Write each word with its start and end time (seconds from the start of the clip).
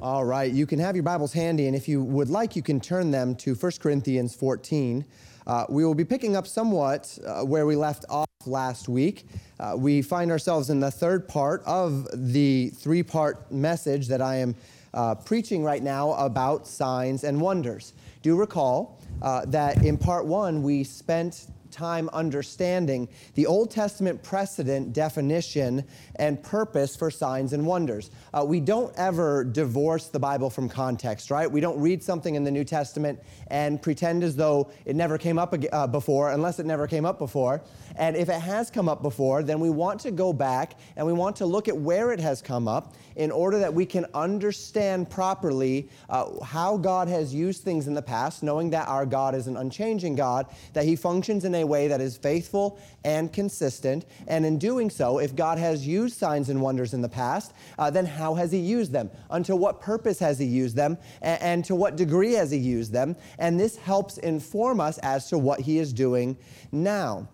All 0.00 0.24
right, 0.24 0.50
you 0.50 0.66
can 0.66 0.78
have 0.78 0.96
your 0.96 1.02
Bibles 1.02 1.32
handy, 1.32 1.66
and 1.66 1.76
if 1.76 1.88
you 1.88 2.02
would 2.02 2.30
like, 2.30 2.56
you 2.56 2.62
can 2.62 2.80
turn 2.80 3.10
them 3.10 3.34
to 3.36 3.54
1 3.54 3.72
Corinthians 3.80 4.34
14. 4.34 5.04
Uh, 5.46 5.66
we 5.68 5.84
will 5.84 5.94
be 5.94 6.04
picking 6.04 6.36
up 6.36 6.46
somewhat 6.46 7.18
uh, 7.26 7.42
where 7.42 7.66
we 7.66 7.76
left 7.76 8.04
off 8.08 8.28
last 8.46 8.88
week. 8.88 9.26
Uh, 9.60 9.74
we 9.76 10.00
find 10.00 10.30
ourselves 10.30 10.70
in 10.70 10.80
the 10.80 10.90
third 10.90 11.28
part 11.28 11.62
of 11.66 12.06
the 12.12 12.70
three 12.70 13.02
part 13.02 13.50
message 13.52 14.08
that 14.08 14.22
I 14.22 14.36
am 14.36 14.54
uh, 14.94 15.16
preaching 15.16 15.62
right 15.62 15.82
now 15.82 16.12
about 16.12 16.66
signs 16.66 17.24
and 17.24 17.40
wonders. 17.40 17.92
Do 18.22 18.36
recall 18.36 19.00
uh, 19.22 19.44
that 19.46 19.84
in 19.84 19.98
part 19.98 20.24
one, 20.24 20.62
we 20.62 20.84
spent 20.84 21.46
time 21.74 22.08
understanding 22.12 23.08
the 23.34 23.46
Old 23.46 23.70
Testament 23.70 24.22
precedent, 24.22 24.92
definition, 24.92 25.84
and 26.16 26.42
purpose 26.42 26.96
for 26.96 27.10
signs 27.10 27.52
and 27.52 27.66
wonders. 27.66 28.10
Uh, 28.32 28.44
we 28.46 28.60
don't 28.60 28.94
ever 28.96 29.44
divorce 29.44 30.06
the 30.06 30.20
Bible 30.20 30.48
from 30.48 30.68
context, 30.68 31.30
right? 31.30 31.50
We 31.50 31.60
don't 31.60 31.78
read 31.80 32.02
something 32.02 32.36
in 32.36 32.44
the 32.44 32.50
New 32.50 32.64
Testament 32.64 33.20
and 33.48 33.82
pretend 33.82 34.22
as 34.22 34.36
though 34.36 34.70
it 34.86 34.96
never 34.96 35.18
came 35.18 35.38
up 35.38 35.54
uh, 35.72 35.86
before, 35.88 36.30
unless 36.30 36.58
it 36.58 36.66
never 36.66 36.86
came 36.86 37.04
up 37.04 37.18
before. 37.18 37.60
And 37.96 38.16
if 38.16 38.28
it 38.28 38.40
has 38.40 38.70
come 38.70 38.88
up 38.88 39.02
before, 39.02 39.42
then 39.42 39.60
we 39.60 39.70
want 39.70 40.00
to 40.00 40.10
go 40.10 40.32
back 40.32 40.78
and 40.96 41.06
we 41.06 41.12
want 41.12 41.36
to 41.36 41.46
look 41.46 41.68
at 41.68 41.76
where 41.76 42.12
it 42.12 42.20
has 42.20 42.42
come 42.42 42.66
up 42.66 42.94
in 43.16 43.30
order 43.30 43.58
that 43.60 43.72
we 43.72 43.86
can 43.86 44.06
understand 44.14 45.08
properly 45.08 45.88
uh, 46.10 46.42
how 46.44 46.76
God 46.76 47.08
has 47.08 47.32
used 47.34 47.62
things 47.62 47.86
in 47.86 47.94
the 47.94 48.02
past, 48.02 48.42
knowing 48.42 48.70
that 48.70 48.88
our 48.88 49.06
God 49.06 49.34
is 49.34 49.46
an 49.46 49.56
unchanging 49.56 50.16
God, 50.16 50.46
that 50.72 50.84
He 50.84 50.96
functions 50.96 51.44
in 51.44 51.54
a 51.54 51.64
way 51.64 51.88
that 51.88 52.00
is 52.00 52.16
faithful 52.16 52.78
and 53.04 53.32
consistent. 53.32 54.04
And 54.26 54.44
in 54.44 54.58
doing 54.58 54.90
so, 54.90 55.18
if 55.18 55.36
God 55.36 55.58
has 55.58 55.86
used 55.86 56.18
signs 56.18 56.48
and 56.48 56.60
wonders 56.60 56.94
in 56.94 57.02
the 57.02 57.08
past, 57.08 57.52
uh, 57.78 57.90
then 57.90 58.06
how 58.06 58.34
has 58.34 58.50
He 58.50 58.58
used 58.58 58.92
them? 58.92 59.10
Unto 59.30 59.54
what 59.54 59.80
purpose 59.80 60.18
has 60.18 60.38
He 60.38 60.46
used 60.46 60.74
them? 60.74 60.98
And, 61.22 61.42
and 61.42 61.64
to 61.66 61.74
what 61.74 61.96
degree 61.96 62.32
has 62.32 62.50
He 62.50 62.58
used 62.58 62.92
them? 62.92 63.16
And 63.38 63.58
this 63.60 63.76
helps 63.76 64.18
inform 64.18 64.80
us 64.80 64.98
as 64.98 65.28
to 65.28 65.38
what 65.38 65.60
He 65.60 65.78
is 65.78 65.92
doing 65.92 66.36
now. 66.72 67.28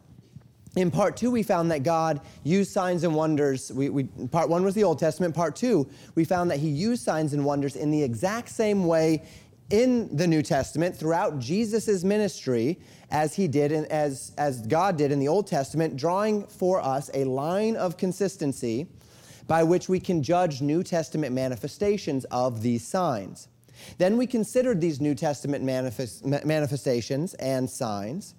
In 0.77 0.91
part 0.91 1.17
two, 1.17 1.31
we 1.31 1.43
found 1.43 1.71
that 1.73 1.83
God 1.83 2.21
used 2.45 2.71
signs 2.71 3.03
and 3.03 3.15
wonders. 3.15 3.73
We, 3.73 3.89
we, 3.89 4.05
part 4.05 4.49
one 4.49 4.65
was 4.65 4.75
the 4.75 4.85
Old 4.85 5.01
Testament. 5.01 5.35
Part 5.35 5.57
two, 5.57 5.89
we 6.15 6.25
found 6.25 6.51
that 6.51 6.61
He 6.61 6.69
used 6.69 7.03
signs 7.03 7.33
and 7.33 7.45
wonders 7.45 7.75
in 7.75 7.91
the 7.91 8.03
exact 8.03 8.51
same 8.51 8.87
way 8.87 9.25
in 9.71 10.15
the 10.17 10.27
New 10.27 10.43
Testament 10.43 10.97
throughout 10.97 11.39
Jesus' 11.39 12.05
ministry 12.05 12.79
as 13.11 13.35
he 13.35 13.47
did 13.49 13.73
and 13.73 13.87
as, 13.87 14.33
as 14.37 14.67
God 14.67 14.97
did 14.97 15.13
in 15.13 15.19
the 15.19 15.29
Old 15.29 15.47
Testament, 15.47 15.97
drawing 15.97 16.47
for 16.47 16.81
us 16.81 17.11
a 17.15 17.25
line 17.25 17.77
of 17.77 17.97
consistency 17.97 18.89
by 19.47 19.63
which 19.63 19.89
we 19.89 19.99
can 19.99 20.23
judge 20.23 20.61
New 20.61 20.83
Testament 20.83 21.35
manifestations 21.35 22.25
of 22.27 22.63
these 22.63 22.87
signs. 22.87 23.49
Then 23.99 24.17
we 24.17 24.27
considered 24.27 24.81
these 24.81 25.01
New 25.01 25.15
Testament 25.15 25.65
manifest, 25.65 26.25
manifestations 26.25 27.35
and 27.35 27.69
signs 27.69 28.35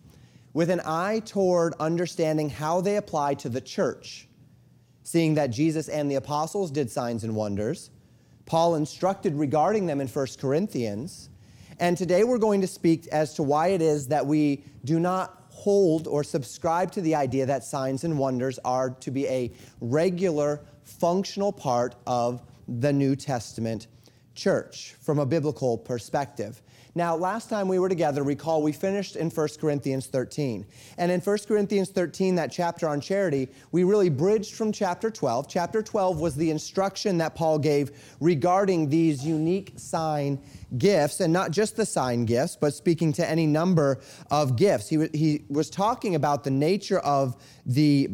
with 0.54 0.70
an 0.70 0.82
eye 0.86 1.22
toward 1.26 1.74
understanding 1.80 2.50
how 2.50 2.82
they 2.82 2.98
apply 2.98 3.34
to 3.36 3.50
the 3.50 3.62
church, 3.62 4.28
seeing 5.04 5.36
that 5.36 5.48
Jesus 5.48 5.88
and 5.88 6.10
the 6.10 6.16
apostles 6.16 6.72
did 6.72 6.90
signs 6.90 7.24
and 7.24 7.36
wonders 7.36 7.90
Paul 8.52 8.76
instructed 8.76 9.36
regarding 9.36 9.86
them 9.86 10.02
in 10.02 10.10
1 10.10 10.28
Corinthians. 10.38 11.30
And 11.80 11.98
today 11.98 12.26
we're 12.26 12.38
going 12.38 12.60
to 12.60 12.68
speak 12.68 13.08
as 13.08 13.34
to 13.36 13.44
why 13.44 13.68
it 13.68 13.82
is 13.82 14.08
that 14.10 14.26
we 14.26 14.66
do 14.84 15.00
not 15.00 15.46
hold 15.50 16.06
or 16.06 16.22
subscribe 16.22 16.92
to 16.92 17.02
the 17.02 17.16
idea 17.16 17.46
that 17.46 17.64
signs 17.64 18.04
and 18.04 18.20
wonders 18.20 18.60
are 18.66 18.90
to 18.90 19.10
be 19.10 19.26
a 19.28 19.52
regular, 19.80 20.62
functional 20.84 21.54
part 21.54 21.96
of 22.06 22.42
the 22.68 22.92
New 22.92 23.16
Testament 23.16 23.88
church 24.36 24.96
from 25.00 25.20
a 25.20 25.26
biblical 25.26 25.78
perspective. 25.78 26.62
Now, 26.94 27.16
last 27.16 27.50
time 27.50 27.70
we 27.70 27.80
were 27.80 27.88
together, 27.88 28.22
recall 28.22 28.62
we 28.62 28.74
finished 28.74 29.16
in 29.16 29.30
1 29.30 29.48
Corinthians 29.62 30.08
13. 30.08 30.66
And 30.98 31.12
in 31.12 31.22
1 31.22 31.38
Corinthians 31.48 31.90
13, 31.90 32.36
that 32.36 32.52
chapter 32.52 32.90
on 32.90 33.00
charity, 33.00 33.48
we 33.72 33.86
really 33.86 34.10
bridged 34.10 34.56
from 34.56 34.74
chapter 34.74 35.10
12. 35.10 35.48
Chapter 35.48 35.82
12 35.82 36.20
was 36.20 36.36
the 36.36 36.52
instruction 36.52 37.18
that 37.20 37.34
Paul 37.34 37.60
gave 37.60 37.92
regarding 38.20 38.90
these 38.90 39.26
unique 39.26 39.72
sign 39.78 40.42
gifts, 40.78 41.22
and 41.22 41.32
not 41.32 41.52
just 41.52 41.78
the 41.78 41.86
sign 41.86 42.26
gifts, 42.26 42.58
but 42.60 42.74
speaking 42.74 43.14
to 43.14 43.30
any 43.30 43.48
number 43.48 44.02
of 44.30 44.58
gifts. 44.58 44.90
He, 44.90 45.08
he 45.14 45.46
was 45.50 45.70
talking 45.70 46.16
about 46.16 46.44
the 46.44 46.52
nature 46.52 47.00
of 47.00 47.38
the, 47.66 48.10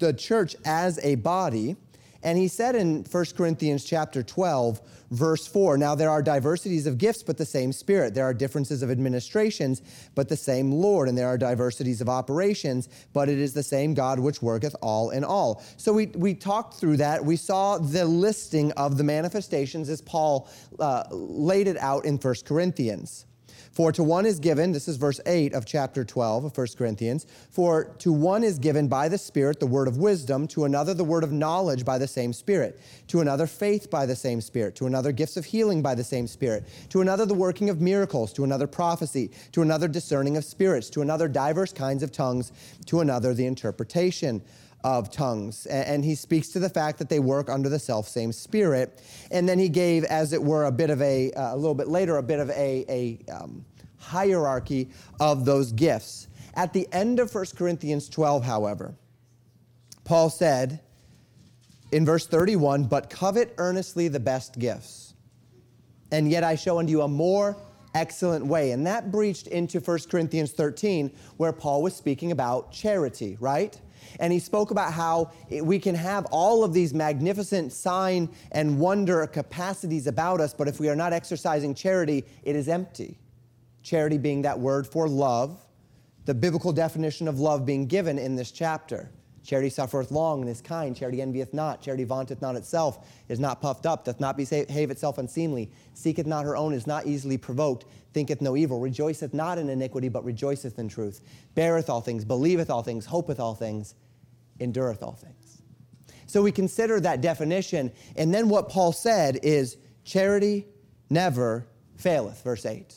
the 0.00 0.12
church 0.12 0.56
as 0.64 0.98
a 1.04 1.14
body. 1.16 1.76
And 2.22 2.38
he 2.38 2.48
said 2.48 2.76
in 2.76 3.04
1 3.04 3.24
Corinthians 3.36 3.84
chapter 3.84 4.22
12, 4.22 4.80
verse 5.10 5.46
4, 5.46 5.76
now 5.76 5.94
there 5.94 6.10
are 6.10 6.22
diversities 6.22 6.86
of 6.86 6.96
gifts, 6.96 7.22
but 7.22 7.36
the 7.36 7.44
same 7.44 7.72
Spirit. 7.72 8.14
There 8.14 8.24
are 8.24 8.32
differences 8.32 8.82
of 8.82 8.90
administrations, 8.90 9.82
but 10.14 10.28
the 10.28 10.36
same 10.36 10.70
Lord. 10.70 11.08
And 11.08 11.18
there 11.18 11.26
are 11.26 11.36
diversities 11.36 12.00
of 12.00 12.08
operations, 12.08 12.88
but 13.12 13.28
it 13.28 13.38
is 13.38 13.54
the 13.54 13.62
same 13.62 13.94
God 13.94 14.20
which 14.20 14.40
worketh 14.40 14.76
all 14.80 15.10
in 15.10 15.24
all. 15.24 15.62
So 15.76 15.92
we, 15.92 16.06
we 16.06 16.34
talked 16.34 16.74
through 16.74 16.98
that. 16.98 17.24
We 17.24 17.36
saw 17.36 17.78
the 17.78 18.04
listing 18.04 18.70
of 18.72 18.98
the 18.98 19.04
manifestations 19.04 19.88
as 19.88 20.00
Paul 20.00 20.48
uh, 20.78 21.04
laid 21.10 21.66
it 21.66 21.76
out 21.78 22.04
in 22.04 22.18
1 22.18 22.34
Corinthians. 22.44 23.26
For 23.72 23.90
to 23.92 24.02
one 24.02 24.26
is 24.26 24.38
given, 24.38 24.72
this 24.72 24.86
is 24.86 24.98
verse 24.98 25.18
8 25.24 25.54
of 25.54 25.64
chapter 25.64 26.04
12 26.04 26.44
of 26.44 26.56
1 26.56 26.66
Corinthians, 26.76 27.26
for 27.50 27.84
to 28.00 28.12
one 28.12 28.44
is 28.44 28.58
given 28.58 28.86
by 28.86 29.08
the 29.08 29.16
Spirit 29.16 29.60
the 29.60 29.66
word 29.66 29.88
of 29.88 29.96
wisdom, 29.96 30.46
to 30.48 30.66
another 30.66 30.92
the 30.92 31.04
word 31.04 31.24
of 31.24 31.32
knowledge 31.32 31.82
by 31.82 31.96
the 31.96 32.06
same 32.06 32.34
Spirit, 32.34 32.78
to 33.08 33.20
another 33.20 33.46
faith 33.46 33.88
by 33.88 34.04
the 34.04 34.14
same 34.14 34.42
Spirit, 34.42 34.74
to 34.76 34.86
another 34.86 35.10
gifts 35.10 35.38
of 35.38 35.46
healing 35.46 35.80
by 35.80 35.94
the 35.94 36.04
same 36.04 36.26
Spirit, 36.26 36.68
to 36.90 37.00
another 37.00 37.24
the 37.24 37.32
working 37.32 37.70
of 37.70 37.80
miracles, 37.80 38.30
to 38.34 38.44
another 38.44 38.66
prophecy, 38.66 39.30
to 39.52 39.62
another 39.62 39.88
discerning 39.88 40.36
of 40.36 40.44
spirits, 40.44 40.90
to 40.90 41.00
another 41.00 41.26
diverse 41.26 41.72
kinds 41.72 42.02
of 42.02 42.12
tongues, 42.12 42.52
to 42.84 43.00
another 43.00 43.32
the 43.32 43.46
interpretation 43.46 44.42
of 44.84 45.10
tongues. 45.10 45.66
And 45.66 46.04
he 46.04 46.14
speaks 46.14 46.48
to 46.48 46.58
the 46.58 46.68
fact 46.68 46.98
that 46.98 47.08
they 47.08 47.20
work 47.20 47.48
under 47.48 47.68
the 47.68 47.78
self 47.78 48.08
same 48.08 48.32
spirit. 48.32 49.00
And 49.30 49.48
then 49.48 49.58
he 49.58 49.68
gave, 49.68 50.04
as 50.04 50.32
it 50.32 50.42
were, 50.42 50.64
a 50.64 50.72
bit 50.72 50.90
of 50.90 51.00
a, 51.02 51.32
uh, 51.32 51.54
a 51.54 51.56
little 51.56 51.74
bit 51.74 51.88
later, 51.88 52.16
a 52.16 52.22
bit 52.22 52.40
of 52.40 52.50
a, 52.50 52.84
a 52.88 53.32
um, 53.32 53.64
hierarchy 53.98 54.90
of 55.20 55.44
those 55.44 55.72
gifts. 55.72 56.28
At 56.54 56.72
the 56.72 56.86
end 56.92 57.18
of 57.18 57.34
1 57.34 57.46
Corinthians 57.56 58.08
12, 58.08 58.44
however, 58.44 58.94
Paul 60.04 60.28
said 60.28 60.80
in 61.92 62.04
verse 62.04 62.26
31 62.26 62.84
But 62.84 63.08
covet 63.08 63.54
earnestly 63.58 64.08
the 64.08 64.20
best 64.20 64.58
gifts, 64.58 65.14
and 66.10 66.30
yet 66.30 66.44
I 66.44 66.56
show 66.56 66.78
unto 66.78 66.90
you 66.90 67.02
a 67.02 67.08
more 67.08 67.56
excellent 67.94 68.46
way. 68.46 68.72
And 68.72 68.86
that 68.86 69.10
breached 69.10 69.46
into 69.48 69.80
1 69.80 69.98
Corinthians 70.10 70.52
13, 70.52 71.10
where 71.36 71.52
Paul 71.52 71.82
was 71.82 71.94
speaking 71.94 72.32
about 72.32 72.72
charity, 72.72 73.36
right? 73.40 73.78
and 74.20 74.32
he 74.32 74.38
spoke 74.38 74.70
about 74.70 74.92
how 74.92 75.30
we 75.62 75.78
can 75.78 75.94
have 75.94 76.26
all 76.26 76.64
of 76.64 76.72
these 76.72 76.94
magnificent 76.94 77.72
sign 77.72 78.28
and 78.52 78.78
wonder 78.78 79.26
capacities 79.26 80.06
about 80.06 80.40
us, 80.40 80.54
but 80.54 80.68
if 80.68 80.80
we 80.80 80.88
are 80.88 80.96
not 80.96 81.12
exercising 81.12 81.74
charity, 81.74 82.24
it 82.42 82.56
is 82.56 82.68
empty. 82.68 83.18
Charity 83.82 84.18
being 84.18 84.42
that 84.42 84.58
word 84.58 84.86
for 84.86 85.08
love, 85.08 85.58
the 86.24 86.34
biblical 86.34 86.72
definition 86.72 87.26
of 87.26 87.40
love 87.40 87.66
being 87.66 87.86
given 87.86 88.18
in 88.18 88.36
this 88.36 88.50
chapter. 88.50 89.10
Charity 89.44 89.70
suffereth 89.70 90.12
long 90.12 90.42
and 90.42 90.50
is 90.50 90.60
kind. 90.60 90.96
Charity 90.96 91.20
envieth 91.20 91.52
not. 91.52 91.82
Charity 91.82 92.04
vaunteth 92.04 92.40
not 92.40 92.54
itself, 92.54 93.06
is 93.28 93.40
not 93.40 93.60
puffed 93.60 93.86
up, 93.86 94.04
doth 94.04 94.20
not 94.20 94.36
behave 94.36 94.90
itself 94.90 95.18
unseemly, 95.18 95.70
seeketh 95.94 96.26
not 96.26 96.44
her 96.44 96.56
own, 96.56 96.72
is 96.72 96.86
not 96.86 97.06
easily 97.06 97.36
provoked, 97.36 97.84
thinketh 98.12 98.40
no 98.40 98.56
evil, 98.56 98.78
rejoiceth 98.78 99.34
not 99.34 99.58
in 99.58 99.68
iniquity, 99.68 100.08
but 100.08 100.24
rejoiceth 100.24 100.78
in 100.78 100.88
truth, 100.88 101.20
beareth 101.54 101.90
all 101.90 102.00
things, 102.00 102.24
believeth 102.24 102.70
all 102.70 102.82
things, 102.82 103.04
hopeth 103.06 103.40
all 103.40 103.54
things, 103.54 103.94
endureth 104.60 105.02
all 105.02 105.14
things. 105.14 105.62
So 106.26 106.40
we 106.42 106.52
consider 106.52 107.00
that 107.00 107.20
definition, 107.20 107.92
and 108.16 108.32
then 108.32 108.48
what 108.48 108.68
Paul 108.68 108.92
said 108.92 109.40
is 109.42 109.76
charity 110.04 110.66
never 111.10 111.66
faileth, 111.96 112.42
verse 112.42 112.64
8. 112.64 112.94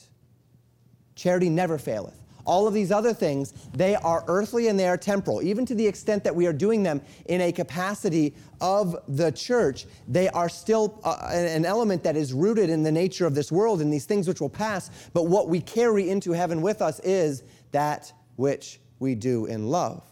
Charity 1.15 1.49
never 1.49 1.77
faileth. 1.77 2.19
All 2.45 2.67
of 2.67 2.73
these 2.73 2.91
other 2.91 3.13
things, 3.13 3.53
they 3.73 3.95
are 3.95 4.23
earthly 4.27 4.67
and 4.67 4.79
they 4.79 4.87
are 4.87 4.97
temporal. 4.97 5.41
Even 5.41 5.65
to 5.65 5.75
the 5.75 5.85
extent 5.85 6.23
that 6.23 6.35
we 6.35 6.45
are 6.45 6.53
doing 6.53 6.83
them 6.83 7.01
in 7.25 7.41
a 7.41 7.51
capacity 7.51 8.35
of 8.61 8.95
the 9.07 9.31
church, 9.31 9.85
they 10.07 10.29
are 10.29 10.49
still 10.49 10.99
uh, 11.03 11.29
an 11.31 11.65
element 11.65 12.03
that 12.03 12.15
is 12.15 12.33
rooted 12.33 12.69
in 12.69 12.83
the 12.83 12.91
nature 12.91 13.25
of 13.25 13.35
this 13.35 13.51
world 13.51 13.81
and 13.81 13.91
these 13.91 14.05
things 14.05 14.27
which 14.27 14.39
will 14.39 14.49
pass. 14.49 14.91
But 15.13 15.23
what 15.23 15.49
we 15.49 15.59
carry 15.59 16.09
into 16.09 16.31
heaven 16.31 16.61
with 16.61 16.81
us 16.81 16.99
is 17.01 17.43
that 17.71 18.13
which 18.35 18.79
we 18.99 19.15
do 19.15 19.45
in 19.45 19.67
love. 19.67 20.03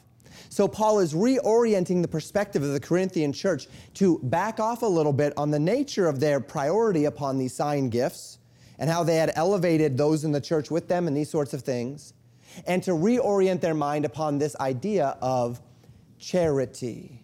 So 0.50 0.68
Paul 0.68 1.00
is 1.00 1.14
reorienting 1.14 2.02
the 2.02 2.08
perspective 2.08 2.64
of 2.64 2.74
the 2.74 2.80
Corinthian 2.80 3.34
church 3.34 3.68
to 3.96 4.20
back 4.24 4.60
off 4.60 4.82
a 4.82 4.88
little 4.88 5.14
bit 5.14 5.34
on 5.38 5.52
the 5.52 5.60
nature 5.60 6.08
of 6.08 6.20
their 6.20 6.40
priority 6.40 7.06
upon 7.06 7.38
these 7.38 7.54
sign 7.54 7.90
gifts 7.90 8.40
and 8.80 8.90
how 8.90 9.04
they 9.04 9.16
had 9.16 9.32
elevated 9.36 9.98
those 9.98 10.24
in 10.24 10.32
the 10.32 10.42
church 10.42 10.70
with 10.70 10.88
them 10.88 11.08
and 11.08 11.16
these 11.16 11.30
sorts 11.30 11.54
of 11.54 11.62
things, 11.62 12.14
and 12.66 12.84
to 12.84 12.92
reorient 12.92 13.62
their 13.62 13.74
mind 13.74 14.06
upon 14.06 14.38
this 14.38 14.56
idea 14.58 15.18
of 15.22 15.62
charity. 16.20 17.22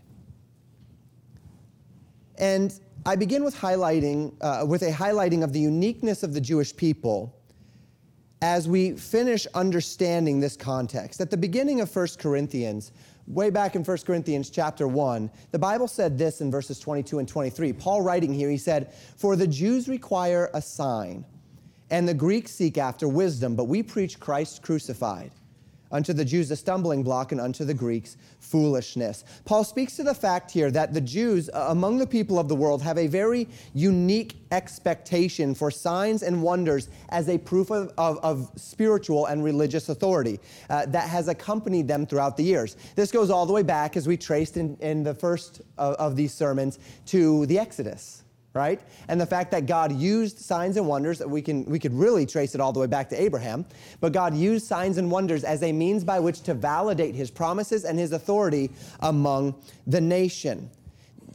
And 2.38 2.78
I 3.06 3.16
begin 3.16 3.44
with 3.44 3.56
highlighting, 3.56 4.34
uh, 4.42 4.66
with 4.66 4.82
a 4.82 4.92
highlighting 4.92 5.44
of 5.44 5.54
the 5.54 5.60
uniqueness 5.60 6.24
of 6.24 6.34
the 6.34 6.42
Jewish 6.42 6.76
people 6.76 7.36
as 8.42 8.68
we 8.68 8.94
finish 8.94 9.46
understanding 9.54 10.40
this 10.40 10.56
context. 10.56 11.20
At 11.20 11.30
the 11.30 11.38
beginning 11.38 11.82
of 11.82 11.94
1 11.94 12.08
Corinthians, 12.18 12.92
way 13.28 13.50
back 13.50 13.76
in 13.76 13.84
1 13.84 13.98
Corinthians 14.00 14.50
chapter 14.50 14.88
1, 14.88 15.30
the 15.52 15.60
Bible 15.60 15.88
said 15.88 16.18
this 16.18 16.40
in 16.42 16.50
verses 16.50 16.80
22 16.80 17.20
and 17.20 17.28
23. 17.28 17.74
Paul 17.74 18.02
writing 18.02 18.34
here, 18.34 18.50
he 18.50 18.58
said, 18.58 18.94
For 19.18 19.36
the 19.36 19.48
Jews 19.48 19.90
require 19.90 20.50
a 20.54 20.62
sign, 20.62 21.26
and 21.90 22.08
the 22.08 22.14
Greeks 22.14 22.52
seek 22.52 22.78
after 22.78 23.08
wisdom, 23.08 23.56
but 23.56 23.66
we 23.66 23.84
preach 23.84 24.20
Christ 24.20 24.62
crucified 24.62 25.32
unto 25.92 26.14
the 26.14 26.26
Jews 26.26 26.52
a 26.52 26.56
stumbling 26.56 27.04
block, 27.04 27.32
and 27.32 27.42
unto 27.42 27.66
the 27.66 27.74
Greeks 27.74 28.18
foolishness. 28.40 29.24
Paul 29.46 29.64
speaks 29.64 29.96
to 29.98 30.04
the 30.04 30.14
fact 30.14 30.52
here 30.52 30.72
that 30.72 30.94
the 30.94 31.02
Jews 31.02 31.50
uh, 31.50 31.68
among 31.70 31.98
the 31.98 32.08
people 32.08 32.40
of 32.40 32.48
the 32.48 32.56
world 32.56 32.82
have 32.82 32.98
a 32.98 33.08
very 33.08 33.48
unique 33.74 34.36
expectation 34.52 35.56
for 35.56 35.72
signs 35.72 36.24
and 36.24 36.42
wonders 36.42 36.90
as 37.10 37.30
a 37.30 37.38
proof 37.38 37.72
of, 37.72 37.92
of, 37.98 38.18
of 38.24 38.52
spiritual 38.56 39.26
and 39.28 39.44
religious 39.44 39.90
authority 39.90 40.40
uh, 40.70 40.86
that 40.88 41.10
has 41.10 41.28
accompanied 41.28 41.88
them 41.88 42.06
throughout 42.06 42.38
the 42.38 42.44
years. 42.44 42.78
This 42.96 43.12
goes 43.12 43.30
all 43.30 43.46
the 43.46 43.54
way 43.54 43.64
back, 43.64 43.98
as 43.98 44.08
we 44.08 44.18
traced 44.18 44.58
in, 44.58 44.78
in 44.80 45.04
the 45.04 45.14
first 45.14 45.62
of, 45.78 45.96
of 45.96 46.16
these 46.16 46.34
sermons, 46.34 46.80
to 47.08 47.46
the 47.48 47.58
Exodus 47.60 48.24
right? 48.54 48.82
And 49.08 49.22
the 49.22 49.26
fact 49.26 49.52
that 49.52 49.66
God 49.66 49.92
used 49.92 50.40
signs 50.40 50.78
and 50.78 50.88
wonders, 50.88 51.22
we 51.26 51.42
can 51.42 51.66
we 51.66 51.80
could 51.80 51.94
really 51.94 52.26
trace 52.26 52.56
it 52.56 52.62
all 52.62 52.74
the 52.74 52.80
way 52.80 52.88
back 52.88 53.10
to 53.10 53.22
Abraham, 53.22 53.66
but 54.00 54.12
God 54.12 54.36
used 54.36 54.66
signs 54.66 54.98
and 54.98 55.12
wonders 55.12 55.44
as 55.44 55.64
a 55.64 55.72
means 55.72 56.04
by 56.04 56.20
which 56.20 56.42
to 56.44 56.54
validate 56.54 57.16
his 57.16 57.30
promises 57.30 57.86
and 57.86 58.00
his 58.00 58.12
authority 58.12 58.72
among 59.02 59.56
the 59.88 60.02
nation. 60.02 60.70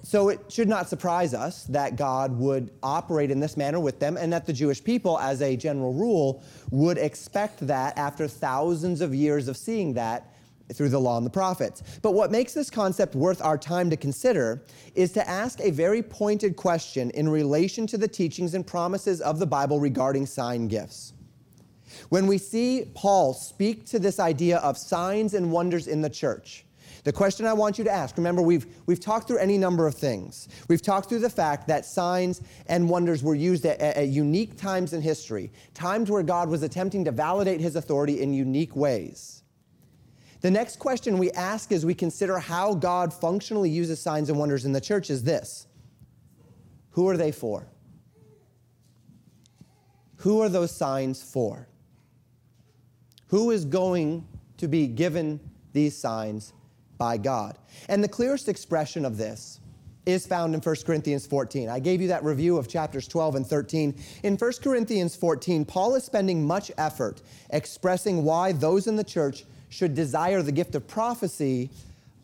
So 0.03 0.29
it 0.29 0.53
should 0.53 0.69
not 0.69 0.91
surprise 0.91 1.33
us 1.33 1.65
that 1.65 1.97
God 1.97 2.39
would 2.39 2.71
operate 2.83 3.31
in 3.31 3.41
this 3.41 3.57
manner 3.57 3.81
with 3.81 4.01
them 4.01 4.19
and 4.19 4.31
that 4.35 4.45
the 4.45 4.53
Jewish 4.53 4.85
people, 4.85 5.19
as 5.19 5.41
a 5.41 5.57
general 5.57 5.95
rule, 5.95 6.43
would 6.71 6.99
expect 6.99 7.67
that 7.67 7.97
after 7.97 8.29
thousands 8.29 9.01
of 9.01 9.15
years 9.15 9.49
of 9.49 9.57
seeing 9.57 9.95
that 9.95 10.34
through 10.73 10.89
the 10.89 11.01
law 11.01 11.17
and 11.17 11.27
the 11.27 11.31
prophets. 11.31 11.83
But 12.03 12.15
what 12.15 12.31
makes 12.31 12.55
this 12.55 12.71
concept 12.71 13.15
worth 13.15 13.43
our 13.43 13.59
time 13.59 13.91
to 13.91 13.97
consider 13.97 14.63
is 14.95 15.13
to 15.13 15.29
ask 15.29 15.61
a 15.61 15.71
very 15.71 16.03
pointed 16.03 16.57
question 16.57 17.11
in 17.11 17.29
relation 17.29 17.87
to 17.89 17.99
the 17.99 18.09
teachings 18.09 18.55
and 18.55 18.67
promises 18.67 19.21
of 19.21 19.39
the 19.39 19.47
Bible 19.47 19.79
regarding 19.81 20.27
sign 20.27 20.69
gifts. 20.69 21.13
When 22.09 22.27
we 22.27 22.39
see 22.39 22.91
Paul 22.95 23.35
speak 23.35 23.87
to 23.87 23.99
this 23.99 24.19
idea 24.19 24.59
of 24.59 24.79
signs 24.79 25.35
and 25.35 25.53
wonders 25.53 25.87
in 25.87 26.01
the 26.01 26.11
church, 26.11 26.65
the 27.05 27.13
question 27.13 27.45
I 27.45 27.53
want 27.53 27.77
you 27.77 27.85
to 27.85 27.91
ask 27.91 28.17
remember, 28.17 28.41
we've, 28.41 28.67
we've 28.87 28.99
talked 28.99 29.29
through 29.29 29.39
any 29.39 29.59
number 29.59 29.87
of 29.87 29.95
things. 29.95 30.49
We've 30.69 30.81
talked 30.81 31.11
through 31.11 31.19
the 31.21 31.31
fact 31.31 31.69
that 31.69 31.85
signs 31.85 32.41
and 32.67 32.89
wonders 32.89 33.23
were 33.23 33.35
used 33.35 33.67
at, 33.67 33.79
at, 33.79 34.09
unique 34.09 34.57
times 34.57 34.95
in 34.95 35.03
history, 35.03 35.53
times 35.75 36.11
where 36.11 36.23
God 36.23 36.49
was 36.49 36.63
attempting 36.63 37.05
to 37.05 37.13
validate 37.13 37.61
his 37.61 37.77
authority 37.77 38.23
in 38.23 38.33
unique 38.33 38.75
ways. 38.75 39.44
The 40.45 40.51
next 40.51 40.79
question 40.79 41.17
we 41.17 41.31
ask 41.31 41.73
as 41.73 41.87
we 41.87 41.95
consider 41.95 42.39
how 42.39 42.75
God 42.75 43.15
functionally 43.15 43.71
uses 43.71 43.99
signs 43.99 44.29
and 44.29 44.39
wonders 44.39 44.67
in 44.67 44.73
the 44.73 44.81
church 44.81 45.09
is 45.09 45.23
this 45.23 45.67
Who 46.91 47.09
are 47.09 47.17
they 47.17 47.33
for? 47.33 47.67
Who 50.17 50.43
are 50.43 50.51
those 50.51 50.71
signs 50.71 51.23
for? 51.23 51.67
Who 53.29 53.53
is 53.53 53.65
going 53.65 54.29
to 54.59 54.69
be 54.69 54.87
given 54.87 55.41
these 55.73 55.97
signs 55.97 56.53
by 56.99 57.17
God? 57.17 57.57
And 57.89 58.05
the 58.05 58.09
clearest 58.09 58.47
expression 58.47 59.07
of 59.07 59.17
this 59.17 59.61
is 60.05 60.27
found 60.27 60.55
in 60.55 60.61
1 60.61 60.77
Corinthians 60.85 61.27
14. 61.27 61.71
I 61.71 61.79
gave 61.79 62.03
you 62.03 62.09
that 62.09 62.23
review 62.23 62.59
of 62.59 62.69
chapters 62.69 63.09
12 63.09 63.37
and 63.37 63.47
13. 63.47 63.99
In 64.25 64.37
1 64.37 64.53
Corinthians 64.63 65.17
14, 65.17 65.65
Paul 65.65 65.95
is 65.95 66.05
spending 66.05 66.47
much 66.47 66.71
effort 66.77 67.23
expressing 67.49 68.25
why 68.25 68.53
those 68.53 68.87
in 68.87 68.97
the 68.97 69.05
church 69.05 69.47
should 69.75 69.93
desire 69.93 70.41
the 70.41 70.53
gift 70.53 70.77
of 70.77 70.87
prophecy 70.87 71.69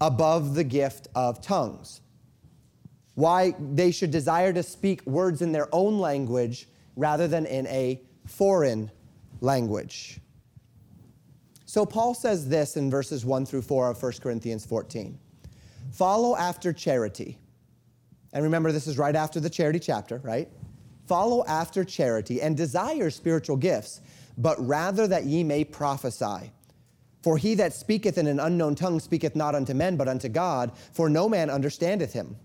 above 0.00 0.54
the 0.54 0.62
gift 0.62 1.08
of 1.16 1.42
tongues. 1.42 2.00
Why 3.14 3.54
they 3.58 3.90
should 3.90 4.12
desire 4.12 4.52
to 4.52 4.62
speak 4.62 5.04
words 5.04 5.42
in 5.42 5.50
their 5.50 5.68
own 5.74 5.98
language 5.98 6.68
rather 6.94 7.26
than 7.26 7.46
in 7.46 7.66
a 7.66 8.00
foreign 8.24 8.88
language. 9.40 10.20
So 11.66 11.84
Paul 11.84 12.14
says 12.14 12.48
this 12.48 12.76
in 12.76 12.88
verses 12.88 13.24
1 13.24 13.46
through 13.46 13.62
4 13.62 13.90
of 13.90 14.00
1 14.00 14.12
Corinthians 14.22 14.64
14 14.64 15.18
Follow 15.90 16.36
after 16.36 16.72
charity. 16.72 17.36
And 18.32 18.44
remember, 18.44 18.70
this 18.70 18.86
is 18.86 18.96
right 18.96 19.16
after 19.16 19.40
the 19.40 19.50
charity 19.50 19.80
chapter, 19.80 20.18
right? 20.18 20.48
Follow 21.08 21.44
after 21.46 21.84
charity 21.84 22.40
and 22.40 22.56
desire 22.56 23.10
spiritual 23.10 23.56
gifts, 23.56 24.02
but 24.38 24.56
rather 24.64 25.08
that 25.08 25.24
ye 25.24 25.42
may 25.42 25.64
prophesy. 25.64 26.52
For 27.22 27.36
he 27.36 27.54
that 27.54 27.74
speaketh 27.74 28.16
in 28.18 28.26
an 28.26 28.40
unknown 28.40 28.74
tongue 28.74 29.00
speaketh 29.00 29.36
not 29.36 29.54
unto 29.54 29.74
men, 29.74 29.96
but 29.96 30.08
unto 30.08 30.28
God, 30.28 30.72
for 30.92 31.10
no 31.10 31.28
man 31.28 31.50
understandeth 31.50 32.12
him. 32.12 32.36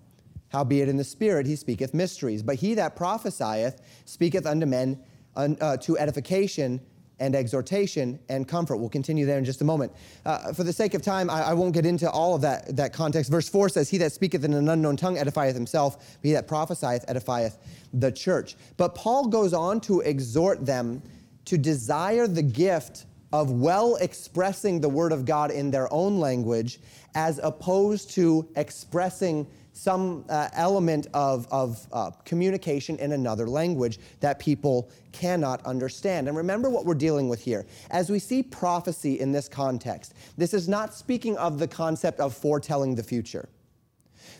Howbeit 0.49 0.89
in 0.89 0.97
the 0.97 1.03
Spirit 1.03 1.45
he 1.45 1.55
speaketh 1.55 1.93
mysteries. 1.93 2.43
But 2.43 2.55
he 2.55 2.73
that 2.75 2.95
prophesieth 2.95 3.81
speaketh 4.05 4.45
unto 4.45 4.65
men 4.65 4.99
uh, 5.35 5.77
to 5.77 5.97
edification 5.97 6.81
and 7.19 7.35
exhortation 7.35 8.19
and 8.29 8.47
comfort. 8.47 8.77
We'll 8.77 8.89
continue 8.89 9.25
there 9.25 9.37
in 9.37 9.45
just 9.45 9.61
a 9.61 9.63
moment. 9.63 9.93
Uh, 10.25 10.53
for 10.53 10.63
the 10.63 10.73
sake 10.73 10.93
of 10.93 11.01
time, 11.01 11.29
I, 11.29 11.43
I, 11.43 11.53
won't 11.53 11.73
get 11.73 11.85
into 11.85 12.09
all 12.09 12.35
of 12.35 12.41
that, 12.41 12.75
that 12.75 12.91
context. 12.91 13.31
Verse 13.31 13.47
4 13.47 13.69
says, 13.69 13.89
He 13.89 13.97
that 13.99 14.11
speaketh 14.11 14.43
in 14.43 14.53
an 14.53 14.67
unknown 14.67 14.97
tongue 14.97 15.15
edifieth 15.15 15.53
himself, 15.53 15.97
but 16.21 16.27
he 16.27 16.33
that 16.33 16.47
prophesieth 16.47 17.05
edifieth 17.07 17.57
the 17.93 18.11
church. 18.11 18.55
But 18.75 18.95
Paul 18.95 19.27
goes 19.27 19.53
on 19.53 19.79
to 19.81 20.01
exhort 20.01 20.65
them 20.65 21.01
to 21.45 21.57
desire 21.57 22.27
the 22.27 22.43
gift 22.43 23.05
of 23.33 23.51
well 23.51 23.95
expressing 23.97 24.81
the 24.81 24.89
Word 24.89 25.11
of 25.11 25.25
God 25.25 25.51
in 25.51 25.71
their 25.71 25.91
own 25.93 26.19
language 26.19 26.79
as 27.15 27.39
opposed 27.41 28.11
to 28.11 28.47
expressing 28.55 29.47
some 29.75 30.23
uh, 30.29 30.47
element 30.53 31.07
of, 31.13 31.47
of 31.51 31.85
uh, 31.91 32.09
communication 32.23 32.97
in 32.97 33.11
another 33.11 33.45
language 33.45 33.99
that 34.21 34.39
people 34.39 34.89
cannot 35.11 35.63
understand. 35.65 36.29
And 36.29 36.37
remember 36.37 36.69
what 36.69 36.85
we're 36.85 36.93
dealing 36.93 37.27
with 37.27 37.41
here. 37.41 37.65
As 37.91 38.09
we 38.09 38.19
see 38.19 38.41
prophecy 38.41 39.19
in 39.19 39.33
this 39.33 39.49
context, 39.49 40.13
this 40.37 40.53
is 40.53 40.69
not 40.69 40.93
speaking 40.93 41.37
of 41.37 41.59
the 41.59 41.67
concept 41.67 42.21
of 42.21 42.33
foretelling 42.33 42.95
the 42.95 43.03
future. 43.03 43.49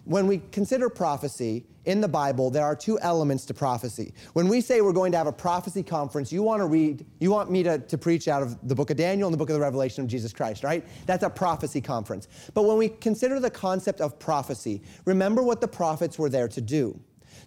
When 0.06 0.28
we 0.28 0.42
consider 0.52 0.88
prophecy 0.88 1.66
in 1.86 2.00
the 2.00 2.08
Bible, 2.08 2.52
there 2.52 2.64
are 2.64 2.76
two 2.76 3.00
elements 3.00 3.44
to 3.46 3.54
prophecy. 3.56 4.14
When 4.34 4.48
we 4.48 4.62
say 4.62 4.82
we're 4.82 4.94
going 4.94 5.12
to 5.12 5.18
have 5.18 5.26
a 5.26 5.32
prophecy 5.32 5.82
conference, 5.82 6.32
you 6.32 6.44
want 6.44 6.62
to 6.62 6.68
read, 6.68 7.06
you 7.20 7.32
want 7.32 7.50
me 7.50 7.64
to, 7.64 7.80
to 7.80 7.98
preach 7.98 8.28
out 8.28 8.44
of 8.44 8.68
the 8.68 8.76
book 8.76 8.92
of 8.92 8.98
Daniel 8.98 9.28
and 9.28 9.34
the 9.34 9.38
book 9.38 9.50
of 9.50 9.56
the 9.56 9.62
Revelation 9.62 10.04
of 10.04 10.10
Jesus 10.10 10.32
Christ, 10.32 10.64
right? 10.64 10.86
That's 11.08 11.24
a 11.24 11.30
prophecy 11.30 11.82
conference. 11.82 12.28
But 12.54 12.64
when 12.64 12.78
we 12.78 12.90
consider 12.90 13.40
the 13.40 13.50
concept 13.50 14.00
of 14.00 14.20
prophecy, 14.20 14.84
remember 15.06 15.42
what 15.42 15.60
the 15.60 15.68
prophets 15.68 16.20
were 16.20 16.30
there 16.30 16.48
to 16.50 16.62
do. 16.62 17.00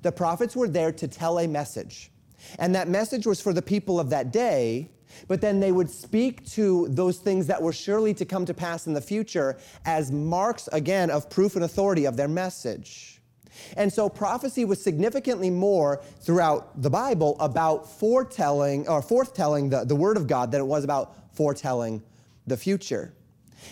The 0.02 0.12
prophets 0.12 0.56
were 0.56 0.68
there 0.68 0.92
to 0.92 1.08
tell 1.08 1.38
a 1.38 1.46
message. 1.46 2.10
And 2.58 2.74
that 2.74 2.88
message 2.88 3.26
was 3.26 3.40
for 3.40 3.52
the 3.52 3.62
people 3.62 4.00
of 4.00 4.10
that 4.10 4.32
day 4.32 4.90
but 5.26 5.40
then 5.40 5.60
they 5.60 5.72
would 5.72 5.90
speak 5.90 6.44
to 6.50 6.88
those 6.88 7.18
things 7.18 7.46
that 7.46 7.60
were 7.60 7.72
surely 7.72 8.14
to 8.14 8.24
come 8.24 8.44
to 8.46 8.54
pass 8.54 8.86
in 8.86 8.94
the 8.94 9.00
future 9.00 9.58
as 9.84 10.12
marks, 10.12 10.68
again, 10.72 11.10
of 11.10 11.28
proof 11.30 11.56
and 11.56 11.64
authority 11.64 12.04
of 12.04 12.16
their 12.16 12.28
message. 12.28 13.20
And 13.76 13.92
so 13.92 14.08
prophecy 14.08 14.64
was 14.64 14.82
significantly 14.82 15.50
more 15.50 16.00
throughout 16.20 16.80
the 16.80 16.90
Bible 16.90 17.36
about 17.40 17.90
foretelling 17.90 18.88
or 18.88 19.02
forthtelling 19.02 19.70
the, 19.70 19.84
the 19.84 19.96
word 19.96 20.16
of 20.16 20.26
God 20.26 20.52
than 20.52 20.60
it 20.60 20.66
was 20.66 20.84
about 20.84 21.14
foretelling 21.34 22.02
the 22.46 22.56
future. 22.56 23.12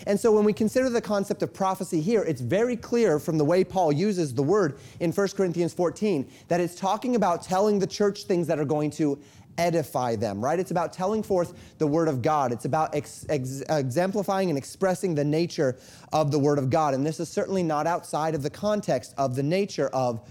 And 0.05 0.19
so 0.19 0.31
when 0.31 0.43
we 0.43 0.53
consider 0.53 0.89
the 0.89 1.01
concept 1.01 1.41
of 1.41 1.53
prophecy 1.53 2.01
here, 2.01 2.21
it's 2.23 2.41
very 2.41 2.75
clear 2.75 3.19
from 3.19 3.37
the 3.37 3.45
way 3.45 3.63
Paul 3.63 3.91
uses 3.91 4.33
the 4.33 4.43
word 4.43 4.77
in 4.99 5.11
1 5.11 5.27
Corinthians 5.29 5.73
14 5.73 6.29
that 6.49 6.59
it's 6.59 6.75
talking 6.75 7.15
about 7.15 7.41
telling 7.41 7.79
the 7.79 7.87
church 7.87 8.23
things 8.23 8.47
that 8.47 8.59
are 8.59 8.65
going 8.65 8.91
to 8.91 9.19
edify 9.57 10.15
them, 10.15 10.43
right? 10.43 10.59
It's 10.59 10.71
about 10.71 10.93
telling 10.93 11.23
forth 11.23 11.53
the 11.77 11.87
Word 11.87 12.07
of 12.07 12.21
God. 12.21 12.51
It's 12.51 12.65
about 12.65 12.95
ex- 12.95 13.25
ex- 13.29 13.63
exemplifying 13.69 14.49
and 14.49 14.57
expressing 14.57 15.15
the 15.15 15.23
nature 15.23 15.77
of 16.13 16.31
the 16.31 16.39
Word 16.39 16.59
of 16.59 16.69
God. 16.69 16.93
And 16.93 17.05
this 17.05 17.19
is 17.19 17.29
certainly 17.29 17.63
not 17.63 17.87
outside 17.87 18.35
of 18.35 18.43
the 18.43 18.49
context 18.49 19.13
of 19.17 19.35
the 19.35 19.43
nature 19.43 19.87
of 19.87 20.27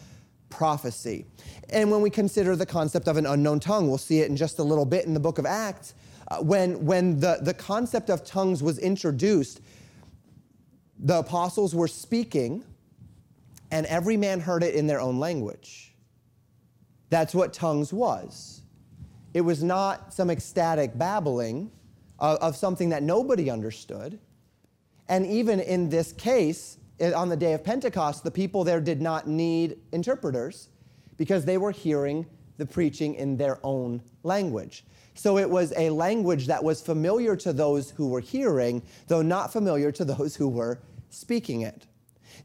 prophecy. 0.49 1.27
And 1.71 1.91
when 1.91 2.01
we 2.01 2.11
consider 2.11 2.55
the 2.57 2.67
concept 2.67 3.09
of 3.09 3.17
an 3.17 3.27
unknown 3.27 3.61
tongue, 3.61 3.89
we'll 3.89 3.99
see 3.99 4.21
it 4.21 4.29
in 4.29 4.37
just 4.37 4.59
a 4.59 4.63
little 4.63 4.85
bit 4.85 5.05
in 5.05 5.15
the 5.15 5.21
book 5.21 5.39
of 5.39 5.47
Acts. 5.47 5.95
Uh, 6.29 6.39
when 6.39 6.85
when 6.85 7.21
the, 7.21 7.39
the 7.43 7.55
concept 7.55 8.11
of 8.11 8.25
tongues 8.25 8.63
was 8.63 8.79
introduced, 8.79 9.61
the 10.99 11.19
apostles 11.19 11.75
were 11.75 11.89
speaking, 11.89 12.65
and 13.71 13.87
every 13.87 14.17
man 14.17 14.41
heard 14.41 14.63
it 14.63 14.75
in 14.75 14.87
their 14.87 15.01
own 15.01 15.19
language. 15.19 15.95
That's 17.11 17.35
what 17.35 17.53
tongues 17.53 17.93
was 17.93 18.56
it 19.37 19.43
was 19.43 19.63
not 19.63 20.15
some 20.15 20.31
ecstatic 20.31 20.97
babbling 20.97 21.71
of, 22.19 22.39
of 22.39 22.57
something 22.57 22.89
that 22.89 23.03
nobody 23.03 23.51
understood. 23.51 24.19
And 25.11 25.27
even 25.27 25.61
in 25.61 25.91
this 25.91 26.15
case, 26.15 26.79
on 27.15 27.29
the 27.29 27.37
day 27.37 27.53
of 27.53 27.63
Pentecost, 27.63 28.25
the 28.25 28.31
people 28.31 28.65
there 28.65 28.81
did 28.81 29.03
not 29.03 29.29
need 29.29 29.77
interpreters. 29.93 30.71
because 31.19 31.45
they 31.45 31.59
were 31.59 31.71
hearing 31.71 32.25
the 32.57 32.65
preaching 32.65 33.15
in 33.15 33.37
their 33.37 33.59
own 33.63 34.01
language. 34.23 34.85
So 35.15 35.37
it 35.37 35.51
was 35.51 35.75
a 35.77 35.91
language 35.91 36.47
that 36.47 36.65
was 36.65 36.81
familiar 36.81 37.37
to 37.37 37.53
those 37.53 37.91
who 37.91 38.09
were 38.09 38.21
hearing, 38.21 38.83
though 39.07 39.21
not 39.21 39.53
familiar 39.53 39.93
to 39.93 40.05
those 40.05 40.35
who 40.35 40.49
were 40.49 40.79
speaking 41.11 41.61
it. 41.61 41.87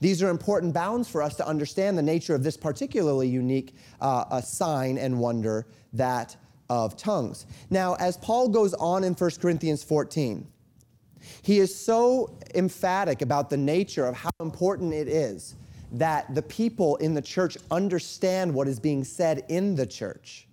These 0.01 0.21
are 0.21 0.29
important 0.29 0.73
bounds 0.73 1.07
for 1.07 1.21
us 1.21 1.37
to 1.37 1.47
understand 1.47 1.97
the 1.97 2.01
nature 2.01 2.35
of 2.35 2.43
this 2.43 2.57
particularly 2.57 3.29
unique 3.29 3.75
uh, 4.01 4.41
sign 4.41 4.97
and 4.97 5.19
wonder 5.19 5.67
that 5.93 6.35
of 6.71 6.95
tongues. 6.95 7.45
Now, 7.69 7.95
as 7.95 8.15
Paul 8.15 8.47
goes 8.47 8.73
on 8.75 9.03
in 9.03 9.13
1 9.13 9.31
Corinthians 9.41 9.83
14, 9.83 10.47
he 11.41 11.59
is 11.59 11.75
so 11.75 12.33
emphatic 12.55 13.21
about 13.21 13.49
the 13.49 13.57
nature 13.57 14.05
of 14.05 14.15
how 14.15 14.31
important 14.39 14.93
it 14.93 15.09
is 15.09 15.55
that 15.91 16.33
the 16.33 16.41
people 16.41 16.95
in 16.95 17.13
the 17.13 17.21
church 17.21 17.57
understand 17.71 18.53
what 18.53 18.69
is 18.69 18.79
being 18.79 19.03
said 19.03 19.43
in 19.49 19.75
the 19.75 19.85
church. 19.85 20.47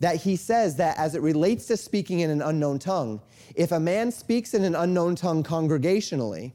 That 0.00 0.16
he 0.16 0.34
says 0.34 0.76
that 0.76 0.96
as 0.96 1.14
it 1.14 1.20
relates 1.20 1.66
to 1.66 1.76
speaking 1.76 2.20
in 2.20 2.30
an 2.30 2.40
unknown 2.40 2.78
tongue, 2.78 3.20
if 3.54 3.70
a 3.70 3.80
man 3.80 4.10
speaks 4.10 4.54
in 4.54 4.64
an 4.64 4.74
unknown 4.74 5.14
tongue 5.14 5.44
congregationally, 5.44 6.52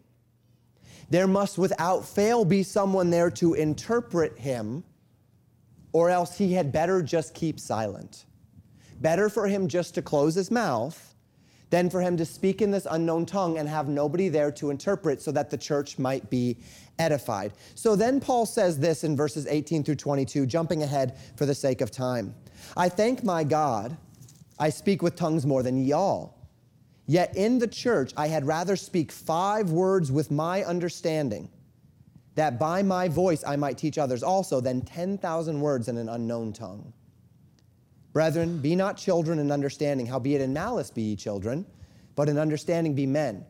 there 1.12 1.27
must 1.27 1.59
without 1.59 2.03
fail 2.05 2.43
be 2.43 2.63
someone 2.63 3.12
there 3.12 3.29
to 3.29 3.53
interpret 3.53 4.39
him, 4.39 4.83
or 5.93 6.09
else 6.09 6.38
he 6.38 6.53
had 6.53 6.71
better 6.71 7.01
just 7.01 7.33
keep 7.33 7.59
silent. 7.59 8.25
Better 9.00 9.29
for 9.29 9.47
him 9.47 9.67
just 9.67 9.95
to 9.95 10.01
close 10.01 10.35
his 10.35 10.51
mouth 10.51 11.13
than 11.69 11.89
for 11.89 12.01
him 12.01 12.17
to 12.17 12.25
speak 12.25 12.62
in 12.62 12.69
this 12.69 12.85
unknown 12.91 13.25
tongue 13.25 13.57
and 13.57 13.67
have 13.67 13.88
nobody 13.88 14.29
there 14.29 14.51
to 14.51 14.69
interpret 14.69 15.21
so 15.21 15.31
that 15.31 15.50
the 15.50 15.57
church 15.57 15.97
might 15.97 16.29
be 16.29 16.57
edified. 17.00 17.51
So 17.73 17.95
then 17.95 18.19
Paul 18.19 18.45
says 18.45 18.79
this 18.79 19.03
in 19.03 19.15
verses 19.15 19.47
18 19.47 19.83
through 19.83 19.95
22, 19.95 20.45
jumping 20.45 20.83
ahead 20.83 21.17
for 21.35 21.45
the 21.45 21.55
sake 21.55 21.81
of 21.81 21.89
time. 21.89 22.35
I 22.77 22.89
thank 22.89 23.23
my 23.23 23.43
God, 23.43 23.97
I 24.59 24.69
speak 24.69 25.01
with 25.01 25.15
tongues 25.15 25.45
more 25.45 25.63
than 25.63 25.83
ye 25.83 25.93
all. 25.93 26.38
Yet 27.05 27.35
in 27.35 27.59
the 27.59 27.67
church 27.67 28.13
I 28.15 28.27
had 28.27 28.45
rather 28.45 28.75
speak 28.75 29.12
five 29.12 29.71
words 29.71 30.12
with 30.12 30.31
my 30.31 30.63
understanding, 30.63 31.50
that 32.36 32.60
by 32.60 32.82
my 32.84 33.08
voice 33.08 33.44
I 33.46 33.56
might 33.56 33.78
teach 33.78 33.98
others 33.98 34.24
also, 34.24 34.60
than 34.60 34.82
10,000 34.82 35.60
words 35.60 35.88
in 35.88 35.98
an 35.98 36.10
unknown 36.10 36.54
tongue. 36.54 36.94
Brethren, 38.12 38.60
be 38.60 38.75
not 38.75 38.98
children 38.98 39.40
in 39.40 39.52
understanding, 39.52 40.06
howbeit 40.06 40.42
in 40.42 40.54
malice 40.54 40.92
be 40.92 41.02
ye 41.02 41.16
children, 41.16 41.66
but 42.16 42.30
in 42.30 42.38
understanding 42.38 42.94
be 42.94 43.08
men. 43.08 43.46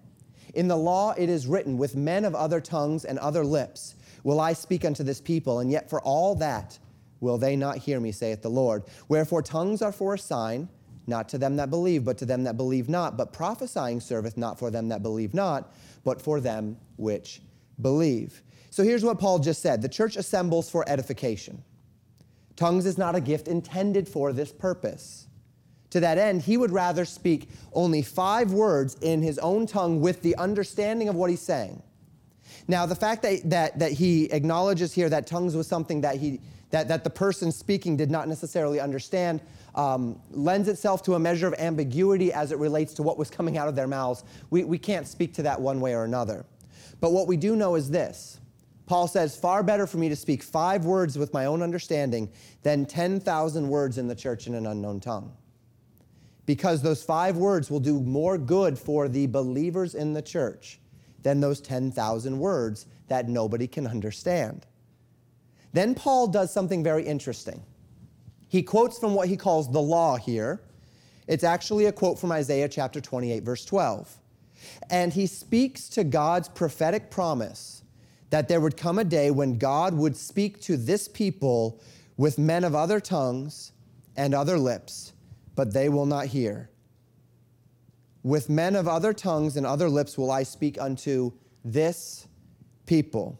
In 0.54 0.68
the 0.68 0.78
law 0.78 1.14
it 1.18 1.30
is 1.30 1.48
written, 1.48 1.78
With 1.78 1.96
men 1.96 2.26
of 2.26 2.36
other 2.36 2.62
tongues 2.62 3.06
and 3.06 3.20
other 3.20 3.44
lips 3.44 3.96
will 4.24 4.40
I 4.40 4.54
speak 4.54 4.86
unto 4.86 5.04
this 5.04 5.20
people, 5.20 5.60
and 5.60 5.70
yet 5.72 5.90
for 5.90 6.02
all 6.02 6.36
that 6.36 6.80
will 7.20 7.38
they 7.38 7.56
not 7.56 7.78
hear 7.78 8.00
me, 8.00 8.12
saith 8.12 8.42
the 8.42 8.50
Lord. 8.50 8.84
Wherefore 9.08 9.42
tongues 9.42 9.82
are 9.82 9.92
for 9.92 10.14
a 10.14 10.20
sign, 10.20 10.70
not 11.08 11.28
to 11.30 11.38
them 11.38 11.58
that 11.58 11.70
believe, 11.70 12.06
but 12.06 12.18
to 12.20 12.26
them 12.26 12.44
that 12.44 12.58
believe 12.58 12.88
not. 12.88 13.18
But 13.18 13.34
prophesying 13.34 14.00
serveth 14.00 14.38
not 14.38 14.60
for 14.60 14.72
them 14.72 14.90
that 14.90 15.04
believe 15.04 15.34
not, 15.34 15.74
but 16.04 16.22
for 16.22 16.40
them 16.40 16.78
which 16.98 17.42
believe. 17.82 18.42
So 18.74 18.82
here's 18.82 19.06
what 19.06 19.20
Paul 19.20 19.38
just 19.38 19.62
said 19.62 19.84
the 19.84 19.88
church 19.88 20.16
assembles 20.16 20.68
for 20.68 20.84
edification. 20.90 21.64
Tongues 22.56 22.88
is 22.88 22.98
not 22.98 23.14
a 23.14 23.22
gift 23.22 23.48
intended 23.48 24.10
for 24.10 24.34
this 24.34 24.52
purpose. 24.52 25.28
To 25.92 26.00
that 26.00 26.18
end, 26.18 26.42
he 26.42 26.58
would 26.58 26.72
rather 26.72 27.06
speak 27.06 27.50
only 27.74 28.02
five 28.02 28.52
words 28.52 28.98
in 29.02 29.22
his 29.22 29.38
own 29.38 29.68
tongue 29.68 30.02
with 30.02 30.24
the 30.24 30.36
understanding 30.38 31.08
of 31.08 31.14
what 31.14 31.30
he's 31.30 31.40
saying. 31.40 31.84
Now, 32.68 32.88
the 32.88 32.96
fact 32.96 33.22
that, 33.22 33.48
that, 33.52 33.78
that 33.78 33.92
he 33.92 34.26
acknowledges 34.32 34.92
here 34.92 35.08
that 35.08 35.28
tongues 35.28 35.56
was 35.56 35.68
something 35.68 36.02
that, 36.02 36.16
he, 36.16 36.42
that, 36.72 36.88
that 36.88 37.04
the 37.04 37.12
person 37.12 37.52
speaking 37.52 37.96
did 37.96 38.10
not 38.10 38.28
necessarily 38.28 38.80
understand 38.80 39.40
um, 39.76 40.20
lends 40.32 40.68
itself 40.68 41.04
to 41.04 41.14
a 41.14 41.20
measure 41.20 41.46
of 41.46 41.54
ambiguity 41.60 42.34
as 42.34 42.52
it 42.52 42.58
relates 42.58 42.96
to 42.96 43.04
what 43.04 43.20
was 43.20 43.30
coming 43.30 43.56
out 43.56 43.68
of 43.68 43.76
their 43.76 43.88
mouths. 43.88 44.24
We, 44.50 44.64
we 44.64 44.80
can't 44.80 45.08
speak 45.08 45.36
to 45.36 45.44
that 45.44 45.62
one 45.62 45.80
way 45.80 45.94
or 45.94 46.06
another. 46.06 46.44
But 47.00 47.12
what 47.12 47.28
we 47.28 47.38
do 47.38 47.56
know 47.56 47.76
is 47.76 47.92
this 47.92 48.40
Paul 48.94 49.08
says, 49.08 49.36
Far 49.36 49.64
better 49.64 49.88
for 49.88 49.98
me 49.98 50.08
to 50.10 50.16
speak 50.16 50.44
five 50.44 50.86
words 50.86 51.18
with 51.18 51.34
my 51.34 51.46
own 51.46 51.64
understanding 51.64 52.32
than 52.62 52.86
10,000 52.86 53.68
words 53.68 53.98
in 53.98 54.08
the 54.08 54.14
church 54.14 54.46
in 54.46 54.54
an 54.54 54.68
unknown 54.68 55.00
tongue. 55.00 55.36
Because 56.46 56.84
those 56.84 57.02
five 57.02 57.36
words 57.36 57.72
will 57.72 57.80
do 57.80 58.00
more 58.02 58.38
good 58.38 58.78
for 58.78 59.08
the 59.08 59.26
believers 59.26 59.96
in 59.96 60.14
the 60.14 60.22
church 60.22 60.80
than 61.24 61.40
those 61.40 61.60
10,000 61.60 62.38
words 62.38 62.86
that 63.08 63.28
nobody 63.28 63.66
can 63.66 63.88
understand. 63.88 64.68
Then 65.72 65.96
Paul 65.96 66.28
does 66.28 66.54
something 66.54 66.84
very 66.84 67.04
interesting. 67.04 67.64
He 68.48 68.62
quotes 68.62 69.00
from 69.00 69.16
what 69.16 69.28
he 69.28 69.38
calls 69.38 69.72
the 69.72 69.82
law 69.82 70.18
here. 70.18 70.62
It's 71.26 71.44
actually 71.44 71.88
a 71.88 71.92
quote 71.92 72.20
from 72.20 72.32
Isaiah 72.32 72.70
chapter 72.70 73.02
28, 73.02 73.42
verse 73.42 73.66
12. 73.66 74.20
And 74.92 75.12
he 75.12 75.26
speaks 75.26 75.90
to 75.90 76.04
God's 76.04 76.48
prophetic 76.48 77.10
promise 77.10 77.83
that 78.34 78.48
there 78.48 78.60
would 78.60 78.76
come 78.76 78.98
a 78.98 79.04
day 79.04 79.30
when 79.30 79.60
God 79.60 79.94
would 79.94 80.18
speak 80.18 80.60
to 80.62 80.76
this 80.76 81.08
people 81.08 81.80
with 82.18 82.40
men 82.40 82.64
of 82.64 82.74
other 82.74 83.00
tongues 83.00 83.74
and 84.18 84.34
other 84.34 84.58
lips, 84.58 85.14
but 85.54 85.72
they 85.72 85.88
will 85.88 86.08
not 86.08 86.26
hear. 86.26 86.72
With 88.24 88.50
men 88.50 88.76
of 88.76 88.88
other 88.88 89.14
tongues 89.14 89.56
and 89.56 89.68
other 89.68 89.88
lips 89.88 90.18
will 90.18 90.32
I 90.32 90.42
speak 90.42 90.82
unto 90.82 91.32
this 91.64 92.28
people. 92.88 93.40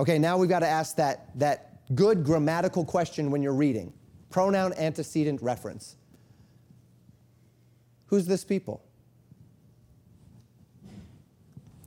Okay, 0.00 0.18
now 0.18 0.36
we've 0.36 0.50
got 0.50 0.60
to 0.60 0.68
ask 0.68 0.96
that, 0.96 1.38
that 1.38 1.94
good 1.94 2.24
grammatical 2.24 2.84
question 2.84 3.30
when 3.30 3.40
you're 3.40 3.54
reading 3.54 3.92
pronoun 4.30 4.72
antecedent 4.72 5.40
reference. 5.42 5.94
Who's 8.06 8.26
this 8.26 8.44
people? 8.44 8.82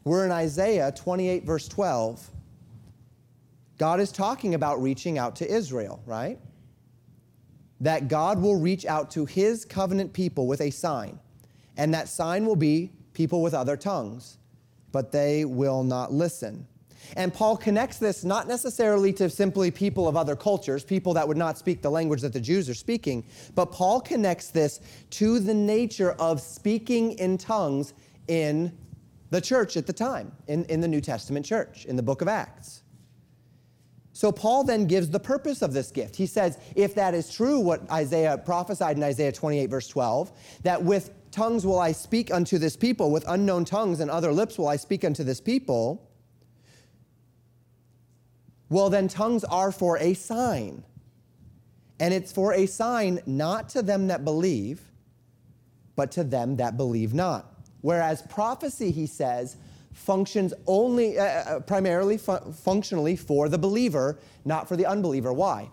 We're 0.04 0.26
in 0.26 0.32
Isaiah 0.32 0.92
28, 0.92 1.44
verse 1.44 1.68
12. 1.68 2.30
God 3.78 4.00
is 4.00 4.12
talking 4.12 4.56
about 4.56 4.82
reaching 4.82 5.18
out 5.18 5.36
to 5.38 5.52
Israel, 5.52 6.02
right? 6.06 6.40
That 7.80 8.08
God 8.08 8.40
will 8.42 8.60
reach 8.60 8.86
out 8.86 9.12
to 9.12 9.26
his 9.26 9.66
covenant 9.66 10.14
people 10.14 10.48
with 10.48 10.62
a 10.62 10.72
sign, 10.72 11.20
and 11.78 11.94
that 11.94 12.08
sign 12.08 12.46
will 12.46 12.56
be 12.56 12.92
people 13.14 13.42
with 13.42 13.54
other 13.54 13.78
tongues, 13.78 14.38
but 14.92 15.12
they 15.12 15.46
will 15.46 15.84
not 15.84 16.12
listen. 16.12 16.68
And 17.18 17.34
Paul 17.34 17.58
connects 17.58 17.98
this 17.98 18.24
not 18.24 18.48
necessarily 18.48 19.12
to 19.14 19.30
simply 19.30 19.72
people 19.72 20.08
of 20.08 20.16
other 20.16 20.36
cultures, 20.36 20.84
people 20.84 21.14
that 21.16 21.28
would 21.28 21.38
not 21.38 21.58
speak 21.58 21.82
the 21.82 21.92
language 21.92 22.22
that 22.22 22.34
the 22.34 22.40
Jews 22.40 22.70
are 22.70 22.76
speaking, 22.76 23.26
but 23.56 23.72
Paul 23.72 24.00
connects 24.00 24.50
this 24.50 24.80
to 25.12 25.40
the 25.40 25.54
nature 25.54 26.12
of 26.14 26.40
speaking 26.40 27.14
in 27.14 27.38
tongues 27.38 27.94
in 28.28 28.78
the 29.32 29.42
church 29.42 29.76
at 29.78 29.88
the 29.88 29.94
time, 29.94 30.32
in, 30.48 30.66
in 30.66 30.82
the 30.82 30.88
New 30.88 31.02
Testament 31.02 31.46
church, 31.46 31.86
in 31.86 31.96
the 31.96 32.04
book 32.04 32.22
of 32.22 32.28
Acts. 32.28 32.84
So 34.14 34.32
Paul 34.32 34.66
then 34.66 34.86
gives 34.86 35.10
the 35.10 35.20
purpose 35.20 35.62
of 35.62 35.74
this 35.74 35.90
gift. 35.90 36.18
He 36.18 36.26
says, 36.26 36.60
if 36.76 36.94
that 36.96 37.14
is 37.14 37.34
true, 37.34 37.60
what 37.60 37.90
Isaiah 37.90 38.38
prophesied 38.38 38.98
in 38.98 39.04
Isaiah 39.04 39.32
28, 39.32 39.68
verse 39.68 39.88
12, 39.88 40.32
that 40.64 40.84
with 40.84 41.12
tongues 41.32 41.66
will 41.66 41.80
I 41.80 41.94
speak 41.94 42.32
unto 42.32 42.58
this 42.58 42.76
people, 42.76 43.10
with 43.10 43.24
unknown 43.28 43.64
tongues 43.64 44.02
and 44.02 44.12
other 44.12 44.34
lips 44.34 44.58
will 44.58 44.68
I 44.68 44.76
speak 44.76 45.06
unto 45.06 45.24
this 45.24 45.40
people, 45.40 46.10
well, 48.70 48.90
then 48.90 49.08
tongues 49.08 49.44
are 49.46 49.72
for 49.72 49.98
a 49.98 50.14
sign. 50.14 50.84
And 52.00 52.14
it's 52.14 52.32
for 52.32 52.54
a 52.54 52.66
sign 52.66 53.20
not 53.26 53.70
to 53.70 53.82
them 53.82 54.08
that 54.08 54.26
believe, 54.26 54.82
but 55.96 56.12
to 56.12 56.24
them 56.24 56.58
that 56.58 56.76
believe 56.76 57.14
not. 57.14 57.51
Whereas 57.82 58.22
prophecy, 58.24 58.92
he 58.92 59.08
says, 59.08 59.58
functions 59.94 60.54
only, 60.68 61.18
uh, 61.20 61.24
uh, 61.24 61.60
primarily 61.62 62.18
fu- 62.18 62.52
functionally 62.52 63.16
for 63.16 63.50
the 63.50 63.58
believer, 63.58 64.20
not 64.46 64.68
for 64.68 64.76
the 64.76 64.86
unbeliever. 64.86 65.34
Why? 65.34 65.70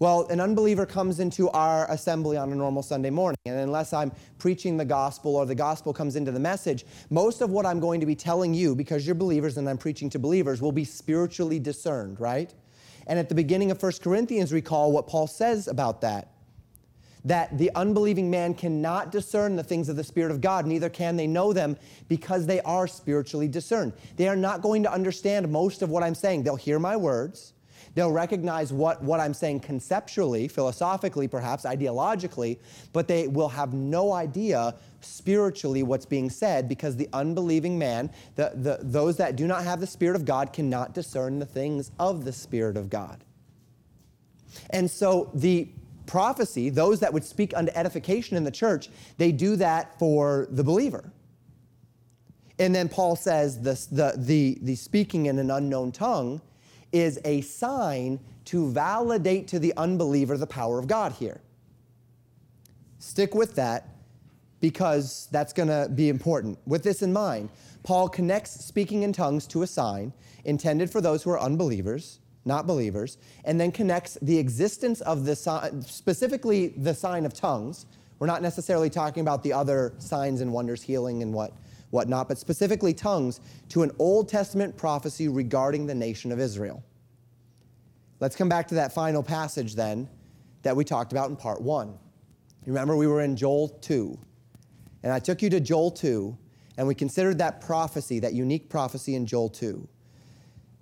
Well, 0.00 0.26
an 0.26 0.40
unbeliever 0.40 0.86
comes 0.86 1.20
into 1.20 1.48
our 1.50 1.90
assembly 1.90 2.36
on 2.36 2.52
a 2.52 2.54
normal 2.54 2.82
Sunday 2.82 3.10
morning, 3.10 3.38
and 3.46 3.60
unless 3.60 3.92
I'm 3.92 4.12
preaching 4.38 4.76
the 4.76 4.84
gospel 4.84 5.36
or 5.36 5.46
the 5.46 5.54
gospel 5.54 5.92
comes 5.92 6.16
into 6.16 6.32
the 6.32 6.40
message, 6.40 6.84
most 7.10 7.40
of 7.40 7.50
what 7.50 7.64
I'm 7.64 7.78
going 7.78 8.00
to 8.00 8.06
be 8.06 8.16
telling 8.16 8.52
you, 8.54 8.74
because 8.74 9.06
you're 9.06 9.14
believers 9.14 9.56
and 9.56 9.68
I'm 9.68 9.78
preaching 9.78 10.10
to 10.10 10.18
believers, 10.18 10.60
will 10.60 10.72
be 10.72 10.84
spiritually 10.84 11.60
discerned, 11.60 12.18
right? 12.18 12.52
And 13.06 13.18
at 13.18 13.28
the 13.28 13.34
beginning 13.34 13.70
of 13.70 13.80
1 13.80 13.92
Corinthians, 14.02 14.52
recall 14.52 14.90
what 14.90 15.06
Paul 15.06 15.26
says 15.26 15.68
about 15.68 16.00
that 16.00 16.33
that 17.24 17.56
the 17.56 17.70
unbelieving 17.74 18.30
man 18.30 18.54
cannot 18.54 19.10
discern 19.10 19.56
the 19.56 19.62
things 19.62 19.88
of 19.88 19.96
the 19.96 20.04
Spirit 20.04 20.30
of 20.30 20.40
God, 20.40 20.66
neither 20.66 20.90
can 20.90 21.16
they 21.16 21.26
know 21.26 21.52
them 21.52 21.76
because 22.08 22.46
they 22.46 22.60
are 22.62 22.86
spiritually 22.86 23.48
discerned. 23.48 23.92
They 24.16 24.28
are 24.28 24.36
not 24.36 24.60
going 24.60 24.82
to 24.82 24.92
understand 24.92 25.50
most 25.50 25.82
of 25.82 25.90
what 25.90 26.02
I'm 26.02 26.14
saying. 26.14 26.42
They'll 26.42 26.56
hear 26.56 26.78
my 26.78 26.96
words, 26.96 27.54
They'll 27.94 28.12
recognize 28.12 28.72
what, 28.72 29.02
what 29.02 29.20
I'm 29.20 29.34
saying 29.34 29.60
conceptually, 29.60 30.48
philosophically, 30.48 31.28
perhaps, 31.28 31.64
ideologically, 31.64 32.58
but 32.92 33.06
they 33.06 33.28
will 33.28 33.48
have 33.48 33.72
no 33.72 34.12
idea 34.12 34.74
spiritually 35.00 35.82
what's 35.82 36.06
being 36.06 36.28
said 36.28 36.68
because 36.68 36.96
the 36.96 37.08
unbelieving 37.12 37.78
man, 37.78 38.10
the, 38.34 38.52
the, 38.54 38.78
those 38.82 39.16
that 39.18 39.36
do 39.36 39.46
not 39.46 39.62
have 39.62 39.80
the 39.80 39.86
Spirit 39.86 40.16
of 40.16 40.24
God, 40.24 40.52
cannot 40.52 40.92
discern 40.92 41.38
the 41.38 41.46
things 41.46 41.92
of 41.98 42.24
the 42.24 42.32
Spirit 42.32 42.76
of 42.76 42.90
God. 42.90 43.22
And 44.70 44.90
so 44.90 45.30
the 45.34 45.68
prophecy, 46.06 46.70
those 46.70 47.00
that 47.00 47.12
would 47.12 47.24
speak 47.24 47.52
unto 47.56 47.72
edification 47.74 48.36
in 48.36 48.44
the 48.44 48.50
church, 48.50 48.88
they 49.18 49.32
do 49.32 49.56
that 49.56 49.98
for 49.98 50.46
the 50.50 50.64
believer. 50.64 51.10
And 52.58 52.74
then 52.74 52.88
Paul 52.88 53.16
says 53.16 53.60
the, 53.60 53.74
the, 54.16 54.58
the 54.62 54.76
speaking 54.76 55.26
in 55.26 55.38
an 55.38 55.50
unknown 55.50 55.92
tongue 55.92 56.40
is 56.92 57.18
a 57.24 57.40
sign 57.40 58.20
to 58.46 58.70
validate 58.70 59.48
to 59.48 59.58
the 59.58 59.72
unbeliever 59.76 60.36
the 60.36 60.46
power 60.46 60.78
of 60.78 60.86
God 60.86 61.12
here. 61.12 61.40
Stick 62.98 63.34
with 63.34 63.56
that 63.56 63.88
because 64.60 65.28
that's 65.30 65.52
going 65.52 65.68
to 65.68 65.90
be 65.94 66.08
important. 66.08 66.58
With 66.66 66.84
this 66.84 67.02
in 67.02 67.12
mind, 67.12 67.50
Paul 67.82 68.08
connects 68.08 68.64
speaking 68.64 69.02
in 69.02 69.12
tongues 69.12 69.46
to 69.48 69.62
a 69.62 69.66
sign 69.66 70.12
intended 70.44 70.90
for 70.90 71.00
those 71.00 71.22
who 71.22 71.30
are 71.30 71.40
unbelievers, 71.40 72.20
not 72.44 72.66
believers, 72.66 73.18
and 73.44 73.60
then 73.60 73.72
connects 73.72 74.18
the 74.22 74.38
existence 74.38 75.00
of 75.02 75.24
the 75.24 75.34
sign, 75.34 75.82
specifically 75.82 76.68
the 76.68 76.94
sign 76.94 77.24
of 77.24 77.32
tongues. 77.32 77.86
We're 78.18 78.26
not 78.26 78.42
necessarily 78.42 78.90
talking 78.90 79.22
about 79.22 79.42
the 79.42 79.52
other 79.52 79.94
signs 79.98 80.40
and 80.40 80.52
wonders, 80.52 80.82
healing 80.82 81.22
and 81.22 81.32
what 81.32 81.52
whatnot, 81.90 82.28
but 82.28 82.36
specifically 82.36 82.92
tongues, 82.92 83.40
to 83.68 83.82
an 83.82 83.90
Old 84.00 84.28
Testament 84.28 84.76
prophecy 84.76 85.28
regarding 85.28 85.86
the 85.86 85.94
nation 85.94 86.32
of 86.32 86.40
Israel. 86.40 86.82
Let's 88.18 88.34
come 88.34 88.48
back 88.48 88.66
to 88.68 88.74
that 88.74 88.92
final 88.92 89.22
passage 89.22 89.76
then 89.76 90.08
that 90.62 90.74
we 90.74 90.84
talked 90.84 91.12
about 91.12 91.30
in 91.30 91.36
part 91.36 91.62
one. 91.62 91.96
Remember, 92.66 92.96
we 92.96 93.06
were 93.06 93.20
in 93.20 93.36
Joel 93.36 93.68
2, 93.68 94.18
and 95.04 95.12
I 95.12 95.20
took 95.20 95.40
you 95.40 95.48
to 95.50 95.60
Joel 95.60 95.92
2, 95.92 96.36
and 96.78 96.86
we 96.86 96.94
considered 96.96 97.38
that 97.38 97.60
prophecy, 97.60 98.18
that 98.18 98.32
unique 98.32 98.68
prophecy 98.68 99.14
in 99.14 99.24
Joel 99.24 99.50
2 99.50 99.88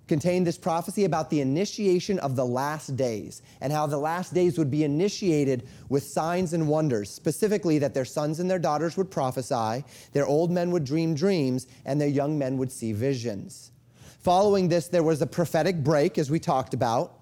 contained 0.07 0.45
this 0.45 0.57
prophecy 0.57 1.05
about 1.05 1.29
the 1.29 1.41
initiation 1.41 2.19
of 2.19 2.35
the 2.35 2.45
last 2.45 2.95
days 2.95 3.41
and 3.61 3.71
how 3.71 3.87
the 3.87 3.97
last 3.97 4.33
days 4.33 4.57
would 4.57 4.69
be 4.69 4.83
initiated 4.83 5.67
with 5.89 6.03
signs 6.03 6.53
and 6.53 6.67
wonders, 6.67 7.09
specifically 7.09 7.79
that 7.79 7.93
their 7.93 8.05
sons 8.05 8.39
and 8.39 8.49
their 8.49 8.59
daughters 8.59 8.97
would 8.97 9.09
prophesy, 9.09 9.83
their 10.11 10.27
old 10.27 10.51
men 10.51 10.71
would 10.71 10.83
dream 10.83 11.15
dreams, 11.15 11.67
and 11.85 11.99
their 11.99 12.07
young 12.07 12.37
men 12.37 12.57
would 12.57 12.71
see 12.71 12.91
visions. 12.91 13.71
Following 14.19 14.67
this, 14.67 14.87
there 14.87 15.03
was 15.03 15.21
a 15.21 15.27
prophetic 15.27 15.83
break, 15.83 16.17
as 16.17 16.29
we 16.29 16.39
talked 16.39 16.73
about, 16.73 17.19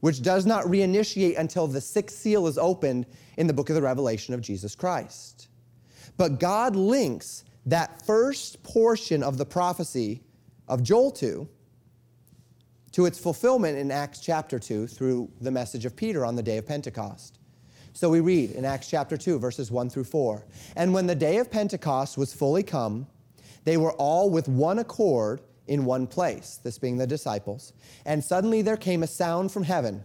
which 0.00 0.22
does 0.22 0.46
not 0.46 0.64
reinitiate 0.64 1.38
until 1.38 1.66
the 1.66 1.80
sixth 1.80 2.16
seal 2.16 2.46
is 2.46 2.56
opened 2.56 3.06
in 3.36 3.46
the 3.46 3.52
book 3.52 3.68
of 3.68 3.74
the 3.74 3.82
Revelation 3.82 4.32
of 4.32 4.40
Jesus 4.40 4.74
Christ. 4.74 5.48
But 6.16 6.40
God 6.40 6.76
links 6.76 7.44
that 7.66 8.04
first 8.06 8.62
portion 8.62 9.22
of 9.22 9.36
the 9.38 9.44
prophecy 9.44 10.22
of 10.68 10.82
Joel 10.82 11.10
2 11.10 11.48
to 13.00 13.06
its 13.06 13.18
fulfillment 13.18 13.78
in 13.78 13.90
Acts 13.90 14.20
chapter 14.20 14.58
2 14.58 14.86
through 14.86 15.30
the 15.40 15.50
message 15.50 15.86
of 15.86 15.96
Peter 15.96 16.22
on 16.22 16.36
the 16.36 16.42
day 16.42 16.58
of 16.58 16.66
Pentecost. 16.66 17.38
So 17.94 18.10
we 18.10 18.20
read 18.20 18.50
in 18.50 18.66
Acts 18.66 18.90
chapter 18.90 19.16
2, 19.16 19.38
verses 19.38 19.70
1 19.70 19.88
through 19.88 20.04
4. 20.04 20.44
And 20.76 20.92
when 20.92 21.06
the 21.06 21.14
day 21.14 21.38
of 21.38 21.50
Pentecost 21.50 22.18
was 22.18 22.34
fully 22.34 22.62
come, 22.62 23.06
they 23.64 23.78
were 23.78 23.92
all 23.92 24.28
with 24.28 24.48
one 24.48 24.80
accord 24.80 25.40
in 25.66 25.86
one 25.86 26.06
place, 26.06 26.60
this 26.62 26.78
being 26.78 26.98
the 26.98 27.06
disciples. 27.06 27.72
And 28.04 28.22
suddenly 28.22 28.60
there 28.60 28.76
came 28.76 29.02
a 29.02 29.06
sound 29.06 29.50
from 29.50 29.62
heaven 29.62 30.04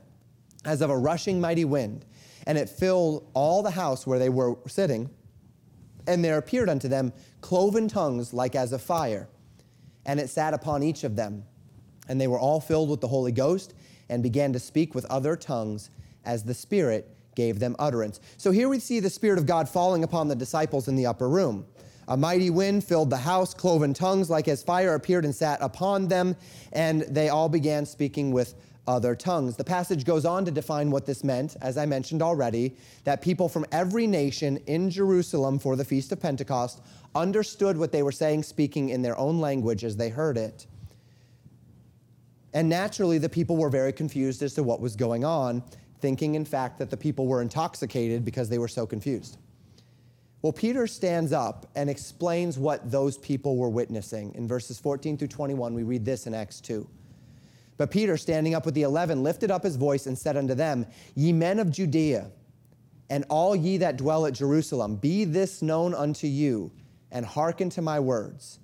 as 0.64 0.80
of 0.80 0.90
a 0.90 0.98
rushing 0.98 1.42
mighty 1.42 1.66
wind, 1.66 2.06
and 2.48 2.58
it 2.58 2.70
filled 2.70 3.30
all 3.34 3.62
the 3.62 3.72
house 3.72 4.08
where 4.08 4.20
they 4.20 4.30
were 4.30 4.56
sitting. 4.68 5.10
And 6.08 6.24
there 6.24 6.38
appeared 6.38 6.70
unto 6.70 6.88
them 6.88 7.12
cloven 7.42 7.90
tongues 7.90 8.34
like 8.34 8.56
as 8.56 8.72
of 8.72 8.82
fire, 8.82 9.28
and 10.06 10.18
it 10.18 10.30
sat 10.30 10.54
upon 10.54 10.82
each 10.82 11.04
of 11.04 11.18
them 11.18 11.44
and 12.08 12.20
they 12.20 12.28
were 12.28 12.40
all 12.40 12.60
filled 12.60 12.90
with 12.90 13.02
the 13.02 13.08
Holy 13.08 13.32
Ghost 13.32 13.74
and 14.10 14.22
began 14.22 14.54
to 14.54 14.60
speak 14.60 14.94
with 14.96 15.06
other 15.06 15.36
tongues 15.36 15.90
as 16.26 16.44
the 16.44 16.54
Spirit 16.54 17.10
gave 17.36 17.60
them 17.60 17.76
utterance. 17.80 18.20
So 18.38 18.52
here 18.52 18.70
we 18.70 18.80
see 18.80 19.00
the 19.00 19.10
Spirit 19.10 19.38
of 19.38 19.46
God 19.46 19.68
falling 19.68 20.04
upon 20.04 20.28
the 20.28 20.36
disciples 20.36 20.88
in 20.88 20.96
the 20.96 21.06
upper 21.06 21.30
room. 21.30 21.66
A 22.08 22.16
mighty 22.16 22.50
wind 22.50 22.84
filled 22.84 23.10
the 23.10 23.18
house, 23.18 23.54
cloven 23.54 23.94
tongues 23.94 24.30
like 24.30 24.48
as 24.48 24.62
fire 24.62 24.94
appeared 24.94 25.26
and 25.26 25.34
sat 25.34 25.60
upon 25.62 26.08
them, 26.08 26.36
and 26.72 27.02
they 27.02 27.30
all 27.30 27.50
began 27.50 27.86
speaking 27.86 28.32
with 28.32 28.54
other 28.88 29.16
tongues. 29.16 29.56
The 29.56 29.64
passage 29.64 30.06
goes 30.06 30.26
on 30.26 30.46
to 30.46 30.52
define 30.52 30.92
what 30.92 31.08
this 31.08 31.24
meant, 31.24 31.58
as 31.62 31.78
I 31.78 31.88
mentioned 31.88 32.22
already, 32.22 32.76
that 33.04 33.24
people 33.24 33.50
from 33.50 33.66
every 33.72 34.06
nation 34.06 34.58
in 34.68 34.92
Jerusalem 34.92 35.58
for 35.58 35.76
the 35.76 35.84
Feast 35.84 36.12
of 36.12 36.22
Pentecost 36.22 36.82
understood 37.16 37.78
what 37.78 37.92
they 37.92 38.04
were 38.04 38.12
saying, 38.12 38.44
speaking 38.44 38.90
in 38.90 39.02
their 39.02 39.18
own 39.18 39.40
language 39.40 39.84
as 39.84 39.98
they 39.98 40.10
heard 40.10 40.38
it. 40.38 40.68
And 42.56 42.70
naturally, 42.70 43.18
the 43.18 43.28
people 43.28 43.58
were 43.58 43.70
very 43.70 43.92
confused 43.92 44.42
as 44.42 44.54
to 44.54 44.64
what 44.64 44.80
was 44.80 44.96
going 44.96 45.26
on, 45.26 45.62
thinking, 46.00 46.36
in 46.36 46.46
fact, 46.46 46.80
that 46.80 46.90
the 46.90 46.96
people 46.96 47.28
were 47.28 47.42
intoxicated 47.42 48.24
because 48.24 48.48
they 48.48 48.58
were 48.58 48.70
so 48.70 48.88
confused. 48.88 49.38
Well, 50.42 50.54
Peter 50.54 50.88
stands 50.88 51.34
up 51.34 51.66
and 51.76 51.90
explains 51.90 52.58
what 52.58 52.90
those 52.90 53.18
people 53.18 53.58
were 53.58 53.68
witnessing. 53.68 54.34
In 54.36 54.48
verses 54.48 54.80
14 54.80 55.18
through 55.18 55.28
21, 55.28 55.74
we 55.74 55.84
read 55.84 56.06
this 56.06 56.28
in 56.28 56.34
Acts 56.34 56.62
2. 56.62 56.88
But 57.76 57.92
Peter, 57.92 58.16
standing 58.16 58.56
up 58.56 58.64
with 58.64 58.74
the 58.74 58.84
eleven, 58.84 59.22
lifted 59.22 59.52
up 59.52 59.64
his 59.64 59.76
voice 59.76 60.06
and 60.08 60.18
said 60.18 60.38
unto 60.38 60.54
them, 60.54 60.86
Ye 61.14 61.34
men 61.34 61.60
of 61.60 61.72
Judea, 61.72 62.32
and 63.10 63.26
all 63.30 63.54
ye 63.54 63.76
that 63.78 63.98
dwell 63.98 64.26
at 64.26 64.34
Jerusalem, 64.34 64.96
be 64.96 65.26
this 65.26 65.62
known 65.62 65.94
unto 65.94 66.26
you, 66.26 66.72
and 67.12 67.26
hearken 67.26 67.70
to 67.72 67.82
my 67.82 68.00
words. 68.00 68.60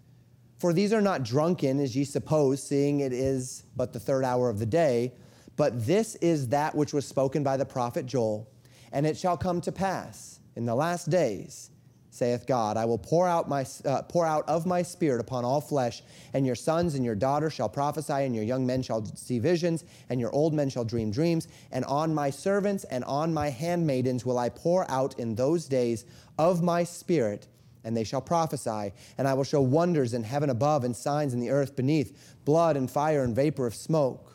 For 0.62 0.74
these 0.74 0.93
are 0.93 1.02
not 1.02 1.24
drunken, 1.24 1.80
as 1.80 1.95
ye 1.95 2.04
suppose, 2.04 2.62
seeing 2.62 3.00
it 3.00 3.12
is 3.13 3.63
but 3.76 3.93
the 3.93 4.00
third 4.00 4.24
hour 4.24 4.47
of 4.47 4.60
the 4.60 4.65
day. 4.67 5.12
But 5.56 5.88
this 5.88 6.13
is 6.17 6.50
that 6.50 6.76
which 6.76 6.93
was 6.93 7.04
spoken 7.04 7.41
by 7.41 7.58
the 7.58 7.65
prophet 7.65 8.06
Joel. 8.06 8.47
And 8.91 9.08
it 9.08 9.17
shall 9.17 9.36
come 9.36 9.60
to 9.62 9.71
pass 9.71 10.39
in 10.56 10.67
the 10.67 10.76
last 10.76 11.10
days, 11.10 11.71
saith 12.12 12.45
God, 12.45 12.78
I 12.78 12.86
will 12.86 13.00
pour 13.00 13.28
out, 13.28 13.50
my, 13.50 13.65
uh, 13.86 14.04
pour 14.04 14.24
out 14.24 14.47
of 14.47 14.67
my 14.67 14.84
spirit 14.84 15.19
upon 15.19 15.45
all 15.45 15.62
flesh, 15.62 16.04
and 16.36 16.45
your 16.45 16.54
sons 16.54 16.93
and 16.93 17.04
your 17.04 17.15
daughters 17.15 17.54
shall 17.54 17.67
prophesy, 17.67 18.13
and 18.13 18.36
your 18.36 18.43
young 18.43 18.63
men 18.63 18.84
shall 18.84 19.04
see 19.15 19.39
visions, 19.39 19.84
and 20.10 20.19
your 20.19 20.32
old 20.32 20.54
men 20.54 20.69
shall 20.69 20.86
dream 20.86 21.10
dreams. 21.10 21.47
And 21.71 21.86
on 21.86 22.13
my 22.13 22.30
servants 22.30 22.84
and 22.84 23.04
on 23.06 23.34
my 23.34 23.50
handmaidens 23.50 24.28
will 24.28 24.38
I 24.38 24.50
pour 24.50 24.88
out 24.91 25.17
in 25.17 25.34
those 25.34 25.65
days 25.65 26.06
of 26.38 26.62
my 26.62 26.84
spirit 26.84 27.47
and 27.84 27.96
they 27.96 28.04
shall 28.04 28.22
prophesy. 28.22 28.94
And 29.17 29.28
I 29.28 29.34
will 29.34 29.44
show 29.44 29.62
wonders 29.62 30.13
in 30.13 30.24
heaven 30.24 30.50
above 30.50 30.84
and 30.84 30.96
signs 30.96 31.34
in 31.34 31.39
the 31.39 31.50
earth 31.50 31.76
beneath 31.76 32.38
blood 32.46 32.78
and 32.78 32.89
fire 32.89 33.24
and 33.24 33.36
vapor 33.36 33.65
of 33.65 33.76
smoke. 33.76 34.32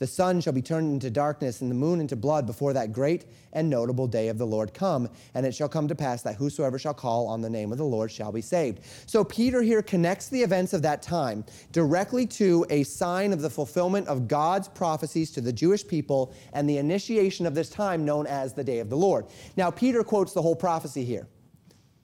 The 0.00 0.06
sun 0.06 0.40
shall 0.40 0.54
be 0.54 0.62
turned 0.62 0.94
into 0.94 1.10
darkness 1.10 1.60
and 1.60 1.70
the 1.70 1.74
moon 1.74 2.00
into 2.00 2.16
blood 2.16 2.46
before 2.46 2.72
that 2.72 2.90
great 2.90 3.26
and 3.52 3.68
notable 3.68 4.06
day 4.06 4.28
of 4.28 4.38
the 4.38 4.46
Lord 4.46 4.72
come. 4.72 5.10
And 5.34 5.44
it 5.44 5.54
shall 5.54 5.68
come 5.68 5.88
to 5.88 5.94
pass 5.94 6.22
that 6.22 6.36
whosoever 6.36 6.78
shall 6.78 6.94
call 6.94 7.28
on 7.28 7.42
the 7.42 7.50
name 7.50 7.70
of 7.70 7.76
the 7.76 7.84
Lord 7.84 8.10
shall 8.10 8.32
be 8.32 8.40
saved. 8.40 8.80
So 9.04 9.22
Peter 9.22 9.60
here 9.60 9.82
connects 9.82 10.30
the 10.30 10.42
events 10.42 10.72
of 10.72 10.80
that 10.82 11.02
time 11.02 11.44
directly 11.70 12.26
to 12.28 12.64
a 12.70 12.82
sign 12.84 13.34
of 13.34 13.42
the 13.42 13.50
fulfillment 13.50 14.08
of 14.08 14.26
God's 14.26 14.68
prophecies 14.68 15.30
to 15.32 15.42
the 15.42 15.52
Jewish 15.52 15.86
people 15.86 16.32
and 16.54 16.68
the 16.68 16.78
initiation 16.78 17.44
of 17.44 17.54
this 17.54 17.68
time 17.68 18.02
known 18.02 18.26
as 18.26 18.54
the 18.54 18.64
day 18.64 18.78
of 18.78 18.88
the 18.88 18.96
Lord. 18.96 19.26
Now, 19.54 19.70
Peter 19.70 20.02
quotes 20.02 20.32
the 20.32 20.40
whole 20.40 20.56
prophecy 20.56 21.04
here 21.04 21.28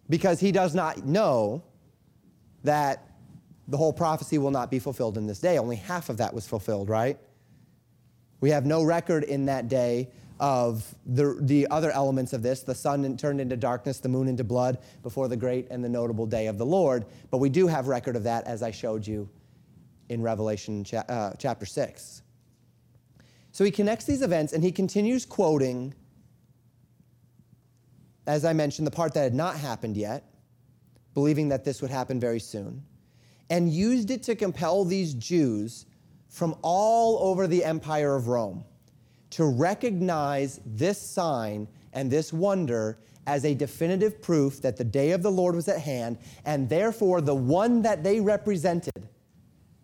because 0.08 0.40
he 0.40 0.52
does 0.52 0.74
not 0.74 1.04
know 1.04 1.62
that 2.64 3.02
the 3.68 3.76
whole 3.76 3.92
prophecy 3.92 4.38
will 4.38 4.50
not 4.50 4.70
be 4.70 4.78
fulfilled 4.78 5.18
in 5.18 5.26
this 5.26 5.40
day. 5.40 5.58
Only 5.58 5.76
half 5.76 6.08
of 6.08 6.18
that 6.18 6.32
was 6.32 6.46
fulfilled, 6.46 6.88
right? 6.88 7.18
We 8.40 8.50
have 8.50 8.66
no 8.66 8.82
record 8.82 9.24
in 9.24 9.46
that 9.46 9.68
day 9.68 10.08
of 10.38 10.94
the, 11.06 11.38
the 11.40 11.66
other 11.70 11.90
elements 11.90 12.32
of 12.32 12.42
this 12.42 12.62
the 12.62 12.74
sun 12.74 13.16
turned 13.16 13.40
into 13.40 13.56
darkness, 13.56 13.98
the 14.00 14.08
moon 14.08 14.28
into 14.28 14.44
blood 14.44 14.78
before 15.02 15.28
the 15.28 15.36
great 15.36 15.66
and 15.70 15.82
the 15.82 15.88
notable 15.88 16.26
day 16.26 16.46
of 16.46 16.58
the 16.58 16.66
Lord. 16.66 17.06
But 17.30 17.38
we 17.38 17.48
do 17.48 17.66
have 17.66 17.88
record 17.88 18.16
of 18.16 18.24
that, 18.24 18.46
as 18.46 18.62
I 18.62 18.70
showed 18.70 19.06
you 19.06 19.28
in 20.08 20.22
Revelation 20.22 20.84
cha- 20.84 21.04
uh, 21.08 21.32
chapter 21.38 21.66
6. 21.66 22.22
So 23.50 23.64
he 23.64 23.70
connects 23.70 24.04
these 24.04 24.20
events 24.20 24.52
and 24.52 24.62
he 24.62 24.70
continues 24.70 25.24
quoting 25.24 25.94
as 28.26 28.44
I 28.44 28.52
mentioned, 28.52 28.86
the 28.86 28.92
part 28.92 29.14
that 29.14 29.22
had 29.22 29.34
not 29.34 29.56
happened 29.56 29.96
yet, 29.96 30.24
believing 31.14 31.48
that 31.48 31.64
this 31.64 31.80
would 31.80 31.90
happen 31.90 32.20
very 32.20 32.40
soon, 32.40 32.82
and 33.50 33.70
used 33.70 34.10
it 34.10 34.22
to 34.24 34.34
compel 34.34 34.84
these 34.84 35.14
Jews 35.14 35.86
from 36.28 36.56
all 36.62 37.18
over 37.30 37.46
the 37.46 37.64
empire 37.64 38.14
of 38.16 38.28
Rome 38.28 38.64
to 39.30 39.44
recognize 39.44 40.60
this 40.66 41.00
sign 41.00 41.68
and 41.92 42.10
this 42.10 42.32
wonder 42.32 42.98
as 43.26 43.44
a 43.44 43.54
definitive 43.54 44.20
proof 44.22 44.60
that 44.62 44.76
the 44.76 44.84
day 44.84 45.10
of 45.10 45.22
the 45.22 45.30
Lord 45.30 45.54
was 45.54 45.68
at 45.68 45.80
hand, 45.80 46.18
and 46.44 46.68
therefore 46.68 47.20
the 47.20 47.34
one 47.34 47.82
that 47.82 48.04
they 48.04 48.20
represented, 48.20 49.08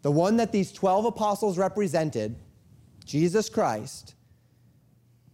the 0.03 0.11
one 0.11 0.37
that 0.37 0.53
these 0.53 0.73
12 0.73 1.07
apostles 1.07 1.59
represented, 1.59 2.37
Jesus 3.05 3.49
Christ 3.49 4.15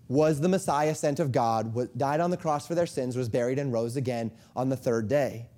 was 0.09 0.41
the 0.41 0.49
Messiah 0.49 0.95
sent 0.95 1.21
of 1.21 1.33
God, 1.33 1.97
died 1.97 2.21
on 2.21 2.31
the 2.31 2.37
cross 2.37 2.67
for 2.67 2.75
their 2.75 2.87
sins, 2.87 3.17
was 3.17 3.29
buried, 3.29 3.59
and 3.59 3.73
rose 3.73 3.97
again 3.97 4.33
on 4.57 4.71
the 4.71 4.77
third 4.77 5.07
day. 5.09 5.49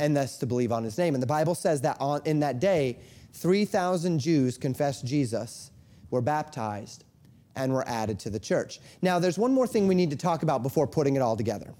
And 0.00 0.16
thus 0.16 0.38
to 0.38 0.46
believe 0.46 0.72
on 0.72 0.82
his 0.82 0.98
name. 0.98 1.14
And 1.14 1.22
the 1.22 1.26
Bible 1.26 1.54
says 1.54 1.80
that 1.82 1.96
on, 2.00 2.20
in 2.24 2.40
that 2.40 2.58
day, 2.58 2.98
3,000 3.34 4.18
Jews 4.18 4.58
confessed 4.58 5.04
Jesus, 5.04 5.70
were 6.10 6.20
baptized, 6.20 7.04
and 7.56 7.72
were 7.72 7.86
added 7.88 8.18
to 8.20 8.30
the 8.30 8.40
church. 8.40 8.80
Now, 9.00 9.20
there's 9.20 9.38
one 9.38 9.52
more 9.52 9.66
thing 9.68 9.86
we 9.86 9.94
need 9.94 10.10
to 10.10 10.16
talk 10.16 10.42
about 10.42 10.64
before 10.64 10.88
putting 10.88 11.14
it 11.14 11.20
all 11.20 11.36
together. 11.36 11.72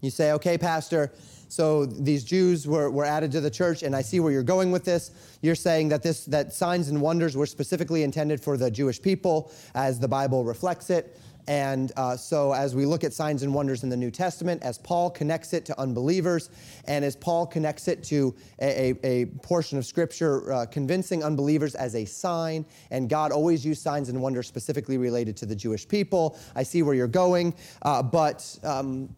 You 0.00 0.10
say, 0.10 0.32
okay, 0.32 0.56
Pastor, 0.56 1.12
so 1.50 1.84
these 1.84 2.22
Jews 2.22 2.68
were, 2.68 2.90
were 2.90 3.04
added 3.04 3.32
to 3.32 3.40
the 3.40 3.50
church, 3.50 3.82
and 3.82 3.96
I 3.96 4.02
see 4.02 4.20
where 4.20 4.30
you're 4.30 4.44
going 4.44 4.70
with 4.70 4.84
this. 4.84 5.10
You're 5.42 5.56
saying 5.56 5.88
that 5.88 6.00
this 6.00 6.24
that 6.26 6.52
signs 6.52 6.88
and 6.88 7.02
wonders 7.02 7.36
were 7.36 7.46
specifically 7.46 8.04
intended 8.04 8.40
for 8.40 8.56
the 8.56 8.70
Jewish 8.70 9.02
people, 9.02 9.50
as 9.74 9.98
the 9.98 10.06
Bible 10.06 10.44
reflects 10.44 10.90
it. 10.90 11.18
And 11.48 11.90
uh, 11.96 12.16
so, 12.16 12.52
as 12.52 12.76
we 12.76 12.86
look 12.86 13.02
at 13.02 13.12
signs 13.12 13.42
and 13.42 13.52
wonders 13.52 13.82
in 13.82 13.88
the 13.88 13.96
New 13.96 14.12
Testament, 14.12 14.62
as 14.62 14.78
Paul 14.78 15.10
connects 15.10 15.52
it 15.52 15.64
to 15.64 15.80
unbelievers, 15.80 16.50
and 16.84 17.04
as 17.04 17.16
Paul 17.16 17.48
connects 17.48 17.88
it 17.88 18.04
to 18.04 18.32
a, 18.60 18.94
a, 19.02 19.22
a 19.22 19.26
portion 19.42 19.76
of 19.76 19.84
Scripture 19.84 20.52
uh, 20.52 20.66
convincing 20.66 21.24
unbelievers 21.24 21.74
as 21.74 21.96
a 21.96 22.04
sign, 22.04 22.64
and 22.92 23.08
God 23.08 23.32
always 23.32 23.66
used 23.66 23.82
signs 23.82 24.08
and 24.08 24.22
wonders 24.22 24.46
specifically 24.46 24.98
related 24.98 25.36
to 25.38 25.46
the 25.46 25.56
Jewish 25.56 25.88
people. 25.88 26.38
I 26.54 26.62
see 26.62 26.84
where 26.84 26.94
you're 26.94 27.08
going, 27.08 27.54
uh, 27.82 28.04
but 28.04 28.56
um, 28.62 29.08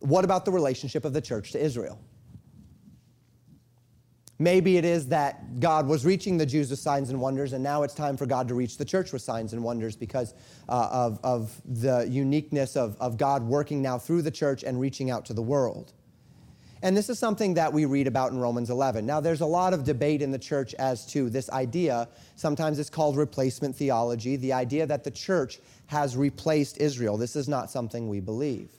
what 0.00 0.24
about 0.24 0.44
the 0.44 0.52
relationship 0.52 1.04
of 1.04 1.12
the 1.12 1.20
church 1.20 1.52
to 1.52 1.62
Israel? 1.62 1.98
Maybe 4.38 4.76
it 4.76 4.84
is 4.84 5.08
that 5.08 5.60
God 5.60 5.86
was 5.86 6.04
reaching 6.04 6.36
the 6.36 6.44
Jews 6.44 6.68
with 6.68 6.78
signs 6.78 7.08
and 7.08 7.18
wonders, 7.18 7.54
and 7.54 7.64
now 7.64 7.84
it's 7.84 7.94
time 7.94 8.18
for 8.18 8.26
God 8.26 8.48
to 8.48 8.54
reach 8.54 8.76
the 8.76 8.84
church 8.84 9.12
with 9.12 9.22
signs 9.22 9.54
and 9.54 9.64
wonders 9.64 9.96
because 9.96 10.34
uh, 10.68 10.88
of, 10.92 11.18
of 11.24 11.62
the 11.64 12.06
uniqueness 12.06 12.76
of, 12.76 12.98
of 13.00 13.16
God 13.16 13.42
working 13.42 13.80
now 13.80 13.98
through 13.98 14.20
the 14.20 14.30
church 14.30 14.62
and 14.62 14.78
reaching 14.78 15.10
out 15.10 15.24
to 15.26 15.32
the 15.32 15.40
world. 15.40 15.94
And 16.82 16.94
this 16.94 17.08
is 17.08 17.18
something 17.18 17.54
that 17.54 17.72
we 17.72 17.86
read 17.86 18.06
about 18.06 18.32
in 18.32 18.38
Romans 18.38 18.68
11. 18.68 19.06
Now, 19.06 19.20
there's 19.20 19.40
a 19.40 19.46
lot 19.46 19.72
of 19.72 19.84
debate 19.84 20.20
in 20.20 20.30
the 20.30 20.38
church 20.38 20.74
as 20.74 21.06
to 21.06 21.30
this 21.30 21.48
idea. 21.48 22.06
Sometimes 22.36 22.78
it's 22.78 22.90
called 22.90 23.16
replacement 23.16 23.74
theology, 23.74 24.36
the 24.36 24.52
idea 24.52 24.84
that 24.86 25.02
the 25.02 25.10
church 25.10 25.60
has 25.86 26.14
replaced 26.14 26.76
Israel. 26.78 27.16
This 27.16 27.36
is 27.36 27.48
not 27.48 27.70
something 27.70 28.08
we 28.08 28.20
believe. 28.20 28.70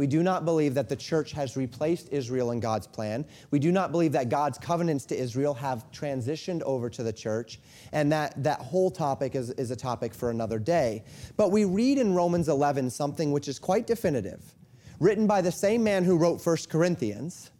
We 0.00 0.06
do 0.06 0.22
not 0.22 0.46
believe 0.46 0.72
that 0.76 0.88
the 0.88 0.96
church 0.96 1.32
has 1.32 1.58
replaced 1.58 2.08
Israel 2.10 2.52
in 2.52 2.60
God's 2.60 2.86
plan. 2.86 3.22
We 3.50 3.58
do 3.58 3.70
not 3.70 3.92
believe 3.92 4.12
that 4.12 4.30
God's 4.30 4.56
covenants 4.56 5.04
to 5.04 5.14
Israel 5.14 5.52
have 5.52 5.84
transitioned 5.92 6.62
over 6.62 6.88
to 6.88 7.02
the 7.02 7.12
church. 7.12 7.60
And 7.92 8.10
that, 8.10 8.42
that 8.42 8.62
whole 8.62 8.90
topic 8.90 9.34
is, 9.34 9.50
is 9.50 9.70
a 9.70 9.76
topic 9.76 10.14
for 10.14 10.30
another 10.30 10.58
day. 10.58 11.04
But 11.36 11.50
we 11.50 11.66
read 11.66 11.98
in 11.98 12.14
Romans 12.14 12.48
11 12.48 12.88
something 12.88 13.30
which 13.30 13.46
is 13.46 13.58
quite 13.58 13.86
definitive, 13.86 14.54
written 15.00 15.26
by 15.26 15.42
the 15.42 15.52
same 15.52 15.84
man 15.84 16.02
who 16.04 16.16
wrote 16.16 16.40
1 16.42 16.56
Corinthians. 16.70 17.50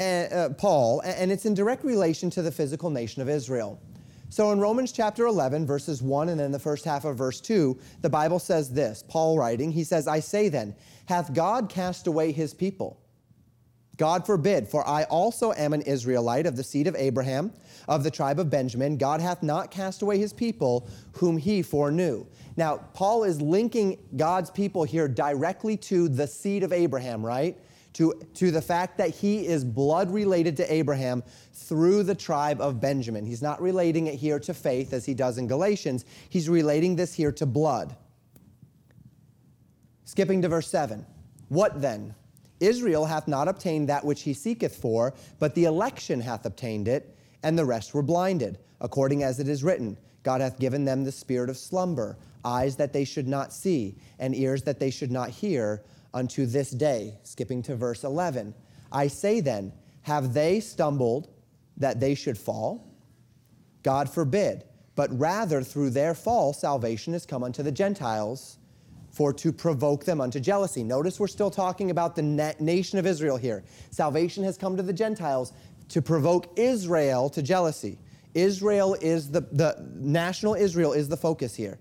And, 0.00 0.32
uh, 0.32 0.48
Paul, 0.48 1.02
and 1.02 1.30
it's 1.30 1.46
in 1.46 1.54
direct 1.54 1.84
relation 1.84 2.30
to 2.30 2.42
the 2.42 2.50
physical 2.50 2.90
nation 2.90 3.22
of 3.22 3.28
Israel. 3.28 3.80
So 4.32 4.50
in 4.50 4.60
Romans 4.60 4.92
chapter 4.92 5.26
11, 5.26 5.66
verses 5.66 6.00
1 6.00 6.30
and 6.30 6.40
then 6.40 6.52
the 6.52 6.58
first 6.58 6.86
half 6.86 7.04
of 7.04 7.18
verse 7.18 7.38
2, 7.38 7.78
the 8.00 8.08
Bible 8.08 8.38
says 8.38 8.72
this 8.72 9.04
Paul 9.06 9.36
writing, 9.36 9.70
he 9.70 9.84
says, 9.84 10.08
I 10.08 10.20
say 10.20 10.48
then, 10.48 10.74
hath 11.04 11.34
God 11.34 11.68
cast 11.68 12.06
away 12.06 12.32
his 12.32 12.54
people? 12.54 12.98
God 13.98 14.24
forbid, 14.24 14.66
for 14.66 14.88
I 14.88 15.02
also 15.04 15.52
am 15.52 15.74
an 15.74 15.82
Israelite 15.82 16.46
of 16.46 16.56
the 16.56 16.64
seed 16.64 16.86
of 16.86 16.96
Abraham, 16.96 17.52
of 17.88 18.04
the 18.04 18.10
tribe 18.10 18.40
of 18.40 18.48
Benjamin. 18.48 18.96
God 18.96 19.20
hath 19.20 19.42
not 19.42 19.70
cast 19.70 20.00
away 20.00 20.16
his 20.16 20.32
people, 20.32 20.88
whom 21.12 21.36
he 21.36 21.60
foreknew. 21.60 22.24
Now, 22.56 22.78
Paul 22.94 23.24
is 23.24 23.38
linking 23.42 23.98
God's 24.16 24.50
people 24.50 24.84
here 24.84 25.08
directly 25.08 25.76
to 25.76 26.08
the 26.08 26.26
seed 26.26 26.62
of 26.62 26.72
Abraham, 26.72 27.24
right? 27.24 27.58
To, 27.94 28.14
to 28.34 28.50
the 28.50 28.62
fact 28.62 28.98
that 28.98 29.10
he 29.10 29.46
is 29.46 29.64
blood 29.64 30.10
related 30.10 30.56
to 30.58 30.72
Abraham 30.72 31.22
through 31.52 32.04
the 32.04 32.14
tribe 32.14 32.60
of 32.60 32.80
Benjamin. 32.80 33.26
He's 33.26 33.42
not 33.42 33.60
relating 33.60 34.06
it 34.06 34.14
here 34.14 34.38
to 34.40 34.54
faith 34.54 34.92
as 34.92 35.04
he 35.04 35.14
does 35.14 35.38
in 35.38 35.46
Galatians, 35.46 36.04
he's 36.28 36.48
relating 36.48 36.96
this 36.96 37.14
here 37.14 37.32
to 37.32 37.46
blood. 37.46 37.96
Skipping 40.04 40.42
to 40.42 40.48
verse 40.48 40.68
7. 40.68 41.06
What 41.48 41.80
then? 41.80 42.14
Israel 42.60 43.06
hath 43.06 43.26
not 43.26 43.48
obtained 43.48 43.88
that 43.88 44.04
which 44.04 44.22
he 44.22 44.32
seeketh 44.32 44.76
for, 44.76 45.14
but 45.38 45.54
the 45.54 45.64
election 45.64 46.20
hath 46.20 46.46
obtained 46.46 46.86
it, 46.86 47.16
and 47.42 47.58
the 47.58 47.64
rest 47.64 47.92
were 47.92 48.02
blinded, 48.02 48.58
according 48.80 49.22
as 49.22 49.40
it 49.40 49.48
is 49.48 49.64
written 49.64 49.98
God 50.22 50.40
hath 50.40 50.58
given 50.58 50.84
them 50.84 51.02
the 51.02 51.12
spirit 51.12 51.50
of 51.50 51.56
slumber, 51.56 52.16
eyes 52.44 52.76
that 52.76 52.92
they 52.92 53.04
should 53.04 53.26
not 53.26 53.52
see, 53.52 53.96
and 54.18 54.34
ears 54.34 54.62
that 54.62 54.78
they 54.78 54.90
should 54.90 55.10
not 55.10 55.30
hear 55.30 55.82
unto 56.14 56.46
this 56.46 56.70
day. 56.70 57.18
Skipping 57.22 57.62
to 57.62 57.76
verse 57.76 58.04
11. 58.04 58.54
I 58.90 59.06
say 59.08 59.40
then, 59.40 59.72
have 60.02 60.34
they 60.34 60.60
stumbled 60.60 61.28
that 61.76 62.00
they 62.00 62.14
should 62.14 62.38
fall? 62.38 62.92
God 63.82 64.08
forbid. 64.08 64.64
But 64.94 65.18
rather 65.18 65.62
through 65.62 65.90
their 65.90 66.14
fall, 66.14 66.52
salvation 66.52 67.12
has 67.14 67.24
come 67.24 67.42
unto 67.42 67.62
the 67.62 67.72
Gentiles 67.72 68.58
for 69.10 69.32
to 69.32 69.52
provoke 69.52 70.04
them 70.04 70.20
unto 70.20 70.40
jealousy. 70.40 70.82
Notice 70.82 71.20
we're 71.20 71.26
still 71.26 71.50
talking 71.50 71.90
about 71.90 72.16
the 72.16 72.22
na- 72.22 72.52
nation 72.60 72.98
of 72.98 73.06
Israel 73.06 73.36
here. 73.36 73.62
Salvation 73.90 74.42
has 74.44 74.56
come 74.56 74.76
to 74.76 74.82
the 74.82 74.92
Gentiles 74.92 75.52
to 75.88 76.00
provoke 76.00 76.58
Israel 76.58 77.28
to 77.30 77.42
jealousy. 77.42 77.98
Israel 78.34 78.94
is 79.00 79.30
the, 79.30 79.42
the 79.52 79.86
national 79.94 80.54
Israel 80.54 80.94
is 80.94 81.08
the 81.08 81.16
focus 81.16 81.54
here. 81.54 81.78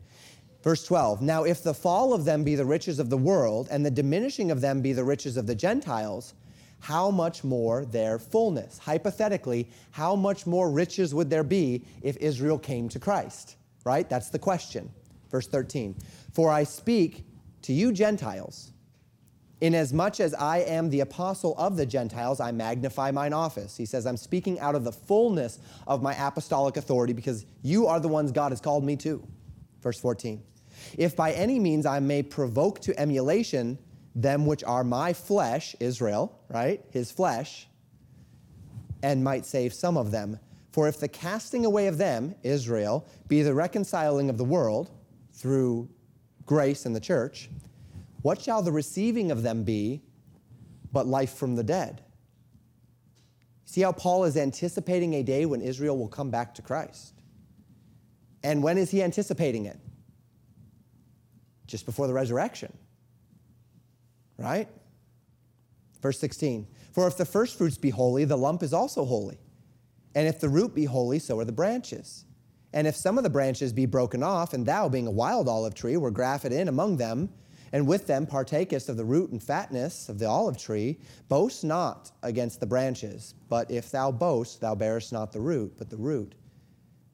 Verse 0.63 0.83
12 0.83 1.21
Now, 1.21 1.43
if 1.43 1.63
the 1.63 1.73
fall 1.73 2.13
of 2.13 2.25
them 2.25 2.43
be 2.43 2.55
the 2.55 2.65
riches 2.65 2.99
of 2.99 3.09
the 3.09 3.17
world, 3.17 3.67
and 3.71 3.85
the 3.85 3.91
diminishing 3.91 4.51
of 4.51 4.61
them 4.61 4.81
be 4.81 4.93
the 4.93 5.03
riches 5.03 5.37
of 5.37 5.47
the 5.47 5.55
Gentiles, 5.55 6.33
how 6.79 7.11
much 7.11 7.43
more 7.43 7.85
their 7.85 8.17
fullness? 8.17 8.79
Hypothetically, 8.79 9.69
how 9.91 10.15
much 10.15 10.47
more 10.47 10.71
riches 10.71 11.13
would 11.13 11.29
there 11.29 11.43
be 11.43 11.85
if 12.01 12.17
Israel 12.17 12.57
came 12.57 12.89
to 12.89 12.99
Christ? 12.99 13.55
Right? 13.83 14.09
That's 14.09 14.29
the 14.29 14.39
question. 14.39 14.91
Verse 15.29 15.47
13 15.47 15.95
For 16.33 16.51
I 16.51 16.63
speak 16.63 17.25
to 17.63 17.73
you 17.73 17.91
Gentiles, 17.91 18.71
inasmuch 19.61 20.19
as 20.19 20.33
I 20.33 20.59
am 20.59 20.89
the 20.89 21.01
apostle 21.01 21.55
of 21.57 21.77
the 21.77 21.85
Gentiles, 21.85 22.39
I 22.39 22.51
magnify 22.51 23.11
mine 23.11 23.33
office. 23.33 23.77
He 23.77 23.85
says, 23.85 24.05
I'm 24.05 24.17
speaking 24.17 24.59
out 24.59 24.75
of 24.75 24.83
the 24.83 24.91
fullness 24.91 25.59
of 25.87 26.01
my 26.01 26.13
apostolic 26.15 26.77
authority 26.77 27.13
because 27.13 27.45
you 27.61 27.87
are 27.87 27.99
the 27.99 28.07
ones 28.07 28.31
God 28.31 28.51
has 28.51 28.61
called 28.61 28.83
me 28.83 28.95
to. 28.97 29.25
Verse 29.81 29.99
14. 29.99 30.41
If 30.97 31.15
by 31.15 31.31
any 31.33 31.59
means 31.59 31.85
I 31.85 31.99
may 31.99 32.23
provoke 32.23 32.79
to 32.81 32.99
emulation 32.99 33.77
them 34.15 34.45
which 34.45 34.63
are 34.63 34.83
my 34.83 35.13
flesh, 35.13 35.75
Israel, 35.79 36.39
right? 36.49 36.83
His 36.91 37.11
flesh, 37.11 37.67
and 39.03 39.23
might 39.23 39.45
save 39.45 39.73
some 39.73 39.97
of 39.97 40.11
them. 40.11 40.39
For 40.71 40.87
if 40.87 40.99
the 40.99 41.07
casting 41.07 41.65
away 41.65 41.87
of 41.87 41.97
them, 41.97 42.35
Israel, 42.43 43.05
be 43.27 43.41
the 43.41 43.53
reconciling 43.53 44.29
of 44.29 44.37
the 44.37 44.45
world 44.45 44.91
through 45.33 45.89
grace 46.45 46.85
in 46.85 46.93
the 46.93 46.99
church, 46.99 47.49
what 48.21 48.41
shall 48.41 48.61
the 48.61 48.71
receiving 48.71 49.31
of 49.31 49.43
them 49.43 49.63
be 49.63 50.01
but 50.91 51.07
life 51.07 51.33
from 51.33 51.55
the 51.55 51.63
dead? 51.63 52.03
See 53.65 53.81
how 53.81 53.93
Paul 53.93 54.25
is 54.25 54.37
anticipating 54.37 55.13
a 55.15 55.23
day 55.23 55.45
when 55.45 55.61
Israel 55.61 55.97
will 55.97 56.09
come 56.09 56.29
back 56.29 56.53
to 56.55 56.61
Christ. 56.61 57.13
And 58.43 58.61
when 58.61 58.77
is 58.77 58.91
he 58.91 59.01
anticipating 59.01 59.65
it? 59.65 59.79
Just 61.71 61.85
before 61.85 62.05
the 62.05 62.13
resurrection. 62.13 62.77
Right? 64.37 64.67
Verse 66.01 66.19
16 66.19 66.67
For 66.91 67.07
if 67.07 67.17
the 67.17 67.25
first 67.25 67.57
fruits 67.57 67.77
be 67.77 67.89
holy, 67.89 68.25
the 68.25 68.37
lump 68.37 68.61
is 68.61 68.73
also 68.73 69.05
holy. 69.05 69.39
And 70.13 70.27
if 70.27 70.39
the 70.39 70.49
root 70.49 70.75
be 70.75 70.85
holy, 70.85 71.19
so 71.19 71.39
are 71.39 71.45
the 71.45 71.51
branches. 71.51 72.25
And 72.73 72.87
if 72.87 72.95
some 72.95 73.17
of 73.17 73.23
the 73.23 73.29
branches 73.29 73.73
be 73.73 73.85
broken 73.85 74.23
off, 74.23 74.53
and 74.53 74.65
thou, 74.65 74.89
being 74.89 75.07
a 75.07 75.11
wild 75.11 75.47
olive 75.47 75.73
tree, 75.73 75.97
were 75.97 76.11
grafted 76.11 76.51
in 76.51 76.67
among 76.67 76.97
them, 76.97 77.29
and 77.73 77.87
with 77.87 78.07
them 78.07 78.25
partakest 78.25 78.89
of 78.89 78.97
the 78.97 79.05
root 79.05 79.31
and 79.31 79.41
fatness 79.41 80.09
of 80.09 80.19
the 80.19 80.27
olive 80.27 80.57
tree, 80.57 80.99
boast 81.29 81.63
not 81.63 82.11
against 82.23 82.59
the 82.59 82.65
branches. 82.65 83.33
But 83.47 83.71
if 83.71 83.91
thou 83.91 84.11
boast, 84.11 84.59
thou 84.59 84.75
bearest 84.75 85.13
not 85.13 85.31
the 85.31 85.39
root, 85.39 85.73
but 85.77 85.89
the 85.89 85.97
root 85.97 86.35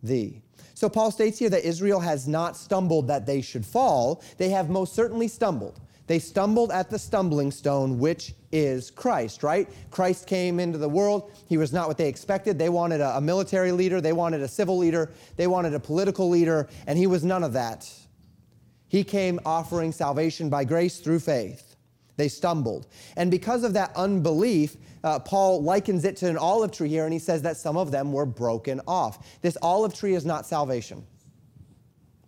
thee. 0.04 0.42
So 0.74 0.90
Paul 0.90 1.12
states 1.12 1.40
here 1.40 1.50
that 1.50 1.66
Israel 1.66 2.00
has 2.00 2.28
not 2.28 2.56
stumbled 2.56 3.08
that 3.08 3.26
they 3.26 3.42
should 3.42 3.66
fall. 3.66 4.22
They 4.38 4.50
have 4.50 4.70
most 4.70 4.94
certainly 4.94 5.28
stumbled. 5.28 5.80
They 6.08 6.20
stumbled 6.20 6.72
at 6.72 6.90
the 6.90 6.98
stumbling 6.98 7.52
stone, 7.52 8.00
which 8.00 8.34
is 8.54 8.90
Christ, 8.90 9.44
right? 9.44 9.68
Christ 9.92 10.26
came 10.26 10.60
into 10.60 10.78
the 10.78 10.88
world. 10.88 11.32
He 11.50 11.58
was 11.58 11.74
not 11.74 11.90
what 11.90 11.98
they 11.98 12.08
expected. 12.08 12.58
They 12.58 12.70
wanted 12.70 13.02
a, 13.02 13.18
a 13.18 13.22
military 13.22 13.74
leader, 13.74 14.00
they 14.00 14.14
wanted 14.14 14.42
a 14.42 14.48
civil 14.48 14.78
leader, 14.78 15.12
they 15.36 15.48
wanted 15.48 15.74
a 15.74 15.80
political 15.80 16.30
leader, 16.30 16.70
and 16.88 16.98
he 16.98 17.08
was 17.08 17.26
none 17.26 17.44
of 17.44 17.54
that. 17.54 17.92
He 18.88 19.04
came 19.04 19.40
offering 19.46 19.92
salvation 19.92 20.50
by 20.50 20.64
grace 20.64 21.00
through 21.00 21.20
faith. 21.20 21.67
They 22.18 22.28
stumbled. 22.28 22.88
And 23.16 23.32
because 23.32 23.64
of 23.64 23.74
that 23.74 23.96
unbelief, 23.96 24.76
uh, 25.04 25.20
Paul 25.20 25.64
likens 25.64 26.04
it 26.04 26.18
to 26.18 26.30
an 26.30 26.38
olive 26.38 26.72
tree 26.72 26.90
here, 26.90 27.06
and 27.06 27.14
he 27.14 27.20
says 27.20 27.44
that 27.44 27.58
some 27.58 27.78
of 27.78 27.92
them 27.92 28.12
were 28.12 28.26
broken 28.26 28.82
off. 28.88 29.40
This 29.42 29.58
olive 29.62 29.94
tree 29.94 30.16
is 30.16 30.26
not 30.26 30.46
salvation. 30.46 31.06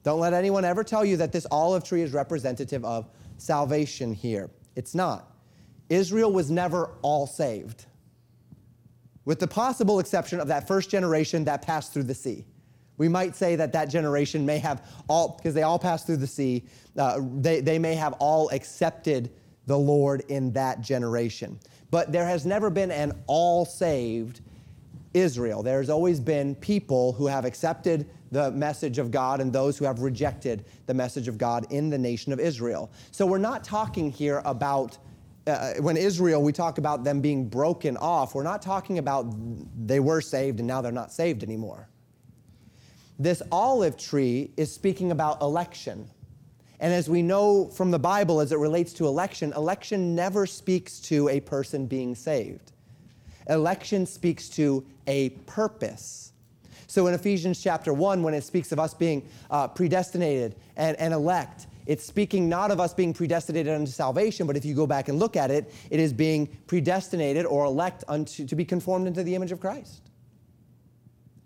Don't 0.03 0.19
let 0.19 0.33
anyone 0.33 0.63
ever 0.63 0.83
tell 0.83 1.03
you 1.03 1.17
that 1.17 1.31
this 1.31 1.45
olive 1.51 1.83
tree 1.83 2.01
is 2.01 2.13
representative 2.13 2.85
of 2.85 3.09
salvation 3.37 4.13
here. 4.13 4.49
It's 4.75 4.95
not. 4.95 5.35
Israel 5.89 6.31
was 6.31 6.51
never 6.51 6.91
all 7.01 7.25
saved, 7.25 7.87
with 9.25 9.39
the 9.39 9.47
possible 9.47 9.99
exception 9.99 10.39
of 10.39 10.47
that 10.47 10.67
first 10.67 10.89
generation 10.89 11.43
that 11.45 11.63
passed 11.63 11.93
through 11.93 12.03
the 12.03 12.15
sea. 12.15 12.45
We 12.97 13.07
might 13.07 13.35
say 13.35 13.55
that 13.55 13.73
that 13.73 13.89
generation 13.89 14.45
may 14.45 14.59
have 14.59 14.87
all, 15.07 15.35
because 15.37 15.53
they 15.53 15.63
all 15.63 15.79
passed 15.79 16.05
through 16.05 16.17
the 16.17 16.27
sea, 16.27 16.65
uh, 16.97 17.19
they, 17.35 17.59
they 17.61 17.79
may 17.79 17.95
have 17.95 18.13
all 18.19 18.49
accepted 18.51 19.31
the 19.69 19.77
Lord 19.77 20.23
in 20.29 20.51
that 20.53 20.81
generation. 20.81 21.59
But 21.91 22.11
there 22.11 22.25
has 22.25 22.43
never 22.43 22.71
been 22.71 22.89
an 22.89 23.13
all 23.27 23.65
saved 23.65 24.41
Israel. 25.13 25.61
There's 25.61 25.91
always 25.91 26.19
been 26.19 26.55
people 26.55 27.13
who 27.13 27.27
have 27.27 27.45
accepted 27.45 28.09
the 28.31 28.49
message 28.49 28.97
of 28.97 29.11
God 29.11 29.41
and 29.41 29.53
those 29.53 29.77
who 29.77 29.85
have 29.85 29.99
rejected 29.99 30.65
the 30.87 30.93
message 30.95 31.27
of 31.27 31.37
God 31.37 31.67
in 31.71 31.91
the 31.91 31.99
nation 31.99 32.33
of 32.33 32.39
Israel. 32.39 32.91
So 33.11 33.27
we're 33.27 33.37
not 33.37 33.63
talking 33.63 34.11
here 34.11 34.41
about. 34.43 34.97
Uh, 35.47 35.73
when 35.79 35.97
Israel, 35.97 36.43
we 36.43 36.51
talk 36.51 36.77
about 36.77 37.03
them 37.03 37.21
being 37.21 37.47
broken 37.47 37.97
off, 37.97 38.35
we're 38.35 38.43
not 38.43 38.61
talking 38.61 38.99
about 38.99 39.33
they 39.87 39.99
were 39.99 40.21
saved 40.21 40.59
and 40.59 40.67
now 40.67 40.79
they're 40.79 40.91
not 40.91 41.11
saved 41.11 41.41
anymore. 41.41 41.87
This 43.17 43.41
olive 43.51 43.97
tree 43.97 44.51
is 44.57 44.71
speaking 44.71 45.11
about 45.11 45.41
election. 45.41 46.07
And 46.79 46.93
as 46.93 47.09
we 47.09 47.21
know 47.21 47.67
from 47.67 47.91
the 47.91 47.99
Bible 47.99 48.39
as 48.39 48.51
it 48.51 48.57
relates 48.57 48.93
to 48.93 49.07
election, 49.07 49.51
election 49.53 50.15
never 50.15 50.45
speaks 50.45 50.99
to 51.01 51.27
a 51.29 51.41
person 51.41 51.85
being 51.85 52.15
saved. 52.15 52.71
Election 53.49 54.05
speaks 54.05 54.47
to 54.49 54.85
a 55.07 55.29
purpose. 55.29 56.31
So 56.87 57.07
in 57.07 57.13
Ephesians 57.13 57.61
chapter 57.61 57.93
1, 57.93 58.23
when 58.23 58.33
it 58.33 58.43
speaks 58.43 58.71
of 58.71 58.79
us 58.79 58.93
being 58.93 59.27
uh, 59.51 59.67
predestinated 59.67 60.55
and, 60.77 60.97
and 60.97 61.13
elect, 61.13 61.67
it's 61.85 62.05
speaking 62.05 62.47
not 62.47 62.71
of 62.71 62.79
us 62.79 62.93
being 62.93 63.13
predestinated 63.13 63.73
unto 63.73 63.91
salvation, 63.91 64.47
but 64.47 64.55
if 64.55 64.63
you 64.63 64.73
go 64.73 64.87
back 64.87 65.09
and 65.09 65.19
look 65.19 65.35
at 65.35 65.51
it, 65.51 65.73
it 65.89 65.99
is 65.99 66.13
being 66.13 66.47
predestinated 66.67 67.45
or 67.45 67.65
elect 67.65 68.03
unto, 68.07 68.45
to 68.45 68.55
be 68.55 68.63
conformed 68.63 69.07
into 69.07 69.23
the 69.23 69.35
image 69.35 69.51
of 69.51 69.59
Christ. 69.59 70.01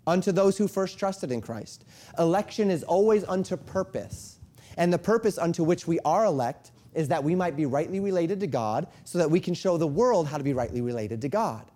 Unto 0.06 0.32
those 0.32 0.58
who 0.58 0.68
first 0.68 0.98
trusted 0.98 1.32
in 1.32 1.40
Christ. 1.40 1.84
Election 2.18 2.70
is 2.70 2.82
always 2.82 3.24
unto 3.24 3.56
purpose. 3.56 4.33
And 4.76 4.92
the 4.92 4.98
purpose 4.98 5.38
unto 5.38 5.64
which 5.64 5.86
we 5.86 5.98
are 6.00 6.24
elect 6.24 6.72
is 6.94 7.08
that 7.08 7.22
we 7.22 7.34
might 7.34 7.56
be 7.56 7.66
rightly 7.66 8.00
related 8.00 8.40
to 8.40 8.46
God 8.46 8.86
so 9.04 9.18
that 9.18 9.30
we 9.30 9.40
can 9.40 9.54
show 9.54 9.76
the 9.76 9.86
world 9.86 10.26
how 10.26 10.38
to 10.38 10.44
be 10.44 10.52
rightly 10.52 10.80
related 10.80 11.20
to 11.22 11.28
God. 11.28 11.70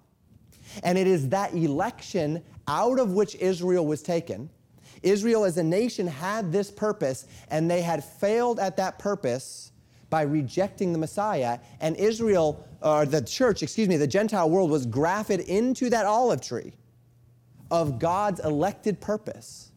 And 0.83 0.99
it 0.99 1.07
is 1.07 1.29
that 1.31 1.55
election 1.55 2.43
out 2.67 2.99
of 2.99 3.13
which 3.13 3.35
Israel 3.37 3.87
was 3.87 4.03
taken. 4.03 4.51
Israel 5.03 5.45
as 5.45 5.57
a 5.59 5.63
nation 5.63 6.07
had 6.07 6.53
this 6.53 6.71
purpose, 6.71 7.27
and 7.51 7.71
they 7.71 7.83
had 7.83 8.05
failed 8.05 8.59
at 8.59 8.77
that 8.77 8.99
purpose 8.99 9.73
by 10.11 10.23
rejecting 10.23 10.93
the 10.93 10.99
Messiah. 10.99 11.59
And 11.81 11.97
Israel, 11.97 12.67
or 12.83 13.07
the 13.07 13.23
church, 13.23 13.63
excuse 13.63 13.89
me, 13.89 13.97
the 13.97 14.07
Gentile 14.07 14.51
world 14.51 14.71
was 14.71 14.87
grafted 14.87 15.41
into 15.41 15.91
that 15.91 16.07
olive 16.07 16.41
tree 16.41 16.73
of 17.71 17.99
God's 17.99 18.41
elected 18.41 19.01
purpose. 19.01 19.73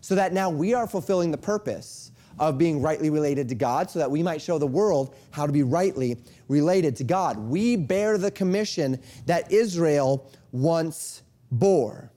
So 0.00 0.16
that 0.16 0.32
now 0.32 0.50
we 0.50 0.74
are 0.74 0.88
fulfilling 0.88 1.30
the 1.30 1.38
purpose 1.38 2.11
of 2.38 2.58
being 2.58 2.80
rightly 2.80 3.10
related 3.10 3.48
to 3.48 3.54
God 3.54 3.90
so 3.90 3.98
that 3.98 4.10
we 4.10 4.22
might 4.22 4.40
show 4.40 4.58
the 4.58 4.66
world 4.66 5.14
how 5.30 5.46
to 5.46 5.52
be 5.52 5.62
rightly 5.62 6.16
related 6.48 6.96
to 6.96 7.04
God. 7.04 7.38
We 7.38 7.76
bear 7.76 8.18
the 8.18 8.30
commission 8.30 9.00
that 9.26 9.50
Israel 9.52 10.30
once 10.50 11.22
bore 11.50 12.10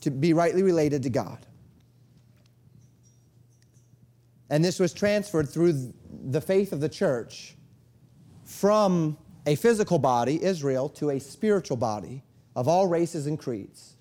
to 0.00 0.10
be 0.10 0.32
rightly 0.32 0.62
related 0.62 1.02
to 1.02 1.10
God. 1.10 1.46
And 4.50 4.64
this 4.64 4.78
was 4.78 4.94
transferred 4.94 5.48
through 5.48 5.92
the 6.24 6.40
faith 6.40 6.72
of 6.72 6.80
the 6.80 6.88
church 6.88 7.54
from 8.44 9.18
a 9.46 9.54
physical 9.56 9.98
body, 9.98 10.42
Israel, 10.42 10.88
to 10.90 11.10
a 11.10 11.18
spiritual 11.18 11.76
body 11.76 12.22
of 12.56 12.66
all 12.66 12.86
races 12.86 13.26
and 13.26 13.38
creeds, 13.38 13.94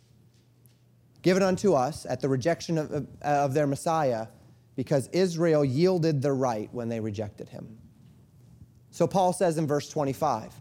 given 1.22 1.44
unto 1.44 1.74
us 1.74 2.06
at 2.06 2.22
the 2.22 2.30
rejection 2.30 2.78
of, 2.78 2.92
of, 2.92 3.08
of 3.22 3.54
their 3.54 3.68
Messiah 3.68 4.28
because 4.78 5.08
Israel 5.08 5.66
yielded 5.66 6.22
the 6.22 6.32
right 6.32 6.70
when 6.72 6.88
they 6.88 7.02
rejected 7.02 7.50
him. 7.50 7.78
So 8.92 9.08
Paul 9.08 9.34
says 9.34 9.58
in 9.58 9.68
verse 9.68 9.90
25, 9.90 10.54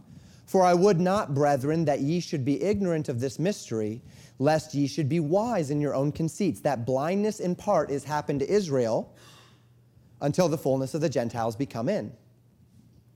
For 0.46 0.64
I 0.64 0.74
would 0.74 0.98
not, 0.98 1.35
brethren, 1.35 1.85
that 1.85 2.00
ye 2.00 2.18
should 2.18 2.44
be 2.44 2.61
ignorant 2.62 3.09
of 3.09 3.20
this 3.20 3.38
mystery, 3.38 4.02
lest 4.38 4.74
ye 4.74 4.87
should 4.88 5.09
be 5.09 5.20
wise 5.20 5.70
in 5.70 5.81
your 5.81 5.94
own 5.94 6.12
conceits. 6.12 6.61
That 6.61 6.87
blindness 6.87 7.40
in 7.40 7.55
part 7.55 7.90
is 7.90 8.05
happened 8.05 8.40
to 8.40 8.50
Israel 8.50 9.14
until 10.22 10.48
the 10.48 10.59
fullness 10.59 10.94
of 10.94 11.02
the 11.02 11.11
Gentiles 11.11 11.55
be 11.55 11.66
come 11.66 11.88
in. 11.88 12.11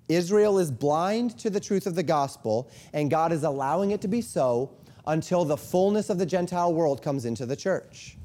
Israel 0.09 0.59
is 0.59 0.71
blind 0.71 1.39
to 1.39 1.49
the 1.49 1.61
truth 1.61 1.87
of 1.87 1.95
the 1.95 2.03
gospel, 2.03 2.71
and 2.93 3.11
God 3.11 3.33
is 3.33 3.45
allowing 3.45 3.93
it 3.93 4.03
to 4.03 4.09
be 4.09 4.21
so 4.21 4.77
until 5.07 5.47
the 5.47 5.57
fullness 5.57 6.11
of 6.11 6.19
the 6.19 6.27
Gentile 6.27 6.75
world 6.75 7.01
comes 7.01 7.25
into 7.25 7.47
the 7.47 7.57
church. 7.57 8.19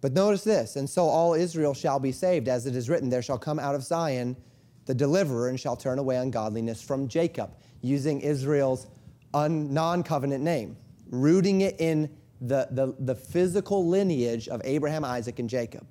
But 0.00 0.12
notice 0.12 0.44
this, 0.44 0.76
and 0.76 0.88
so 0.88 1.04
all 1.04 1.34
Israel 1.34 1.74
shall 1.74 1.98
be 1.98 2.12
saved, 2.12 2.48
as 2.48 2.66
it 2.66 2.76
is 2.76 2.88
written, 2.88 3.08
there 3.08 3.22
shall 3.22 3.38
come 3.38 3.58
out 3.58 3.74
of 3.74 3.82
Zion 3.82 4.36
the 4.84 4.94
deliverer 4.94 5.48
and 5.48 5.58
shall 5.58 5.76
turn 5.76 5.98
away 5.98 6.16
ungodliness 6.16 6.80
from 6.80 7.08
Jacob, 7.08 7.54
using 7.82 8.20
Israel's 8.20 8.86
un- 9.34 9.72
non 9.72 10.02
covenant 10.02 10.44
name, 10.44 10.76
rooting 11.10 11.62
it 11.62 11.80
in 11.80 12.08
the, 12.40 12.68
the, 12.70 12.94
the 13.00 13.14
physical 13.14 13.86
lineage 13.86 14.48
of 14.48 14.60
Abraham, 14.64 15.04
Isaac, 15.04 15.38
and 15.38 15.48
Jacob. 15.50 15.86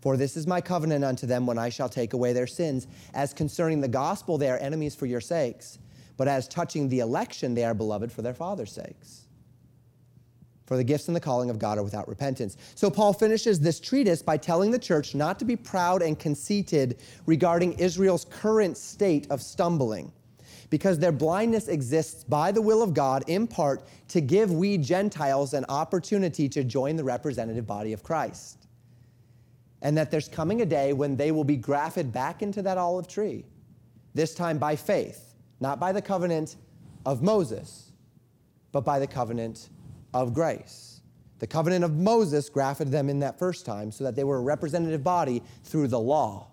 For 0.00 0.16
this 0.16 0.36
is 0.36 0.46
my 0.46 0.60
covenant 0.60 1.04
unto 1.04 1.26
them 1.26 1.46
when 1.46 1.58
I 1.58 1.68
shall 1.68 1.88
take 1.88 2.12
away 2.12 2.32
their 2.32 2.48
sins. 2.48 2.88
As 3.14 3.32
concerning 3.32 3.80
the 3.80 3.88
gospel, 3.88 4.36
they 4.36 4.50
are 4.50 4.58
enemies 4.58 4.96
for 4.96 5.06
your 5.06 5.20
sakes, 5.20 5.78
but 6.16 6.26
as 6.26 6.48
touching 6.48 6.88
the 6.88 6.98
election, 6.98 7.54
they 7.54 7.64
are 7.64 7.74
beloved 7.74 8.10
for 8.10 8.20
their 8.20 8.34
father's 8.34 8.72
sakes 8.72 9.22
for 10.72 10.78
the 10.78 10.84
gifts 10.84 11.06
and 11.06 11.14
the 11.14 11.20
calling 11.20 11.50
of 11.50 11.58
God 11.58 11.76
are 11.76 11.82
without 11.82 12.08
repentance. 12.08 12.56
So 12.76 12.90
Paul 12.90 13.12
finishes 13.12 13.60
this 13.60 13.78
treatise 13.78 14.22
by 14.22 14.38
telling 14.38 14.70
the 14.70 14.78
church 14.78 15.14
not 15.14 15.38
to 15.40 15.44
be 15.44 15.54
proud 15.54 16.00
and 16.00 16.18
conceited 16.18 16.98
regarding 17.26 17.74
Israel's 17.74 18.24
current 18.24 18.78
state 18.78 19.30
of 19.30 19.42
stumbling, 19.42 20.10
because 20.70 20.98
their 20.98 21.12
blindness 21.12 21.68
exists 21.68 22.24
by 22.24 22.52
the 22.52 22.62
will 22.62 22.82
of 22.82 22.94
God 22.94 23.22
in 23.26 23.46
part 23.46 23.86
to 24.08 24.22
give 24.22 24.50
we 24.50 24.78
Gentiles 24.78 25.52
an 25.52 25.66
opportunity 25.68 26.48
to 26.48 26.64
join 26.64 26.96
the 26.96 27.04
representative 27.04 27.66
body 27.66 27.92
of 27.92 28.02
Christ. 28.02 28.66
And 29.82 29.94
that 29.98 30.10
there's 30.10 30.26
coming 30.26 30.62
a 30.62 30.66
day 30.66 30.94
when 30.94 31.16
they 31.16 31.32
will 31.32 31.44
be 31.44 31.58
grafted 31.58 32.14
back 32.14 32.40
into 32.40 32.62
that 32.62 32.78
olive 32.78 33.08
tree, 33.08 33.44
this 34.14 34.34
time 34.34 34.56
by 34.56 34.76
faith, 34.76 35.34
not 35.60 35.78
by 35.78 35.92
the 35.92 36.00
covenant 36.00 36.56
of 37.04 37.22
Moses, 37.22 37.92
but 38.72 38.86
by 38.86 38.98
the 38.98 39.06
covenant 39.06 39.68
of 40.14 40.34
grace. 40.34 41.00
The 41.38 41.46
covenant 41.46 41.84
of 41.84 41.96
Moses 41.96 42.48
grafted 42.48 42.90
them 42.90 43.08
in 43.08 43.18
that 43.20 43.38
first 43.38 43.66
time 43.66 43.90
so 43.90 44.04
that 44.04 44.14
they 44.14 44.24
were 44.24 44.36
a 44.36 44.42
representative 44.42 45.02
body 45.02 45.42
through 45.64 45.88
the 45.88 45.98
law. 45.98 46.48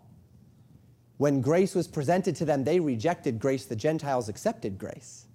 When 1.18 1.42
grace 1.42 1.76
was 1.76 1.88
presented 1.88 2.36
to 2.38 2.46
them, 2.46 2.64
they 2.64 2.80
rejected 2.80 3.40
grace. 3.40 3.66
The 3.66 3.76
Gentiles 3.76 4.30
accepted 4.30 4.78
grace. 4.80 5.28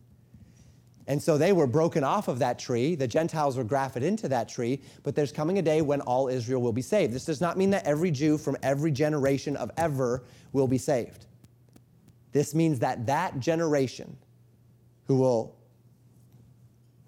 And 1.06 1.22
so 1.22 1.36
they 1.36 1.52
were 1.52 1.66
broken 1.66 2.02
off 2.02 2.28
of 2.28 2.38
that 2.38 2.58
tree. 2.58 2.94
The 2.94 3.06
Gentiles 3.06 3.56
were 3.56 3.64
grafted 3.64 4.02
into 4.02 4.26
that 4.28 4.48
tree, 4.48 4.80
but 5.02 5.14
there's 5.14 5.32
coming 5.32 5.58
a 5.58 5.62
day 5.62 5.82
when 5.82 6.00
all 6.00 6.28
Israel 6.28 6.62
will 6.62 6.72
be 6.72 6.82
saved. 6.82 7.12
This 7.12 7.26
does 7.26 7.42
not 7.42 7.58
mean 7.58 7.70
that 7.70 7.86
every 7.86 8.10
Jew 8.10 8.38
from 8.38 8.56
every 8.62 8.90
generation 8.90 9.56
of 9.56 9.70
ever 9.76 10.24
will 10.52 10.66
be 10.66 10.78
saved. 10.78 11.26
This 12.32 12.54
means 12.54 12.78
that 12.78 13.06
that 13.06 13.38
generation 13.38 14.16
who 15.06 15.16
will 15.16 15.54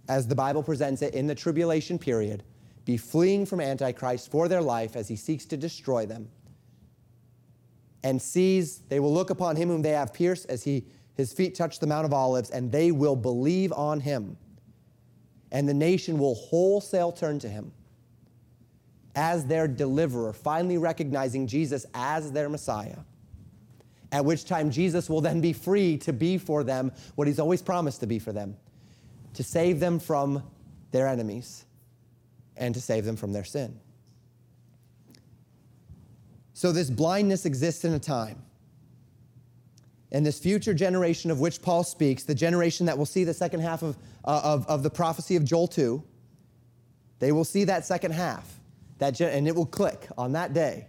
as 0.09 0.29
the 0.29 0.35
Bible 0.35 0.63
presents 0.63 1.03
it 1.03 1.15
in 1.15 1.27
the 1.27 1.35
tribulation 1.35 1.99
period, 1.99 2.43
be 2.85 2.97
fleeing 2.97 3.45
from 3.47 3.61
Antichrist 3.61 4.31
for 4.31 4.49
their 4.49 4.63
life 4.63 4.95
as 4.95 5.09
he 5.09 5.17
seeks 5.17 5.45
to 5.47 5.57
destroy 5.57 6.07
them. 6.07 6.29
And 8.05 8.23
sees, 8.23 8.79
they 8.89 9.01
will 9.01 9.13
look 9.13 9.31
upon 9.31 9.57
him 9.57 9.69
whom 9.69 9.83
they 9.83 9.91
have 9.91 10.15
pierced 10.15 10.49
as 10.49 10.63
he, 10.63 10.85
his 11.15 11.33
feet 11.33 11.57
touch 11.57 11.81
the 11.81 11.87
Mount 11.89 12.05
of 12.05 12.13
Olives, 12.13 12.51
and 12.51 12.71
they 12.71 12.93
will 12.93 13.17
believe 13.17 13.73
on 13.73 13.99
him. 13.99 14.37
And 15.51 15.69
the 15.69 15.75
nation 15.75 16.19
will 16.19 16.37
wholesale 16.37 17.11
turn 17.11 17.41
to 17.41 17.49
him 17.49 17.73
as 19.17 19.47
their 19.47 19.67
deliverer, 19.67 20.33
finally 20.33 20.79
recognizing 20.79 21.49
Jesus 21.49 21.87
as 21.95 22.31
their 22.31 22.49
Messiah. 22.49 22.99
At 24.13 24.25
which 24.25 24.45
time 24.45 24.71
Jesus 24.71 25.11
will 25.11 25.21
then 25.21 25.41
be 25.41 25.53
free 25.53 25.97
to 25.99 26.13
be 26.13 26.39
for 26.39 26.63
them 26.63 26.93
what 27.17 27.27
he's 27.27 27.41
always 27.41 27.63
promised 27.63 28.01
to 28.01 28.07
be 28.07 28.21
for 28.21 28.33
them 28.33 28.57
to 29.37 29.45
save 29.45 29.81
them 29.81 29.99
from 29.99 30.43
their 30.93 31.07
enemies 31.07 31.67
and 32.57 32.75
to 32.75 32.81
save 32.81 33.05
them 33.05 33.17
from 33.17 33.33
their 33.33 33.45
sin. 33.45 33.79
So, 36.55 36.73
this 36.73 36.89
blindness 36.89 37.45
exists 37.45 37.85
in 37.85 37.93
a 37.93 37.99
time. 37.99 38.43
And 40.11 40.25
this 40.25 40.39
future 40.39 40.73
generation 40.73 41.31
of 41.31 41.39
which 41.39 41.61
Paul 41.61 41.85
speaks, 41.85 42.23
the 42.23 42.35
generation 42.35 42.87
that 42.87 42.97
will 42.97 43.05
see 43.05 43.25
the 43.25 43.35
second 43.35 43.61
half 43.61 43.83
of, 43.83 43.99
uh, 44.25 44.41
of, 44.43 44.67
of 44.67 44.83
the 44.83 44.89
prophecy 44.89 45.37
of 45.37 45.45
Joel 45.45 45.69
2, 45.69 46.03
They 47.19 47.33
will 47.33 47.45
see 47.45 47.65
that 47.65 47.85
second 47.85 48.13
half, 48.13 48.59
that 48.99 49.21
and 49.21 49.47
it 49.47 49.55
will 49.55 49.67
click 49.67 50.09
on 50.17 50.33
that 50.33 50.55
day. 50.55 50.87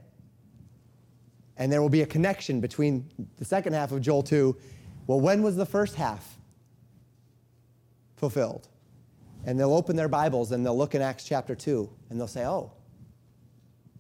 And 1.58 1.70
there 1.70 1.82
will 1.82 1.90
be 1.90 2.04
a 2.04 2.06
connection 2.06 2.62
between 2.62 3.10
the 3.38 3.44
second 3.44 3.74
half 3.74 3.92
of 3.92 4.02
Joel 4.02 4.24
2. 4.24 4.56
Well, 5.08 5.20
when 5.20 5.44
was 5.44 5.58
the 5.58 5.66
first 5.66 5.96
half 5.96 6.37
fulfilled? 8.18 8.68
And 9.46 9.60
they'll 9.60 9.74
open 9.74 9.96
their 9.96 10.10
Bibles 10.10 10.52
and 10.52 10.66
they'll 10.66 10.78
look 10.78 10.94
in 10.94 11.02
Acts 11.02 11.24
chapter 11.24 11.56
2 11.56 11.90
and 12.10 12.20
they'll 12.20 12.28
say, 12.28 12.46
oh, 12.46 12.74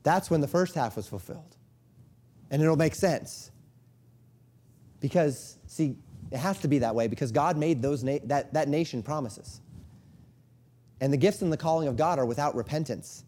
that's 0.04 0.30
when 0.30 0.42
the 0.42 0.48
first 0.48 0.76
half 0.76 0.96
was 0.96 1.08
fulfilled. 1.08 1.56
And 2.50 2.62
it'll 2.62 2.78
make 2.78 2.96
sense. 2.96 3.52
Because, 5.00 5.58
see, 5.68 5.98
it 6.32 6.38
has 6.38 6.60
to 6.60 6.68
be 6.68 6.80
that 6.80 6.96
way 6.96 7.08
because 7.08 7.32
God 7.32 7.58
made 7.58 7.82
those 7.82 8.04
na- 8.04 8.20
that, 8.26 8.54
that 8.54 8.68
nation 8.68 9.04
promises. 9.04 9.62
And 11.00 11.14
the 11.14 11.18
gifts 11.18 11.42
and 11.42 11.52
the 11.52 11.58
calling 11.58 11.88
of 11.88 11.96
God 11.96 12.20
are 12.20 12.26
without 12.26 12.56
repentance. 12.56 13.24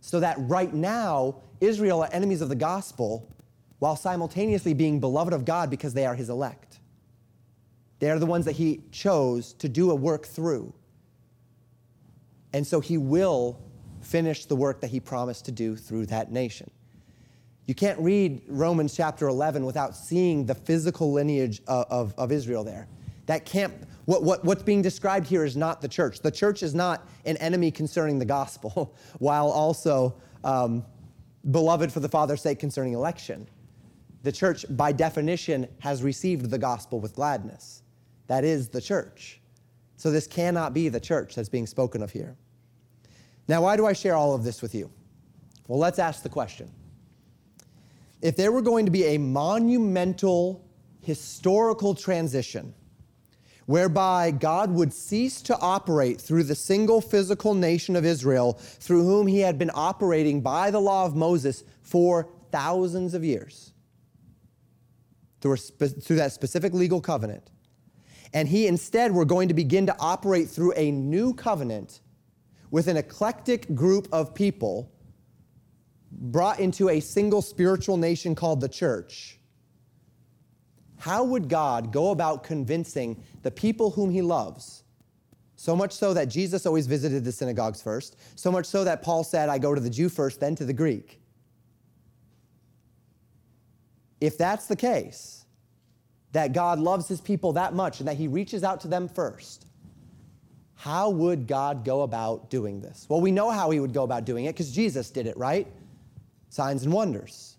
So 0.00 0.20
that 0.20 0.36
right 0.40 0.72
now, 0.72 1.36
Israel 1.60 2.02
are 2.02 2.08
enemies 2.12 2.42
of 2.42 2.48
the 2.48 2.56
gospel 2.56 3.32
while 3.78 3.96
simultaneously 3.96 4.74
being 4.74 5.00
beloved 5.00 5.32
of 5.32 5.44
God 5.44 5.70
because 5.70 5.94
they 5.94 6.06
are 6.06 6.14
his 6.14 6.28
elect. 6.28 6.65
They 7.98 8.10
are 8.10 8.18
the 8.18 8.26
ones 8.26 8.44
that 8.44 8.52
he 8.52 8.82
chose 8.90 9.52
to 9.54 9.68
do 9.68 9.90
a 9.90 9.94
work 9.94 10.26
through. 10.26 10.72
And 12.52 12.66
so 12.66 12.80
he 12.80 12.98
will 12.98 13.58
finish 14.00 14.46
the 14.46 14.56
work 14.56 14.80
that 14.80 14.90
he 14.90 15.00
promised 15.00 15.44
to 15.46 15.52
do 15.52 15.76
through 15.76 16.06
that 16.06 16.30
nation. 16.30 16.70
You 17.66 17.74
can't 17.74 17.98
read 17.98 18.42
Romans 18.46 18.94
chapter 18.94 19.26
11 19.26 19.64
without 19.64 19.96
seeing 19.96 20.46
the 20.46 20.54
physical 20.54 21.12
lineage 21.12 21.60
of, 21.66 21.86
of, 21.90 22.14
of, 22.16 22.30
Israel 22.30 22.62
there. 22.62 22.86
That 23.26 23.44
can't, 23.44 23.74
what, 24.04 24.22
what, 24.22 24.44
what's 24.44 24.62
being 24.62 24.82
described 24.82 25.26
here 25.26 25.44
is 25.44 25.56
not 25.56 25.82
the 25.82 25.88
church. 25.88 26.20
The 26.20 26.30
church 26.30 26.62
is 26.62 26.76
not 26.76 27.08
an 27.24 27.36
enemy 27.38 27.72
concerning 27.72 28.20
the 28.20 28.24
gospel, 28.24 28.94
while 29.18 29.48
also 29.48 30.14
um, 30.44 30.84
beloved 31.50 31.92
for 31.92 31.98
the 31.98 32.08
Father's 32.08 32.40
sake 32.40 32.60
concerning 32.60 32.92
election. 32.92 33.48
The 34.22 34.30
church, 34.30 34.64
by 34.70 34.92
definition, 34.92 35.66
has 35.80 36.04
received 36.04 36.50
the 36.50 36.58
gospel 36.58 37.00
with 37.00 37.14
gladness. 37.14 37.82
That 38.26 38.44
is 38.44 38.68
the 38.68 38.80
church. 38.80 39.40
So 39.96 40.10
this 40.10 40.26
cannot 40.26 40.74
be 40.74 40.88
the 40.88 41.00
church 41.00 41.34
that's 41.34 41.48
being 41.48 41.66
spoken 41.66 42.02
of 42.02 42.10
here. 42.10 42.36
Now, 43.48 43.62
why 43.62 43.76
do 43.76 43.86
I 43.86 43.92
share 43.92 44.14
all 44.14 44.34
of 44.34 44.44
this 44.44 44.60
with 44.60 44.74
you? 44.74 44.90
Well, 45.68 45.78
let's 45.78 45.98
ask 45.98 46.22
the 46.22 46.28
question 46.28 46.70
if 48.22 48.36
there 48.36 48.50
were 48.50 48.62
going 48.62 48.86
to 48.86 48.90
be 48.90 49.04
a 49.04 49.18
monumental 49.18 50.64
historical 51.02 51.94
transition 51.94 52.74
whereby 53.66 54.30
God 54.30 54.70
would 54.70 54.92
cease 54.92 55.42
to 55.42 55.58
operate 55.58 56.20
through 56.20 56.44
the 56.44 56.54
single 56.54 57.00
physical 57.00 57.54
nation 57.54 57.96
of 57.96 58.04
Israel 58.04 58.54
through 58.54 59.04
whom 59.04 59.26
he 59.26 59.40
had 59.40 59.58
been 59.58 59.70
operating 59.74 60.40
by 60.40 60.70
the 60.70 60.80
law 60.80 61.04
of 61.04 61.14
Moses 61.14 61.64
for 61.82 62.28
thousands 62.52 63.12
of 63.12 63.24
years, 63.24 63.72
through, 65.40 65.56
spe- 65.56 66.00
through 66.02 66.16
that 66.16 66.32
specific 66.32 66.72
legal 66.72 67.00
covenant. 67.00 67.50
And 68.32 68.48
he 68.48 68.66
instead 68.66 69.12
were 69.12 69.24
going 69.24 69.48
to 69.48 69.54
begin 69.54 69.86
to 69.86 69.96
operate 69.98 70.48
through 70.48 70.72
a 70.76 70.90
new 70.90 71.34
covenant 71.34 72.00
with 72.70 72.88
an 72.88 72.96
eclectic 72.96 73.74
group 73.74 74.08
of 74.12 74.34
people 74.34 74.92
brought 76.10 76.60
into 76.60 76.88
a 76.88 77.00
single 77.00 77.42
spiritual 77.42 77.96
nation 77.96 78.34
called 78.34 78.60
the 78.60 78.68
church, 78.68 79.38
how 80.98 81.24
would 81.24 81.48
God 81.48 81.92
go 81.92 82.10
about 82.10 82.42
convincing 82.42 83.22
the 83.42 83.50
people 83.50 83.90
whom 83.90 84.10
he 84.10 84.22
loves? 84.22 84.82
So 85.56 85.74
much 85.74 85.92
so 85.92 86.12
that 86.14 86.26
Jesus 86.26 86.66
always 86.66 86.86
visited 86.86 87.24
the 87.24 87.32
synagogues 87.32 87.80
first, 87.80 88.16
so 88.34 88.52
much 88.52 88.66
so 88.66 88.84
that 88.84 89.02
Paul 89.02 89.24
said, 89.24 89.48
I 89.48 89.58
go 89.58 89.74
to 89.74 89.80
the 89.80 89.90
Jew 89.90 90.08
first, 90.08 90.40
then 90.40 90.54
to 90.56 90.64
the 90.64 90.72
Greek. 90.72 91.20
If 94.20 94.36
that's 94.36 94.66
the 94.66 94.76
case, 94.76 95.45
that 96.32 96.52
God 96.52 96.78
loves 96.78 97.08
his 97.08 97.20
people 97.20 97.52
that 97.54 97.74
much 97.74 98.00
and 98.00 98.08
that 98.08 98.16
he 98.16 98.28
reaches 98.28 98.64
out 98.64 98.80
to 98.80 98.88
them 98.88 99.08
first, 99.08 99.66
how 100.74 101.08
would 101.10 101.46
God 101.46 101.84
go 101.84 102.02
about 102.02 102.50
doing 102.50 102.80
this? 102.80 103.06
Well, 103.08 103.20
we 103.20 103.30
know 103.30 103.50
how 103.50 103.70
he 103.70 103.80
would 103.80 103.94
go 103.94 104.04
about 104.04 104.24
doing 104.24 104.44
it 104.44 104.52
because 104.52 104.70
Jesus 104.72 105.10
did 105.10 105.26
it, 105.26 105.36
right? 105.36 105.66
signs 106.56 106.84
and 106.84 106.92
wonders. 106.92 107.56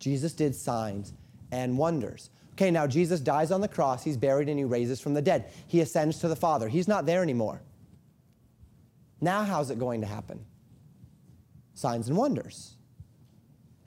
Jesus 0.00 0.32
did 0.32 0.54
signs 0.54 1.12
and 1.52 1.76
wonders. 1.76 2.30
Okay, 2.52 2.70
now 2.70 2.86
Jesus 2.86 3.20
dies 3.20 3.50
on 3.50 3.60
the 3.60 3.68
cross, 3.68 4.02
he's 4.02 4.16
buried, 4.16 4.48
and 4.48 4.58
he 4.58 4.64
raises 4.64 5.00
from 5.00 5.12
the 5.12 5.20
dead. 5.20 5.52
He 5.66 5.80
ascends 5.82 6.20
to 6.20 6.28
the 6.28 6.36
Father. 6.36 6.68
He's 6.68 6.88
not 6.88 7.04
there 7.04 7.22
anymore. 7.22 7.60
Now, 9.20 9.44
how's 9.44 9.70
it 9.70 9.78
going 9.78 10.00
to 10.00 10.06
happen? 10.06 10.44
Signs 11.74 12.08
and 12.08 12.16
wonders. 12.16 12.75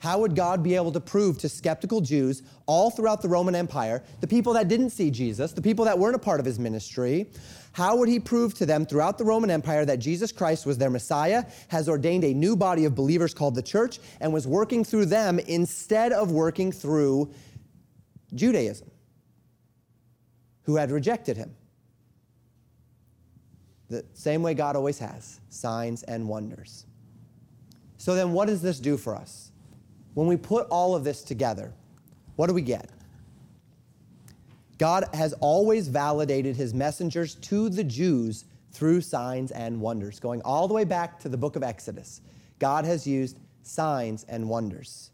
How 0.00 0.18
would 0.18 0.34
God 0.34 0.62
be 0.62 0.74
able 0.74 0.92
to 0.92 1.00
prove 1.00 1.38
to 1.38 1.48
skeptical 1.48 2.00
Jews 2.00 2.42
all 2.64 2.90
throughout 2.90 3.20
the 3.20 3.28
Roman 3.28 3.54
Empire, 3.54 4.02
the 4.20 4.26
people 4.26 4.54
that 4.54 4.66
didn't 4.66 4.90
see 4.90 5.10
Jesus, 5.10 5.52
the 5.52 5.60
people 5.60 5.84
that 5.84 5.98
weren't 5.98 6.16
a 6.16 6.18
part 6.18 6.40
of 6.40 6.46
his 6.46 6.58
ministry, 6.58 7.26
how 7.72 7.96
would 7.96 8.08
he 8.08 8.18
prove 8.18 8.54
to 8.54 8.66
them 8.66 8.86
throughout 8.86 9.18
the 9.18 9.24
Roman 9.24 9.50
Empire 9.50 9.84
that 9.84 9.98
Jesus 9.98 10.32
Christ 10.32 10.64
was 10.64 10.78
their 10.78 10.88
Messiah, 10.88 11.44
has 11.68 11.86
ordained 11.86 12.24
a 12.24 12.32
new 12.32 12.56
body 12.56 12.86
of 12.86 12.94
believers 12.94 13.34
called 13.34 13.54
the 13.54 13.62
church, 13.62 13.98
and 14.20 14.32
was 14.32 14.46
working 14.46 14.84
through 14.84 15.04
them 15.04 15.38
instead 15.38 16.12
of 16.12 16.32
working 16.32 16.72
through 16.72 17.30
Judaism, 18.34 18.90
who 20.62 20.76
had 20.76 20.90
rejected 20.90 21.36
him? 21.36 21.54
The 23.88 24.06
same 24.14 24.42
way 24.42 24.54
God 24.54 24.76
always 24.76 24.98
has 24.98 25.40
signs 25.50 26.04
and 26.04 26.26
wonders. 26.26 26.86
So 27.98 28.14
then, 28.14 28.32
what 28.32 28.46
does 28.46 28.62
this 28.62 28.80
do 28.80 28.96
for 28.96 29.14
us? 29.14 29.49
When 30.14 30.26
we 30.26 30.36
put 30.36 30.66
all 30.68 30.94
of 30.94 31.04
this 31.04 31.22
together, 31.22 31.72
what 32.36 32.48
do 32.48 32.54
we 32.54 32.62
get? 32.62 32.90
God 34.78 35.04
has 35.12 35.34
always 35.34 35.88
validated 35.88 36.56
his 36.56 36.72
messengers 36.72 37.34
to 37.36 37.68
the 37.68 37.84
Jews 37.84 38.46
through 38.72 39.02
signs 39.02 39.50
and 39.50 39.80
wonders. 39.80 40.18
Going 40.18 40.40
all 40.42 40.68
the 40.68 40.74
way 40.74 40.84
back 40.84 41.18
to 41.20 41.28
the 41.28 41.36
book 41.36 41.54
of 41.54 41.62
Exodus, 41.62 42.22
God 42.58 42.84
has 42.84 43.06
used 43.06 43.38
signs 43.62 44.24
and 44.28 44.48
wonders. 44.48 45.10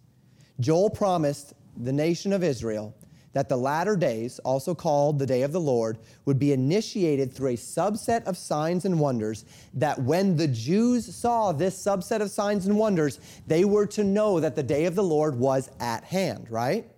Joel 0.60 0.90
promised 0.90 1.52
the 1.76 1.92
nation 1.92 2.32
of 2.32 2.44
Israel 2.44 2.94
that 3.36 3.50
the 3.50 3.56
latter 3.58 3.96
days, 3.96 4.38
also 4.46 4.74
called 4.74 5.18
the 5.18 5.26
day 5.26 5.42
of 5.42 5.52
the 5.52 5.60
Lord, 5.60 5.98
would 6.24 6.38
be 6.38 6.54
initiated 6.54 7.30
through 7.30 7.50
a 7.50 7.56
subset 7.56 8.24
of 8.24 8.34
signs 8.34 8.86
and 8.86 8.98
wonders, 8.98 9.44
that 9.74 10.00
when 10.00 10.38
the 10.38 10.48
Jews 10.48 11.14
saw 11.14 11.52
this 11.52 11.76
subset 11.76 12.22
of 12.22 12.30
signs 12.30 12.66
and 12.66 12.78
wonders, 12.78 13.20
they 13.46 13.66
were 13.66 13.84
to 13.88 14.02
know 14.04 14.40
that 14.40 14.56
the 14.56 14.62
day 14.62 14.86
of 14.86 14.94
the 14.94 15.02
Lord 15.02 15.38
was 15.38 15.68
at 15.80 16.02
hand, 16.02 16.50
right? 16.50 16.90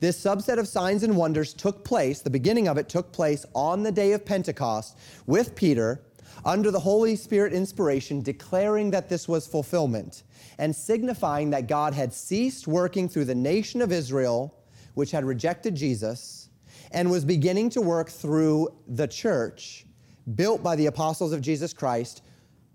This 0.00 0.20
subset 0.20 0.58
of 0.58 0.66
signs 0.66 1.04
and 1.04 1.16
wonders 1.16 1.54
took 1.54 1.84
place, 1.84 2.20
the 2.20 2.30
beginning 2.30 2.66
of 2.66 2.76
it 2.76 2.88
took 2.88 3.12
place 3.12 3.46
on 3.54 3.84
the 3.84 3.92
day 3.92 4.14
of 4.14 4.26
Pentecost 4.26 4.98
with 5.28 5.54
Peter 5.54 6.02
under 6.44 6.72
the 6.72 6.80
Holy 6.80 7.14
Spirit 7.14 7.52
inspiration, 7.52 8.22
declaring 8.22 8.90
that 8.90 9.08
this 9.08 9.28
was 9.28 9.46
fulfillment 9.46 10.24
and 10.58 10.74
signifying 10.74 11.50
that 11.50 11.68
God 11.68 11.94
had 11.94 12.12
ceased 12.12 12.66
working 12.66 13.08
through 13.08 13.26
the 13.26 13.36
nation 13.36 13.80
of 13.80 13.92
Israel 13.92 14.57
which 14.98 15.12
had 15.12 15.24
rejected 15.24 15.76
Jesus 15.76 16.48
and 16.90 17.08
was 17.08 17.24
beginning 17.24 17.70
to 17.70 17.80
work 17.80 18.08
through 18.08 18.66
the 18.88 19.06
church 19.06 19.86
built 20.34 20.60
by 20.60 20.74
the 20.74 20.86
apostles 20.86 21.32
of 21.32 21.40
Jesus 21.40 21.72
Christ, 21.72 22.22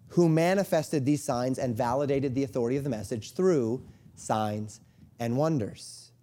who 0.08 0.30
manifested 0.30 1.06
these 1.06 1.22
signs 1.22 1.60
and 1.60 1.76
validated 1.76 2.34
the 2.34 2.46
authority 2.46 2.78
of 2.78 2.86
the 2.86 2.90
message 2.90 3.34
through 3.34 3.84
signs 4.16 4.80
and 5.20 5.36
wonders. 5.36 6.14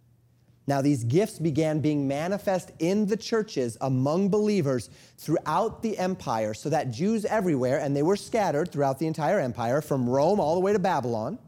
Now, 0.66 0.80
these 0.80 1.04
gifts 1.04 1.38
began 1.38 1.80
being 1.80 2.08
manifest 2.08 2.70
in 2.78 3.04
the 3.04 3.16
churches 3.18 3.76
among 3.82 4.30
believers 4.30 4.88
throughout 5.18 5.82
the 5.82 5.98
empire, 5.98 6.54
so 6.54 6.70
that 6.70 6.90
Jews 6.90 7.26
everywhere, 7.26 7.78
and 7.78 7.94
they 7.94 8.02
were 8.02 8.16
scattered 8.16 8.72
throughout 8.72 8.98
the 8.98 9.06
entire 9.06 9.38
empire, 9.38 9.82
from 9.82 10.08
Rome 10.08 10.40
all 10.40 10.54
the 10.54 10.60
way 10.60 10.72
to 10.72 10.78
Babylon, 10.78 11.38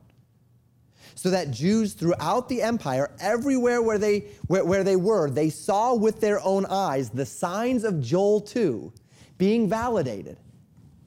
so 1.14 1.30
that 1.30 1.50
Jews 1.50 1.94
throughout 1.94 2.48
the 2.48 2.62
empire, 2.62 3.10
everywhere 3.20 3.82
where 3.82 3.98
they, 3.98 4.20
where, 4.46 4.64
where 4.64 4.84
they 4.84 4.96
were, 4.96 5.30
they 5.30 5.50
saw 5.50 5.94
with 5.94 6.20
their 6.20 6.40
own 6.40 6.66
eyes 6.66 7.10
the 7.10 7.26
signs 7.26 7.84
of 7.84 8.00
Joel 8.00 8.40
2 8.40 8.92
being 9.38 9.68
validated, 9.68 10.38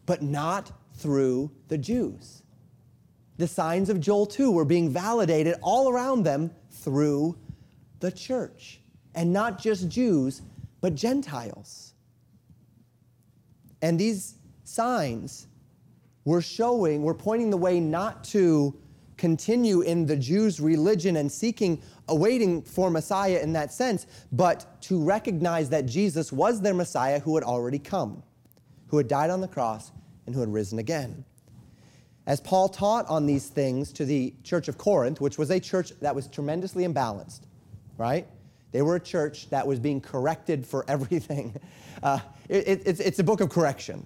but 0.05 0.21
not 0.21 0.71
through 0.95 1.51
the 1.67 1.77
Jews. 1.77 2.43
The 3.37 3.47
signs 3.47 3.89
of 3.89 3.99
Joel 3.99 4.25
2 4.25 4.51
were 4.51 4.65
being 4.65 4.89
validated 4.89 5.55
all 5.61 5.89
around 5.89 6.23
them 6.23 6.51
through 6.69 7.37
the 7.99 8.11
church. 8.11 8.79
And 9.13 9.31
not 9.33 9.59
just 9.59 9.89
Jews, 9.89 10.41
but 10.81 10.95
Gentiles. 10.95 11.93
And 13.81 13.99
these 13.99 14.35
signs 14.63 15.47
were 16.23 16.41
showing, 16.41 17.03
were 17.03 17.13
pointing 17.13 17.49
the 17.49 17.57
way 17.57 17.79
not 17.79 18.23
to 18.25 18.75
continue 19.17 19.81
in 19.81 20.05
the 20.05 20.15
Jews' 20.15 20.59
religion 20.59 21.17
and 21.17 21.31
seeking, 21.31 21.81
awaiting 22.07 22.61
for 22.61 22.89
Messiah 22.89 23.39
in 23.41 23.53
that 23.53 23.73
sense, 23.73 24.07
but 24.31 24.81
to 24.83 25.03
recognize 25.03 25.69
that 25.69 25.85
Jesus 25.85 26.31
was 26.31 26.61
their 26.61 26.73
Messiah 26.73 27.19
who 27.19 27.35
had 27.35 27.43
already 27.43 27.79
come, 27.79 28.23
who 28.87 28.97
had 28.97 29.07
died 29.07 29.29
on 29.29 29.41
the 29.41 29.47
cross, 29.47 29.91
and 30.25 30.33
who 30.33 30.41
had 30.41 30.51
risen 30.51 30.79
again. 30.79 31.23
As 32.27 32.41
Paul 32.41 32.69
taught 32.69 33.07
on 33.07 33.25
these 33.25 33.47
things 33.47 33.91
to 33.93 34.05
the 34.05 34.33
church 34.43 34.67
of 34.67 34.77
Corinth, 34.77 35.21
which 35.21 35.37
was 35.37 35.51
a 35.51 35.59
church 35.59 35.91
that 36.01 36.15
was 36.15 36.27
tremendously 36.27 36.83
imbalanced, 36.83 37.41
right? 37.97 38.27
They 38.71 38.81
were 38.81 38.95
a 38.95 38.99
church 38.99 39.49
that 39.51 39.65
was 39.65 39.79
being 39.79 40.01
corrected 40.01 40.65
for 40.65 40.83
everything. 40.89 41.55
Uh, 42.01 42.19
it, 42.49 42.67
it, 42.67 42.81
it's, 42.85 42.99
it's 42.99 43.19
a 43.19 43.23
book 43.23 43.41
of 43.41 43.49
correction. 43.49 44.05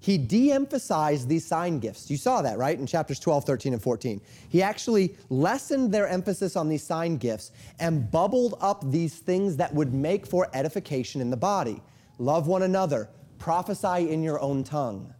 He 0.00 0.16
de 0.16 0.50
emphasized 0.50 1.28
these 1.28 1.46
sign 1.46 1.78
gifts. 1.78 2.10
You 2.10 2.16
saw 2.16 2.40
that, 2.42 2.58
right, 2.58 2.78
in 2.78 2.86
chapters 2.86 3.20
12, 3.20 3.44
13, 3.44 3.74
and 3.74 3.82
14. 3.82 4.20
He 4.48 4.62
actually 4.62 5.14
lessened 5.28 5.92
their 5.92 6.08
emphasis 6.08 6.56
on 6.56 6.68
these 6.68 6.82
sign 6.82 7.18
gifts 7.18 7.52
and 7.78 8.10
bubbled 8.10 8.56
up 8.60 8.90
these 8.90 9.16
things 9.18 9.56
that 9.58 9.74
would 9.74 9.92
make 9.92 10.26
for 10.26 10.48
edification 10.54 11.20
in 11.20 11.28
the 11.28 11.36
body. 11.36 11.82
Love 12.18 12.46
one 12.46 12.62
another, 12.62 13.10
prophesy 13.38 14.10
in 14.10 14.22
your 14.22 14.40
own 14.40 14.64
tongue 14.64 15.14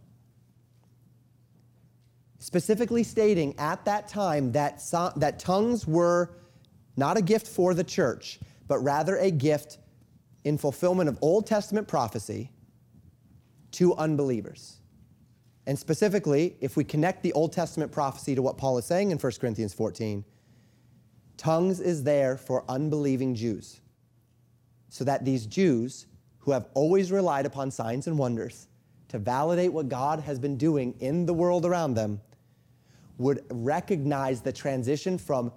specifically 2.41 3.03
stating 3.03 3.57
at 3.59 3.85
that 3.85 4.07
time 4.07 4.51
that, 4.51 4.81
so, 4.81 5.11
that 5.15 5.37
tongues 5.37 5.87
were 5.87 6.31
not 6.97 7.15
a 7.15 7.21
gift 7.21 7.47
for 7.47 7.75
the 7.75 7.83
church, 7.83 8.39
but 8.67 8.79
rather 8.79 9.17
a 9.17 9.29
gift 9.29 9.77
in 10.43 10.57
fulfillment 10.57 11.07
of 11.07 11.17
Old 11.21 11.45
Testament 11.45 11.87
prophecy 11.87 12.51
to 13.71 13.95
unbelievers. 13.95 14.77
And 15.67 15.77
specifically, 15.77 16.55
if 16.59 16.75
we 16.75 16.83
connect 16.83 17.23
the 17.23 17.33
Old 17.33 17.53
Testament 17.53 17.91
prophecy 17.91 18.35
to 18.35 18.41
what 18.41 18.57
Paul 18.57 18.77
is 18.77 18.85
saying 18.85 19.11
in 19.11 19.17
1 19.17 19.31
Corinthians 19.39 19.73
14, 19.73 20.25
tongues 21.37 21.79
is 21.79 22.03
there 22.03 22.37
for 22.37 22.63
unbelieving 22.67 23.35
Jews, 23.35 23.79
so 24.89 25.03
that 25.03 25.23
these 25.23 25.45
Jews 25.45 26.07
who 26.39 26.51
have 26.51 26.67
always 26.73 27.11
relied 27.11 27.45
upon 27.45 27.71
signs 27.71 28.07
and 28.07 28.17
wonders 28.17 28.67
to 29.09 29.19
validate 29.19 29.71
what 29.71 29.89
God 29.89 30.19
has 30.21 30.39
been 30.39 30.57
doing 30.57 30.95
in 30.99 31.25
the 31.25 31.33
world 31.33 31.65
around 31.65 31.93
them 31.93 32.21
would 33.17 33.43
recognize 33.51 34.41
the 34.41 34.51
transition 34.51 35.17
from 35.17 35.51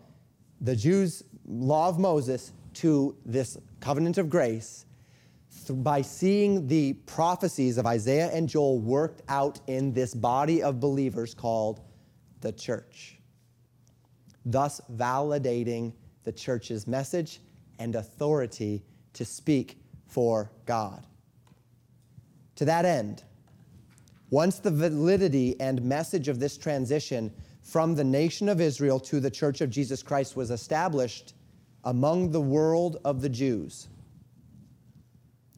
the 0.60 0.76
Jews' 0.76 1.22
law 1.46 1.88
of 1.88 1.98
Moses 1.98 2.52
to 2.74 3.16
this 3.24 3.56
covenant 3.80 4.18
of 4.18 4.28
grace 4.28 4.86
by 5.72 6.02
seeing 6.02 6.66
the 6.66 6.92
prophecies 6.92 7.78
of 7.78 7.86
Isaiah 7.86 8.30
and 8.32 8.48
Joel 8.48 8.78
worked 8.78 9.22
out 9.28 9.60
in 9.66 9.92
this 9.92 10.14
body 10.14 10.62
of 10.62 10.80
believers 10.80 11.34
called 11.34 11.80
the 12.40 12.52
church, 12.52 13.18
thus 14.44 14.80
validating 14.92 15.92
the 16.24 16.32
church's 16.32 16.86
message 16.86 17.40
and 17.78 17.94
authority 17.94 18.84
to 19.14 19.24
speak 19.24 19.78
for 20.06 20.50
God. 20.66 21.06
To 22.56 22.64
that 22.64 22.84
end, 22.84 23.24
once 24.30 24.58
the 24.58 24.70
validity 24.70 25.58
and 25.60 25.82
message 25.82 26.28
of 26.28 26.40
this 26.40 26.56
transition 26.56 27.32
from 27.62 27.94
the 27.94 28.04
nation 28.04 28.48
of 28.48 28.60
Israel 28.60 29.00
to 29.00 29.20
the 29.20 29.30
church 29.30 29.60
of 29.60 29.70
Jesus 29.70 30.02
Christ 30.02 30.36
was 30.36 30.50
established 30.50 31.34
among 31.84 32.30
the 32.30 32.40
world 32.40 32.98
of 33.04 33.22
the 33.22 33.28
Jews. 33.28 33.88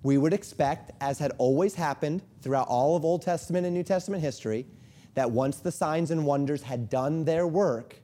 We 0.02 0.18
would 0.18 0.32
expect, 0.32 0.92
as 1.00 1.18
had 1.18 1.32
always 1.38 1.74
happened 1.74 2.22
throughout 2.42 2.68
all 2.68 2.96
of 2.96 3.04
Old 3.04 3.22
Testament 3.22 3.66
and 3.66 3.74
New 3.74 3.82
Testament 3.82 4.22
history, 4.22 4.66
that 5.14 5.30
once 5.30 5.58
the 5.58 5.72
signs 5.72 6.10
and 6.10 6.24
wonders 6.24 6.62
had 6.62 6.88
done 6.88 7.24
their 7.24 7.46
work, 7.46 7.96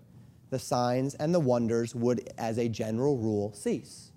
the 0.50 0.58
signs 0.58 1.14
and 1.14 1.34
the 1.34 1.40
wonders 1.40 1.94
would, 1.94 2.28
as 2.38 2.58
a 2.58 2.68
general 2.68 3.18
rule, 3.18 3.52
cease. 3.54 4.10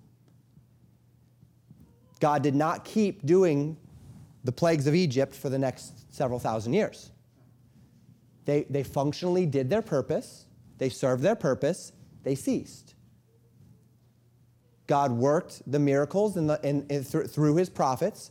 God 2.18 2.42
did 2.42 2.54
not 2.54 2.84
keep 2.84 3.24
doing 3.24 3.76
the 4.44 4.52
plagues 4.52 4.86
of 4.86 4.94
Egypt 4.94 5.34
for 5.34 5.48
the 5.48 5.58
next 5.58 6.12
several 6.12 6.38
thousand 6.38 6.72
years. 6.72 7.10
They, 8.46 8.64
they 8.70 8.82
functionally 8.82 9.46
did 9.46 9.70
their 9.70 9.82
purpose, 9.82 10.46
they 10.78 10.88
served 10.88 11.22
their 11.22 11.36
purpose, 11.36 11.92
they 12.22 12.34
ceased. 12.34 12.95
God 14.86 15.12
worked 15.12 15.62
the 15.70 15.78
miracles 15.78 16.36
in 16.36 16.46
the, 16.46 16.60
in, 16.62 16.86
in, 16.88 17.04
th- 17.04 17.26
through 17.26 17.56
his 17.56 17.68
prophets. 17.68 18.30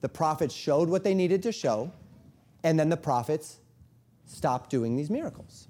The 0.00 0.08
prophets 0.08 0.54
showed 0.54 0.88
what 0.88 1.02
they 1.02 1.14
needed 1.14 1.42
to 1.44 1.52
show, 1.52 1.90
and 2.62 2.78
then 2.78 2.88
the 2.88 2.96
prophets 2.96 3.58
stopped 4.26 4.70
doing 4.70 4.96
these 4.96 5.10
miracles. 5.10 5.68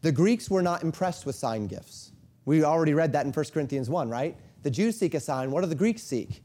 The 0.00 0.12
Greeks 0.12 0.50
were 0.50 0.62
not 0.62 0.82
impressed 0.82 1.26
with 1.26 1.36
sign 1.36 1.66
gifts. 1.66 2.12
We 2.44 2.64
already 2.64 2.94
read 2.94 3.12
that 3.12 3.26
in 3.26 3.32
1 3.32 3.44
Corinthians 3.52 3.90
1, 3.90 4.08
right? 4.08 4.36
The 4.62 4.70
Jews 4.70 4.98
seek 4.98 5.14
a 5.14 5.20
sign. 5.20 5.50
What 5.50 5.60
do 5.62 5.66
the 5.66 5.74
Greeks 5.74 6.02
seek? 6.02 6.42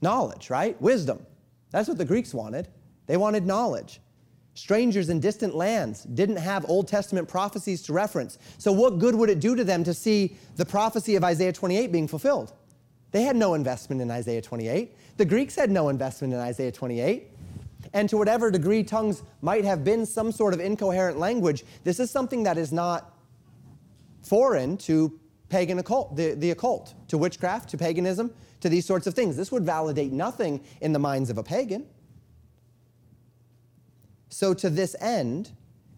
Knowledge, 0.00 0.50
right? 0.50 0.80
Wisdom. 0.80 1.24
That's 1.70 1.88
what 1.88 1.98
the 1.98 2.04
Greeks 2.04 2.32
wanted. 2.32 2.68
They 3.06 3.16
wanted 3.16 3.46
knowledge. 3.46 4.00
Strangers 4.54 5.08
in 5.08 5.18
distant 5.18 5.54
lands 5.54 6.04
didn't 6.04 6.36
have 6.36 6.68
Old 6.68 6.86
Testament 6.86 7.26
prophecies 7.26 7.82
to 7.82 7.92
reference. 7.92 8.38
So, 8.58 8.70
what 8.70 8.98
good 8.98 9.14
would 9.14 9.30
it 9.30 9.40
do 9.40 9.56
to 9.56 9.64
them 9.64 9.82
to 9.84 9.94
see 9.94 10.36
the 10.56 10.66
prophecy 10.66 11.16
of 11.16 11.24
Isaiah 11.24 11.52
28 11.52 11.90
being 11.90 12.06
fulfilled? 12.06 12.52
They 13.12 13.22
had 13.22 13.36
no 13.36 13.54
investment 13.54 14.02
in 14.02 14.10
Isaiah 14.10 14.42
28. 14.42 14.94
The 15.16 15.24
Greeks 15.24 15.54
had 15.54 15.70
no 15.70 15.88
investment 15.88 16.34
in 16.34 16.40
Isaiah 16.40 16.72
28. 16.72 17.28
And 17.94 18.08
to 18.08 18.16
whatever 18.16 18.50
degree 18.50 18.82
tongues 18.82 19.22
might 19.40 19.64
have 19.64 19.84
been 19.84 20.06
some 20.06 20.32
sort 20.32 20.54
of 20.54 20.60
incoherent 20.60 21.18
language, 21.18 21.64
this 21.84 22.00
is 22.00 22.10
something 22.10 22.42
that 22.44 22.56
is 22.56 22.72
not 22.72 23.14
foreign 24.22 24.76
to 24.78 25.18
pagan 25.48 25.78
occult, 25.78 26.16
the, 26.16 26.32
the 26.34 26.50
occult, 26.50 26.94
to 27.08 27.18
witchcraft, 27.18 27.68
to 27.70 27.76
paganism, 27.76 28.32
to 28.60 28.68
these 28.68 28.86
sorts 28.86 29.06
of 29.06 29.14
things. 29.14 29.36
This 29.36 29.52
would 29.52 29.64
validate 29.64 30.12
nothing 30.12 30.62
in 30.80 30.92
the 30.92 30.98
minds 30.98 31.28
of 31.28 31.36
a 31.36 31.42
pagan. 31.42 31.86
So, 34.32 34.54
to 34.54 34.70
this 34.70 34.96
end, 34.98 35.50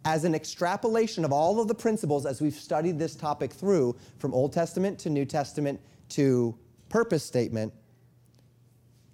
as 0.05 0.24
an 0.24 0.35
extrapolation 0.35 1.24
of 1.24 1.32
all 1.32 1.61
of 1.61 1.68
the 1.68 1.74
principles 1.74 2.26
as 2.26 2.43
we've 2.43 2.53
studied 2.53 2.99
this 2.99 3.14
topic 3.14 3.53
through 3.53 3.95
from 4.18 4.35
Old 4.35 4.53
Testament 4.53 4.99
to 4.99 5.09
New 5.09 5.24
Testament 5.24 5.80
to 6.11 6.59
purpose 6.89 7.22
statement, 7.22 7.72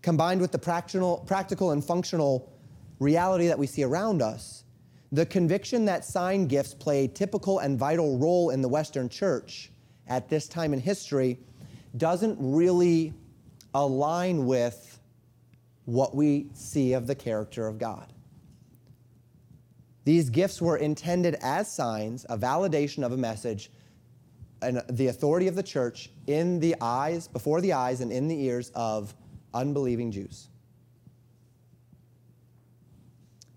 combined 0.01 0.41
with 0.41 0.53
the 0.53 0.59
practical, 0.59 1.19
practical 1.27 1.73
and 1.73 1.85
functional 1.85 2.51
reality 2.99 3.47
that 3.47 3.59
we 3.59 3.67
see 3.67 3.83
around 3.83 4.23
us, 4.23 4.65
the 5.13 5.27
conviction 5.27 5.85
that 5.85 6.03
sign 6.03 6.47
gifts 6.47 6.73
play 6.73 7.05
a 7.05 7.09
typical 7.09 7.59
and 7.59 7.79
vital 7.79 8.17
role 8.17 8.49
in 8.49 8.63
the 8.63 8.69
Western 8.69 9.11
church 9.11 9.71
at 10.07 10.31
this 10.31 10.49
time 10.49 10.73
in 10.73 10.81
history 10.81 11.39
doesn't 11.99 12.39
really 12.41 13.13
align 13.75 14.47
with 14.47 14.99
what 15.85 16.17
we 16.17 16.49
see 16.55 16.95
of 16.95 17.07
the 17.07 17.15
character 17.15 17.67
of 17.67 17.77
God. 17.77 18.15
These 20.11 20.29
gifts 20.29 20.61
were 20.61 20.77
intended 20.77 21.37
as 21.41 21.71
signs, 21.71 22.27
a 22.29 22.37
validation 22.37 23.05
of 23.07 23.13
a 23.13 23.17
message, 23.17 23.71
and 24.61 24.83
the 24.91 25.07
authority 25.07 25.47
of 25.47 25.55
the 25.55 25.63
church 25.63 26.11
in 26.27 26.59
the 26.59 26.75
eyes, 26.81 27.29
before 27.29 27.61
the 27.61 27.75
eyes, 27.75 28.01
and 28.01 28.11
in 28.11 28.27
the 28.27 28.43
ears 28.43 28.73
of 28.75 29.15
unbelieving 29.55 30.11
Jews. 30.11 30.49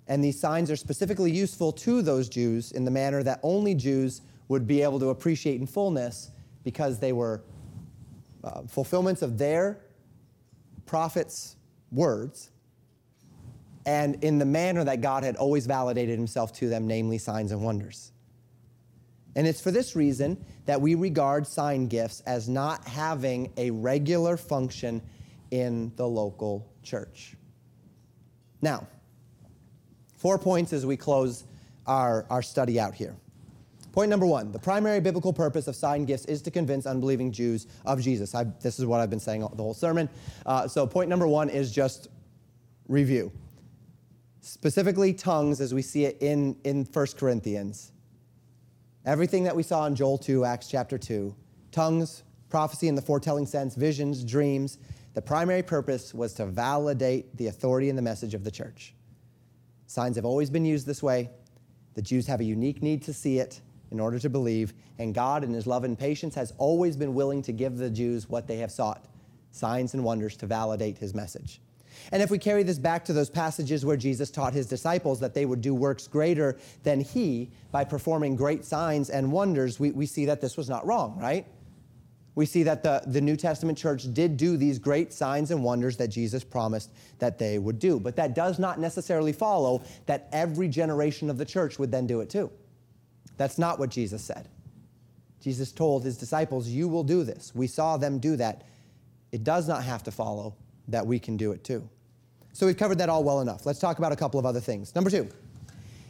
And 0.07 0.23
these 0.23 0.39
signs 0.39 0.69
are 0.69 0.75
specifically 0.75 1.31
useful 1.31 1.71
to 1.71 2.03
those 2.03 2.29
Jews 2.29 2.71
in 2.71 2.85
the 2.85 2.91
manner 2.91 3.23
that 3.23 3.39
only 3.41 3.73
Jews 3.73 4.21
would 4.47 4.67
be 4.67 4.83
able 4.83 4.99
to 4.99 5.09
appreciate 5.09 5.59
in 5.59 5.65
fullness 5.65 6.29
because 6.63 6.99
they 6.99 7.13
were 7.13 7.41
uh, 8.43 8.61
fulfillments 8.67 9.23
of 9.23 9.39
their 9.39 9.79
prophets' 10.85 11.55
words 11.91 12.51
and 13.86 14.23
in 14.23 14.39
the 14.39 14.45
manner 14.45 14.84
that 14.84 15.01
God 15.01 15.23
had 15.23 15.36
always 15.36 15.65
validated 15.65 16.17
himself 16.17 16.53
to 16.53 16.69
them, 16.69 16.88
namely 16.88 17.17
signs 17.17 17.51
and 17.51 17.63
wonders. 17.63 18.11
And 19.36 19.47
it's 19.47 19.59
for 19.59 19.71
this 19.71 19.95
reason 19.95 20.43
that 20.65 20.79
we 20.79 20.95
regard 20.95 21.47
sign 21.47 21.88
gifts 21.88 22.21
as 22.21 22.47
not 22.47 22.88
having 22.88 23.51
a 23.57 23.71
regular 23.71 24.38
function 24.38 25.01
in 25.51 25.91
the 25.95 26.07
local 26.07 26.67
church. 26.84 27.36
Now, 28.61 28.88
four 30.17 30.38
points 30.38 30.71
as 30.71 30.86
we 30.86 30.95
close 30.95 31.43
our, 31.88 32.25
our 32.29 32.41
study 32.41 32.79
out 32.79 32.93
here. 32.93 33.15
Point 33.91 34.09
number 34.09 34.25
one 34.25 34.51
the 34.51 34.59
primary 34.59 34.99
biblical 34.99 35.34
purpose 35.34 35.67
of 35.67 35.75
sign 35.75 36.05
gifts 36.05 36.25
is 36.25 36.41
to 36.43 36.51
convince 36.51 36.86
unbelieving 36.88 37.31
Jews 37.31 37.67
of 37.86 38.01
Jesus. 38.01 38.34
I, 38.34 38.45
this 38.61 38.79
is 38.79 38.86
what 38.86 39.01
I've 39.01 39.09
been 39.11 39.19
saying 39.19 39.41
the 39.41 39.61
whole 39.61 39.75
sermon. 39.75 40.09
Uh, 40.45 40.67
so, 40.67 40.88
point 40.88 41.09
number 41.09 41.27
one 41.27 41.49
is 41.49 41.71
just 41.71 42.07
review 42.88 43.31
specifically 44.43 45.13
tongues 45.13 45.61
as 45.61 45.73
we 45.73 45.81
see 45.81 46.03
it 46.05 46.17
in, 46.19 46.57
in 46.65 46.83
1 46.83 47.07
Corinthians. 47.17 47.93
Everything 49.05 49.43
that 49.45 49.55
we 49.55 49.63
saw 49.63 49.85
in 49.85 49.95
Joel 49.95 50.17
2, 50.17 50.43
Acts 50.43 50.67
chapter 50.67 50.97
2, 50.97 51.33
tongues, 51.71 52.23
prophecy 52.49 52.89
in 52.89 52.95
the 52.95 53.01
foretelling 53.01 53.45
sense, 53.45 53.75
visions, 53.75 54.23
dreams, 54.23 54.79
the 55.13 55.21
primary 55.21 55.63
purpose 55.63 56.13
was 56.13 56.33
to 56.33 56.45
validate 56.45 57.37
the 57.37 57.47
authority 57.47 57.89
and 57.89 57.97
the 57.97 58.01
message 58.01 58.33
of 58.33 58.43
the 58.43 58.51
church. 58.51 58.93
Signs 59.87 60.17
have 60.17 60.25
always 60.25 60.49
been 60.49 60.65
used 60.65 60.85
this 60.85 61.01
way. 61.01 61.29
The 61.93 62.01
Jews 62.01 62.27
have 62.27 62.41
a 62.41 62.43
unique 62.43 62.81
need 62.81 63.01
to 63.03 63.13
see 63.13 63.39
it 63.39 63.61
in 63.91 63.99
order 63.99 64.19
to 64.19 64.29
believe, 64.29 64.73
and 64.97 65.13
God, 65.13 65.43
in 65.43 65.53
His 65.53 65.67
love 65.67 65.83
and 65.83 65.97
patience, 65.97 66.35
has 66.35 66.51
always 66.57 66.97
been 66.97 67.13
willing 67.13 67.41
to 67.43 67.53
give 67.53 67.77
the 67.77 67.89
Jews 67.89 68.27
what 68.27 68.47
they 68.47 68.57
have 68.57 68.71
sought 68.71 69.05
signs 69.51 69.93
and 69.93 70.03
wonders 70.03 70.35
to 70.37 70.47
validate 70.47 70.97
His 70.97 71.13
message. 71.13 71.61
And 72.11 72.21
if 72.21 72.29
we 72.29 72.37
carry 72.37 72.63
this 72.63 72.77
back 72.77 73.05
to 73.05 73.13
those 73.13 73.29
passages 73.29 73.85
where 73.85 73.97
Jesus 73.97 74.29
taught 74.29 74.53
his 74.53 74.67
disciples 74.67 75.19
that 75.19 75.33
they 75.33 75.45
would 75.45 75.61
do 75.61 75.73
works 75.73 76.07
greater 76.07 76.57
than 76.83 77.01
he 77.01 77.49
by 77.71 77.83
performing 77.83 78.35
great 78.35 78.65
signs 78.65 79.09
and 79.09 79.31
wonders, 79.31 79.79
we, 79.79 79.91
we 79.91 80.05
see 80.05 80.25
that 80.25 80.41
this 80.41 80.57
was 80.57 80.69
not 80.69 80.85
wrong, 80.85 81.17
right? 81.19 81.45
We 82.35 82.45
see 82.45 82.63
that 82.63 82.81
the, 82.81 83.03
the 83.05 83.21
New 83.21 83.35
Testament 83.35 83.77
church 83.77 84.11
did 84.11 84.37
do 84.37 84.57
these 84.57 84.79
great 84.79 85.13
signs 85.13 85.51
and 85.51 85.63
wonders 85.63 85.97
that 85.97 86.07
Jesus 86.07 86.43
promised 86.43 86.91
that 87.19 87.37
they 87.37 87.59
would 87.59 87.77
do. 87.77 87.99
But 87.99 88.15
that 88.15 88.33
does 88.33 88.57
not 88.57 88.79
necessarily 88.79 89.33
follow 89.33 89.83
that 90.07 90.29
every 90.31 90.67
generation 90.67 91.29
of 91.29 91.37
the 91.37 91.45
church 91.45 91.77
would 91.77 91.91
then 91.91 92.07
do 92.07 92.21
it 92.21 92.29
too. 92.29 92.51
That's 93.37 93.57
not 93.57 93.77
what 93.77 93.89
Jesus 93.89 94.23
said. 94.23 94.49
Jesus 95.41 95.71
told 95.71 96.03
his 96.03 96.17
disciples, 96.17 96.67
You 96.67 96.87
will 96.87 97.03
do 97.03 97.23
this. 97.23 97.53
We 97.53 97.67
saw 97.67 97.97
them 97.97 98.17
do 98.17 98.35
that. 98.37 98.63
It 99.31 99.43
does 99.43 99.67
not 99.67 99.83
have 99.83 100.03
to 100.03 100.11
follow 100.11 100.55
that 100.87 101.05
we 101.05 101.19
can 101.19 101.37
do 101.37 101.51
it 101.51 101.63
too. 101.63 101.87
So 102.53 102.67
we've 102.67 102.77
covered 102.77 102.99
that 102.99 103.09
all 103.09 103.23
well 103.23 103.41
enough. 103.41 103.65
Let's 103.65 103.79
talk 103.79 103.97
about 103.97 104.11
a 104.11 104.15
couple 104.15 104.39
of 104.39 104.45
other 104.45 104.59
things. 104.59 104.93
Number 104.93 105.09
two, 105.09 105.27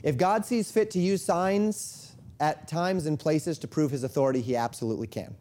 if 0.03 0.17
God 0.17 0.45
sees 0.45 0.69
fit 0.71 0.91
to 0.91 0.99
use 0.99 1.23
signs 1.23 2.13
at 2.39 2.67
times 2.67 3.05
and 3.05 3.17
places 3.17 3.57
to 3.59 3.67
prove 3.67 3.91
his 3.91 4.03
authority, 4.03 4.41
he 4.41 4.55
absolutely 4.55 5.07
can. 5.07 5.33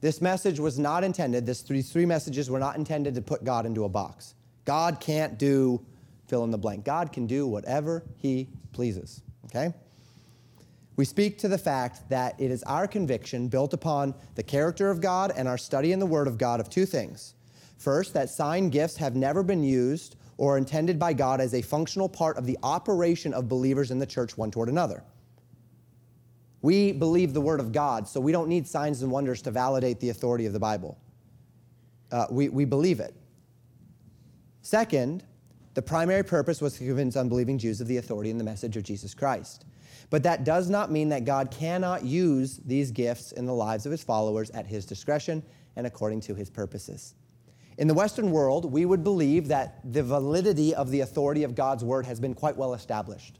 This 0.00 0.22
message 0.22 0.60
was 0.60 0.78
not 0.78 1.02
intended, 1.02 1.44
this 1.44 1.62
three, 1.62 1.82
three 1.82 2.06
messages 2.06 2.48
were 2.48 2.60
not 2.60 2.76
intended 2.76 3.16
to 3.16 3.20
put 3.20 3.42
God 3.42 3.66
into 3.66 3.82
a 3.82 3.88
box. 3.88 4.34
God 4.64 5.00
can't 5.00 5.36
do 5.36 5.84
fill 6.28 6.44
in 6.44 6.52
the 6.52 6.58
blank. 6.58 6.84
God 6.84 7.12
can 7.12 7.26
do 7.26 7.48
whatever 7.48 8.04
he 8.16 8.48
pleases, 8.72 9.22
okay? 9.46 9.74
We 10.94 11.04
speak 11.04 11.38
to 11.38 11.48
the 11.48 11.58
fact 11.58 12.08
that 12.10 12.40
it 12.40 12.52
is 12.52 12.62
our 12.64 12.86
conviction 12.86 13.48
built 13.48 13.72
upon 13.72 14.14
the 14.36 14.42
character 14.42 14.90
of 14.90 15.00
God 15.00 15.32
and 15.36 15.48
our 15.48 15.58
study 15.58 15.90
in 15.90 15.98
the 15.98 16.06
Word 16.06 16.28
of 16.28 16.38
God 16.38 16.60
of 16.60 16.70
two 16.70 16.86
things. 16.86 17.34
First, 17.78 18.12
that 18.14 18.28
sign 18.28 18.70
gifts 18.70 18.96
have 18.96 19.14
never 19.16 19.42
been 19.42 19.62
used 19.62 20.16
or 20.36 20.58
intended 20.58 20.98
by 20.98 21.12
God 21.12 21.40
as 21.40 21.54
a 21.54 21.62
functional 21.62 22.08
part 22.08 22.36
of 22.36 22.44
the 22.44 22.58
operation 22.62 23.32
of 23.32 23.48
believers 23.48 23.90
in 23.90 23.98
the 23.98 24.06
church 24.06 24.36
one 24.36 24.50
toward 24.50 24.68
another. 24.68 25.02
We 26.60 26.90
believe 26.92 27.34
the 27.34 27.40
Word 27.40 27.60
of 27.60 27.70
God, 27.70 28.08
so 28.08 28.20
we 28.20 28.32
don't 28.32 28.48
need 28.48 28.66
signs 28.66 29.02
and 29.02 29.12
wonders 29.12 29.42
to 29.42 29.52
validate 29.52 30.00
the 30.00 30.10
authority 30.10 30.44
of 30.46 30.52
the 30.52 30.58
Bible. 30.58 30.98
Uh, 32.10 32.26
we, 32.30 32.48
we 32.48 32.64
believe 32.64 32.98
it. 32.98 33.14
Second, 34.62 35.24
the 35.74 35.82
primary 35.82 36.24
purpose 36.24 36.60
was 36.60 36.74
to 36.74 36.84
convince 36.84 37.16
unbelieving 37.16 37.58
Jews 37.58 37.80
of 37.80 37.86
the 37.86 37.98
authority 37.98 38.30
and 38.30 38.40
the 38.40 38.44
message 38.44 38.76
of 38.76 38.82
Jesus 38.82 39.14
Christ. 39.14 39.66
But 40.10 40.24
that 40.24 40.42
does 40.42 40.68
not 40.68 40.90
mean 40.90 41.10
that 41.10 41.24
God 41.24 41.50
cannot 41.52 42.02
use 42.02 42.58
these 42.64 42.90
gifts 42.90 43.32
in 43.32 43.46
the 43.46 43.54
lives 43.54 43.86
of 43.86 43.92
his 43.92 44.02
followers 44.02 44.50
at 44.50 44.66
his 44.66 44.84
discretion 44.84 45.42
and 45.76 45.86
according 45.86 46.22
to 46.22 46.34
his 46.34 46.50
purposes. 46.50 47.14
In 47.78 47.86
the 47.86 47.94
Western 47.94 48.32
world, 48.32 48.70
we 48.72 48.84
would 48.84 49.04
believe 49.04 49.48
that 49.48 49.80
the 49.84 50.02
validity 50.02 50.74
of 50.74 50.90
the 50.90 51.00
authority 51.00 51.44
of 51.44 51.54
God's 51.54 51.84
word 51.84 52.06
has 52.06 52.18
been 52.18 52.34
quite 52.34 52.56
well 52.56 52.74
established. 52.74 53.38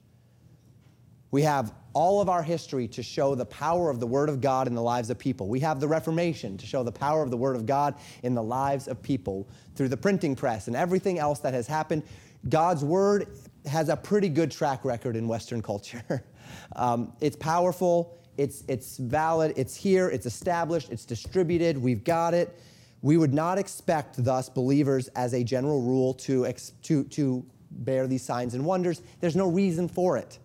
We 1.33 1.43
have 1.43 1.75
all 1.93 2.21
of 2.21 2.29
our 2.29 2.43
history 2.43 2.87
to 2.89 3.03
show 3.03 3.35
the 3.35 3.45
power 3.45 3.91
of 3.91 3.99
the 3.99 4.07
Word 4.07 4.29
of 4.29 4.41
God 4.41 4.69
in 4.69 4.77
the 4.77 4.83
lives 4.83 5.11
of 5.11 5.19
people. 5.19 5.49
We 5.49 5.59
have 5.61 5.81
the 5.81 5.89
Reformation 5.89 6.57
to 6.57 6.65
show 6.65 6.85
the 6.85 6.93
power 6.93 7.23
of 7.25 7.31
the 7.31 7.37
Word 7.37 7.57
of 7.57 7.67
God 7.67 7.97
in 8.23 8.35
the 8.35 8.43
lives 8.43 8.87
of 8.87 9.03
people 9.03 9.49
through 9.75 9.89
the 9.89 9.97
printing 9.97 10.37
press 10.37 10.69
and 10.69 10.77
everything 10.77 11.19
else 11.19 11.41
that 11.41 11.53
has 11.53 11.67
happened. 11.67 12.05
God's 12.49 12.85
Word 12.85 13.27
has 13.67 13.89
a 13.89 13.97
pretty 13.97 14.29
good 14.29 14.53
track 14.53 14.85
record 14.85 15.17
in 15.17 15.27
Western 15.27 15.61
culture. 15.61 16.23
um, 16.77 17.13
it's 17.21 17.37
powerful, 17.37 18.17
it's, 18.37 18.63
it's 18.69 18.99
valid, 18.99 19.53
it's 19.57 19.75
here, 19.75 20.09
it's 20.09 20.27
established, 20.27 20.91
it's 20.91 21.05
distributed, 21.05 21.77
we've 21.77 22.05
got 22.05 22.33
it. 22.33 22.57
We 23.01 23.17
would 23.17 23.33
not 23.33 23.59
expect, 23.59 24.23
thus, 24.25 24.49
believers 24.49 25.09
as 25.09 25.33
a 25.33 25.45
general 25.45 25.83
rule 25.83 26.15
to, 26.15 26.53
to, 26.83 27.05
to 27.05 27.47
bear 27.71 28.07
these 28.07 28.23
signs 28.23 28.55
and 28.55 28.65
wonders. 28.65 29.03
There's 29.21 29.37
no 29.37 29.49
reason 29.49 29.89
for 29.89 30.17
it 30.17 30.39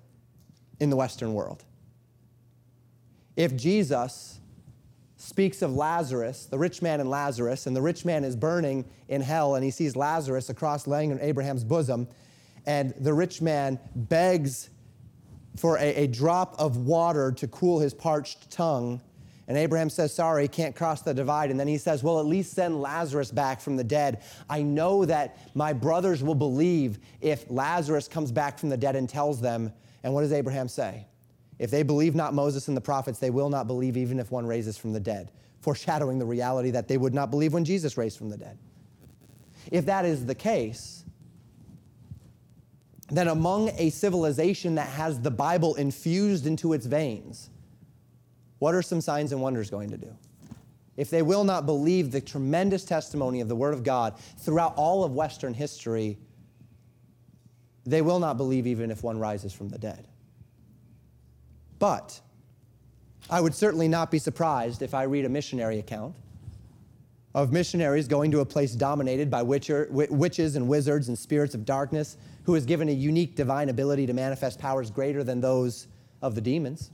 in 0.80 0.90
the 0.90 0.96
Western 0.96 1.34
world. 1.34 1.64
If 3.36 3.56
Jesus 3.56 4.40
speaks 5.18 5.62
of 5.62 5.74
Lazarus, 5.74 6.46
the 6.46 6.60
rich 6.60 6.82
man 6.82 7.00
and 7.00 7.10
Lazarus, 7.10 7.66
and 7.66 7.76
the 7.76 7.82
rich 7.82 8.06
man 8.06 8.24
is 8.24 8.36
burning 8.36 8.86
in 9.08 9.22
hell, 9.22 9.56
and 9.56 9.64
he 9.64 9.72
sees 9.72 9.96
Lazarus 9.96 10.50
across 10.50 10.86
laying 10.86 11.12
in 11.12 11.20
Abraham's 11.22 11.64
bosom, 11.64 12.08
and 12.66 12.94
the 13.00 13.14
rich 13.14 13.42
man 13.42 13.80
begs 13.96 14.70
for 15.56 15.78
a, 15.78 15.96
a 15.96 16.08
drop 16.08 16.56
of 16.60 16.78
water 16.78 17.32
to 17.32 17.48
cool 17.48 17.80
his 17.80 17.94
parched 17.94 18.52
tongue. 18.52 19.02
And 19.48 19.58
Abraham 19.58 19.90
says, 19.90 20.14
Sorry, 20.14 20.48
can't 20.48 20.76
cross 20.76 21.02
the 21.02 21.14
divide. 21.14 21.52
And 21.52 21.60
then 21.60 21.68
he 21.68 21.78
says, 21.78 22.04
Well, 22.04 22.20
at 22.20 22.26
least 22.26 22.54
send 22.54 22.82
Lazarus 22.82 23.32
back 23.32 23.60
from 23.60 23.76
the 23.76 23.84
dead. 23.84 24.24
I 24.50 24.62
know 24.62 25.06
that 25.06 25.38
my 25.54 25.74
brothers 25.74 26.24
will 26.24 26.36
believe 26.36 27.00
if 27.22 27.50
Lazarus 27.50 28.08
comes 28.08 28.32
back 28.32 28.58
from 28.58 28.70
the 28.70 28.78
dead 28.78 28.96
and 28.96 29.10
tells 29.10 29.42
them. 29.42 29.74
And 30.04 30.14
what 30.14 30.22
does 30.22 30.32
Abraham 30.32 30.68
say? 30.68 31.08
If 31.60 31.72
they 31.72 31.84
believe 31.84 32.16
not 32.16 32.34
Moses 32.34 32.68
and 32.68 32.76
the 32.76 32.82
prophets, 32.82 33.20
they 33.20 33.30
will 33.30 33.50
not 33.50 33.68
believe 33.68 33.98
even 33.98 34.20
if 34.20 34.32
one 34.32 34.46
raises 34.46 34.78
from 34.78 34.94
the 34.94 35.00
dead, 35.00 35.32
foreshadowing 35.62 36.20
the 36.20 36.26
reality 36.26 36.72
that 36.72 36.88
they 36.88 36.98
would 36.98 37.14
not 37.14 37.30
believe 37.30 37.54
when 37.54 37.66
Jesus 37.66 37.98
raised 37.98 38.18
from 38.18 38.30
the 38.30 38.38
dead. 38.38 38.58
If 39.72 39.86
that 39.86 40.06
is 40.06 40.26
the 40.26 40.36
case, 40.36 41.06
then 43.10 43.28
among 43.28 43.70
a 43.78 43.90
civilization 43.90 44.76
that 44.76 44.90
has 44.90 45.20
the 45.20 45.32
Bible 45.32 45.76
infused 45.76 46.48
into 46.48 46.74
its 46.74 46.86
veins, 46.86 47.50
what 48.64 48.74
are 48.74 48.82
some 48.82 49.02
signs 49.02 49.34
and 49.34 49.42
wonders 49.42 49.70
going 49.70 49.90
to 49.90 49.98
do? 49.98 50.16
If 50.96 51.10
they 51.10 51.22
will 51.22 51.44
not 51.44 51.66
believe 51.66 52.14
the 52.14 52.22
tremendous 52.22 52.86
testimony 52.86 53.42
of 53.42 53.50
the 53.50 53.58
Word 53.58 53.74
of 53.74 53.84
God 53.84 54.18
throughout 54.38 54.74
all 54.78 55.04
of 55.04 55.12
Western 55.12 55.54
history, 55.54 56.18
they 57.86 58.02
will 58.02 58.20
not 58.20 58.38
believe 58.38 58.66
even 58.66 58.90
if 58.90 59.04
one 59.04 59.20
rises 59.20 59.52
from 59.52 59.68
the 59.68 59.78
dead. 59.78 60.08
But 61.78 62.22
I 63.30 63.42
would 63.42 63.54
certainly 63.54 63.90
not 63.90 64.10
be 64.10 64.18
surprised 64.18 64.82
if 64.82 64.94
I 64.94 65.04
read 65.04 65.26
a 65.26 65.30
missionary 65.30 65.80
account 65.80 66.16
of 67.36 67.52
missionaries 67.52 68.08
going 68.08 68.32
to 68.32 68.40
a 68.40 68.46
place 68.46 68.72
dominated 68.72 69.30
by 69.30 69.44
witcher, 69.44 69.90
witches 69.92 70.56
and 70.56 70.70
wizards 70.70 71.10
and 71.10 71.20
spirits 71.20 71.54
of 71.54 71.66
darkness, 71.66 72.16
who 72.44 72.56
is 72.56 72.66
given 72.66 72.88
a 72.88 72.94
unique 72.94 73.36
divine 73.36 73.68
ability 73.68 74.06
to 74.06 74.14
manifest 74.14 74.58
powers 74.58 74.90
greater 74.90 75.22
than 75.22 75.42
those 75.42 75.90
of 76.22 76.34
the 76.34 76.40
demons. 76.40 76.92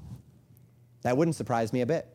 That 1.01 1.17
wouldn't 1.17 1.35
surprise 1.35 1.73
me 1.73 1.81
a 1.81 1.85
bit. 1.85 2.07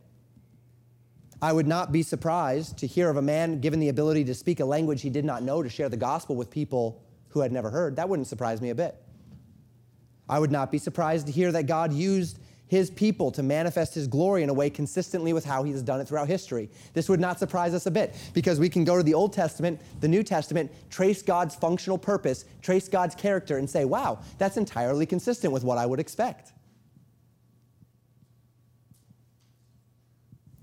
I 1.42 1.52
would 1.52 1.66
not 1.66 1.92
be 1.92 2.02
surprised 2.02 2.78
to 2.78 2.86
hear 2.86 3.10
of 3.10 3.16
a 3.16 3.22
man 3.22 3.60
given 3.60 3.80
the 3.80 3.88
ability 3.88 4.24
to 4.24 4.34
speak 4.34 4.60
a 4.60 4.64
language 4.64 5.02
he 5.02 5.10
did 5.10 5.24
not 5.24 5.42
know 5.42 5.62
to 5.62 5.68
share 5.68 5.88
the 5.88 5.96
gospel 5.96 6.36
with 6.36 6.50
people 6.50 7.02
who 7.28 7.40
had 7.40 7.52
never 7.52 7.70
heard. 7.70 7.96
That 7.96 8.08
wouldn't 8.08 8.28
surprise 8.28 8.60
me 8.60 8.70
a 8.70 8.74
bit. 8.74 8.96
I 10.28 10.38
would 10.38 10.50
not 10.50 10.72
be 10.72 10.78
surprised 10.78 11.26
to 11.26 11.32
hear 11.32 11.52
that 11.52 11.66
God 11.66 11.92
used 11.92 12.38
his 12.66 12.90
people 12.90 13.30
to 13.30 13.42
manifest 13.42 13.94
his 13.94 14.06
glory 14.06 14.42
in 14.42 14.48
a 14.48 14.54
way 14.54 14.70
consistently 14.70 15.34
with 15.34 15.44
how 15.44 15.62
he 15.62 15.72
has 15.72 15.82
done 15.82 16.00
it 16.00 16.08
throughout 16.08 16.28
history. 16.28 16.70
This 16.94 17.10
would 17.10 17.20
not 17.20 17.38
surprise 17.38 17.74
us 17.74 17.84
a 17.84 17.90
bit 17.90 18.14
because 18.32 18.58
we 18.58 18.70
can 18.70 18.84
go 18.84 18.96
to 18.96 19.02
the 19.02 19.12
Old 19.12 19.34
Testament, 19.34 19.82
the 20.00 20.08
New 20.08 20.22
Testament, 20.22 20.72
trace 20.88 21.20
God's 21.20 21.54
functional 21.54 21.98
purpose, 21.98 22.46
trace 22.62 22.88
God's 22.88 23.14
character, 23.14 23.58
and 23.58 23.68
say, 23.68 23.84
wow, 23.84 24.20
that's 24.38 24.56
entirely 24.56 25.04
consistent 25.04 25.52
with 25.52 25.62
what 25.62 25.76
I 25.76 25.84
would 25.84 26.00
expect. 26.00 26.53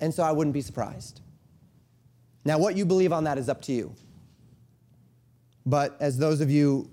And 0.01 0.13
so 0.13 0.23
I 0.23 0.31
wouldn't 0.31 0.53
be 0.53 0.61
surprised. 0.61 1.21
Now, 2.43 2.57
what 2.57 2.75
you 2.75 2.85
believe 2.85 3.13
on 3.13 3.23
that 3.25 3.37
is 3.37 3.47
up 3.47 3.61
to 3.63 3.71
you. 3.71 3.95
But 5.65 5.95
as 5.99 6.17
those 6.17 6.41
of 6.41 6.49
you 6.49 6.89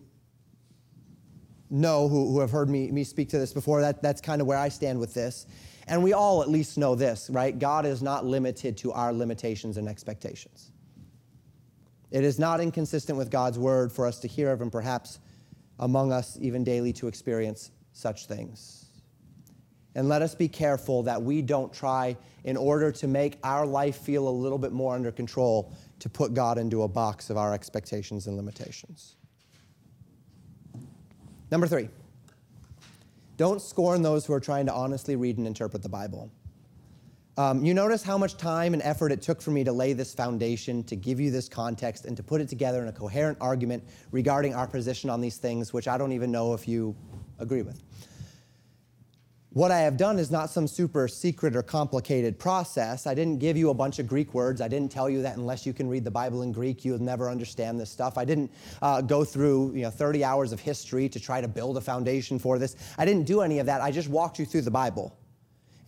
know 1.70 2.06
who, 2.08 2.30
who 2.30 2.40
have 2.40 2.50
heard 2.50 2.68
me, 2.68 2.90
me 2.90 3.02
speak 3.02 3.30
to 3.30 3.38
this 3.38 3.52
before, 3.52 3.80
that, 3.80 4.02
that's 4.02 4.20
kind 4.20 4.40
of 4.40 4.46
where 4.46 4.58
I 4.58 4.68
stand 4.68 5.00
with 5.00 5.14
this. 5.14 5.46
And 5.86 6.02
we 6.02 6.12
all 6.12 6.42
at 6.42 6.50
least 6.50 6.76
know 6.76 6.94
this, 6.94 7.30
right? 7.30 7.58
God 7.58 7.86
is 7.86 8.02
not 8.02 8.26
limited 8.26 8.76
to 8.78 8.92
our 8.92 9.12
limitations 9.12 9.78
and 9.78 9.88
expectations. 9.88 10.70
It 12.10 12.24
is 12.24 12.38
not 12.38 12.60
inconsistent 12.60 13.16
with 13.16 13.30
God's 13.30 13.58
word 13.58 13.90
for 13.90 14.06
us 14.06 14.18
to 14.20 14.28
hear 14.28 14.50
of 14.50 14.60
and 14.60 14.70
perhaps 14.70 15.18
among 15.78 16.12
us 16.12 16.36
even 16.40 16.62
daily 16.62 16.92
to 16.94 17.08
experience 17.08 17.70
such 17.92 18.26
things. 18.26 18.87
And 19.98 20.08
let 20.08 20.22
us 20.22 20.32
be 20.32 20.46
careful 20.46 21.02
that 21.02 21.20
we 21.20 21.42
don't 21.42 21.72
try, 21.72 22.16
in 22.44 22.56
order 22.56 22.92
to 22.92 23.08
make 23.08 23.36
our 23.42 23.66
life 23.66 23.96
feel 23.96 24.28
a 24.28 24.30
little 24.30 24.56
bit 24.56 24.70
more 24.70 24.94
under 24.94 25.10
control, 25.10 25.72
to 25.98 26.08
put 26.08 26.34
God 26.34 26.56
into 26.56 26.84
a 26.84 26.88
box 26.88 27.30
of 27.30 27.36
our 27.36 27.52
expectations 27.52 28.28
and 28.28 28.36
limitations. 28.36 29.16
Number 31.50 31.66
three, 31.66 31.88
don't 33.38 33.60
scorn 33.60 34.02
those 34.02 34.24
who 34.24 34.32
are 34.34 34.38
trying 34.38 34.66
to 34.66 34.72
honestly 34.72 35.16
read 35.16 35.36
and 35.36 35.48
interpret 35.48 35.82
the 35.82 35.88
Bible. 35.88 36.30
Um, 37.36 37.64
you 37.64 37.74
notice 37.74 38.04
how 38.04 38.16
much 38.16 38.36
time 38.36 38.74
and 38.74 38.82
effort 38.84 39.10
it 39.10 39.20
took 39.20 39.42
for 39.42 39.50
me 39.50 39.64
to 39.64 39.72
lay 39.72 39.94
this 39.94 40.14
foundation, 40.14 40.84
to 40.84 40.94
give 40.94 41.18
you 41.18 41.32
this 41.32 41.48
context, 41.48 42.04
and 42.04 42.16
to 42.16 42.22
put 42.22 42.40
it 42.40 42.48
together 42.48 42.82
in 42.82 42.86
a 42.86 42.92
coherent 42.92 43.36
argument 43.40 43.82
regarding 44.12 44.54
our 44.54 44.68
position 44.68 45.10
on 45.10 45.20
these 45.20 45.38
things, 45.38 45.72
which 45.72 45.88
I 45.88 45.98
don't 45.98 46.12
even 46.12 46.30
know 46.30 46.54
if 46.54 46.68
you 46.68 46.94
agree 47.40 47.62
with. 47.62 47.82
What 49.58 49.72
I 49.72 49.80
have 49.80 49.96
done 49.96 50.20
is 50.20 50.30
not 50.30 50.50
some 50.50 50.68
super 50.68 51.08
secret 51.08 51.56
or 51.56 51.64
complicated 51.64 52.38
process. 52.38 53.08
I 53.08 53.14
didn't 53.14 53.40
give 53.40 53.56
you 53.56 53.70
a 53.70 53.74
bunch 53.74 53.98
of 53.98 54.06
Greek 54.06 54.32
words. 54.32 54.60
I 54.60 54.68
didn't 54.68 54.92
tell 54.92 55.10
you 55.10 55.20
that 55.22 55.36
unless 55.36 55.66
you 55.66 55.72
can 55.72 55.88
read 55.88 56.04
the 56.04 56.12
Bible 56.12 56.42
in 56.42 56.52
Greek, 56.52 56.84
you'll 56.84 57.02
never 57.02 57.28
understand 57.28 57.80
this 57.80 57.90
stuff. 57.90 58.16
I 58.16 58.24
didn't 58.24 58.52
uh, 58.82 59.00
go 59.00 59.24
through 59.24 59.74
you 59.74 59.82
know, 59.82 59.90
30 59.90 60.22
hours 60.22 60.52
of 60.52 60.60
history 60.60 61.08
to 61.08 61.18
try 61.18 61.40
to 61.40 61.48
build 61.48 61.76
a 61.76 61.80
foundation 61.80 62.38
for 62.38 62.60
this. 62.60 62.76
I 62.98 63.04
didn't 63.04 63.24
do 63.24 63.40
any 63.40 63.58
of 63.58 63.66
that. 63.66 63.80
I 63.80 63.90
just 63.90 64.08
walked 64.08 64.38
you 64.38 64.46
through 64.46 64.60
the 64.60 64.70
Bible 64.70 65.18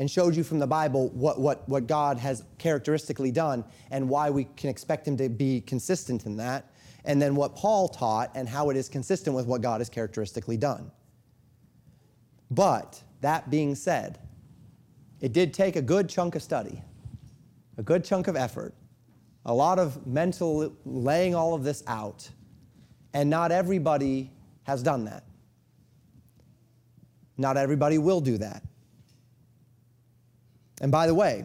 and 0.00 0.10
showed 0.10 0.34
you 0.34 0.42
from 0.42 0.58
the 0.58 0.66
Bible 0.66 1.10
what, 1.10 1.40
what, 1.40 1.68
what 1.68 1.86
God 1.86 2.18
has 2.18 2.42
characteristically 2.58 3.30
done 3.30 3.64
and 3.92 4.08
why 4.08 4.30
we 4.30 4.48
can 4.56 4.68
expect 4.68 5.06
Him 5.06 5.16
to 5.18 5.28
be 5.28 5.60
consistent 5.60 6.26
in 6.26 6.36
that, 6.38 6.72
and 7.04 7.22
then 7.22 7.36
what 7.36 7.54
Paul 7.54 7.88
taught 7.88 8.32
and 8.34 8.48
how 8.48 8.70
it 8.70 8.76
is 8.76 8.88
consistent 8.88 9.36
with 9.36 9.46
what 9.46 9.62
God 9.62 9.80
has 9.80 9.88
characteristically 9.88 10.56
done. 10.56 10.90
But 12.50 13.00
that 13.20 13.50
being 13.50 13.74
said, 13.74 14.18
it 15.20 15.32
did 15.32 15.52
take 15.52 15.76
a 15.76 15.82
good 15.82 16.08
chunk 16.08 16.34
of 16.34 16.42
study, 16.42 16.82
a 17.76 17.82
good 17.82 18.04
chunk 18.04 18.28
of 18.28 18.36
effort, 18.36 18.74
a 19.44 19.54
lot 19.54 19.78
of 19.78 20.06
mental 20.06 20.74
laying 20.84 21.34
all 21.34 21.54
of 21.54 21.62
this 21.62 21.82
out, 21.86 22.28
and 23.12 23.28
not 23.28 23.52
everybody 23.52 24.30
has 24.64 24.82
done 24.82 25.04
that. 25.04 25.24
Not 27.36 27.56
everybody 27.56 27.98
will 27.98 28.20
do 28.20 28.38
that. 28.38 28.62
And 30.80 30.92
by 30.92 31.06
the 31.06 31.14
way, 31.14 31.44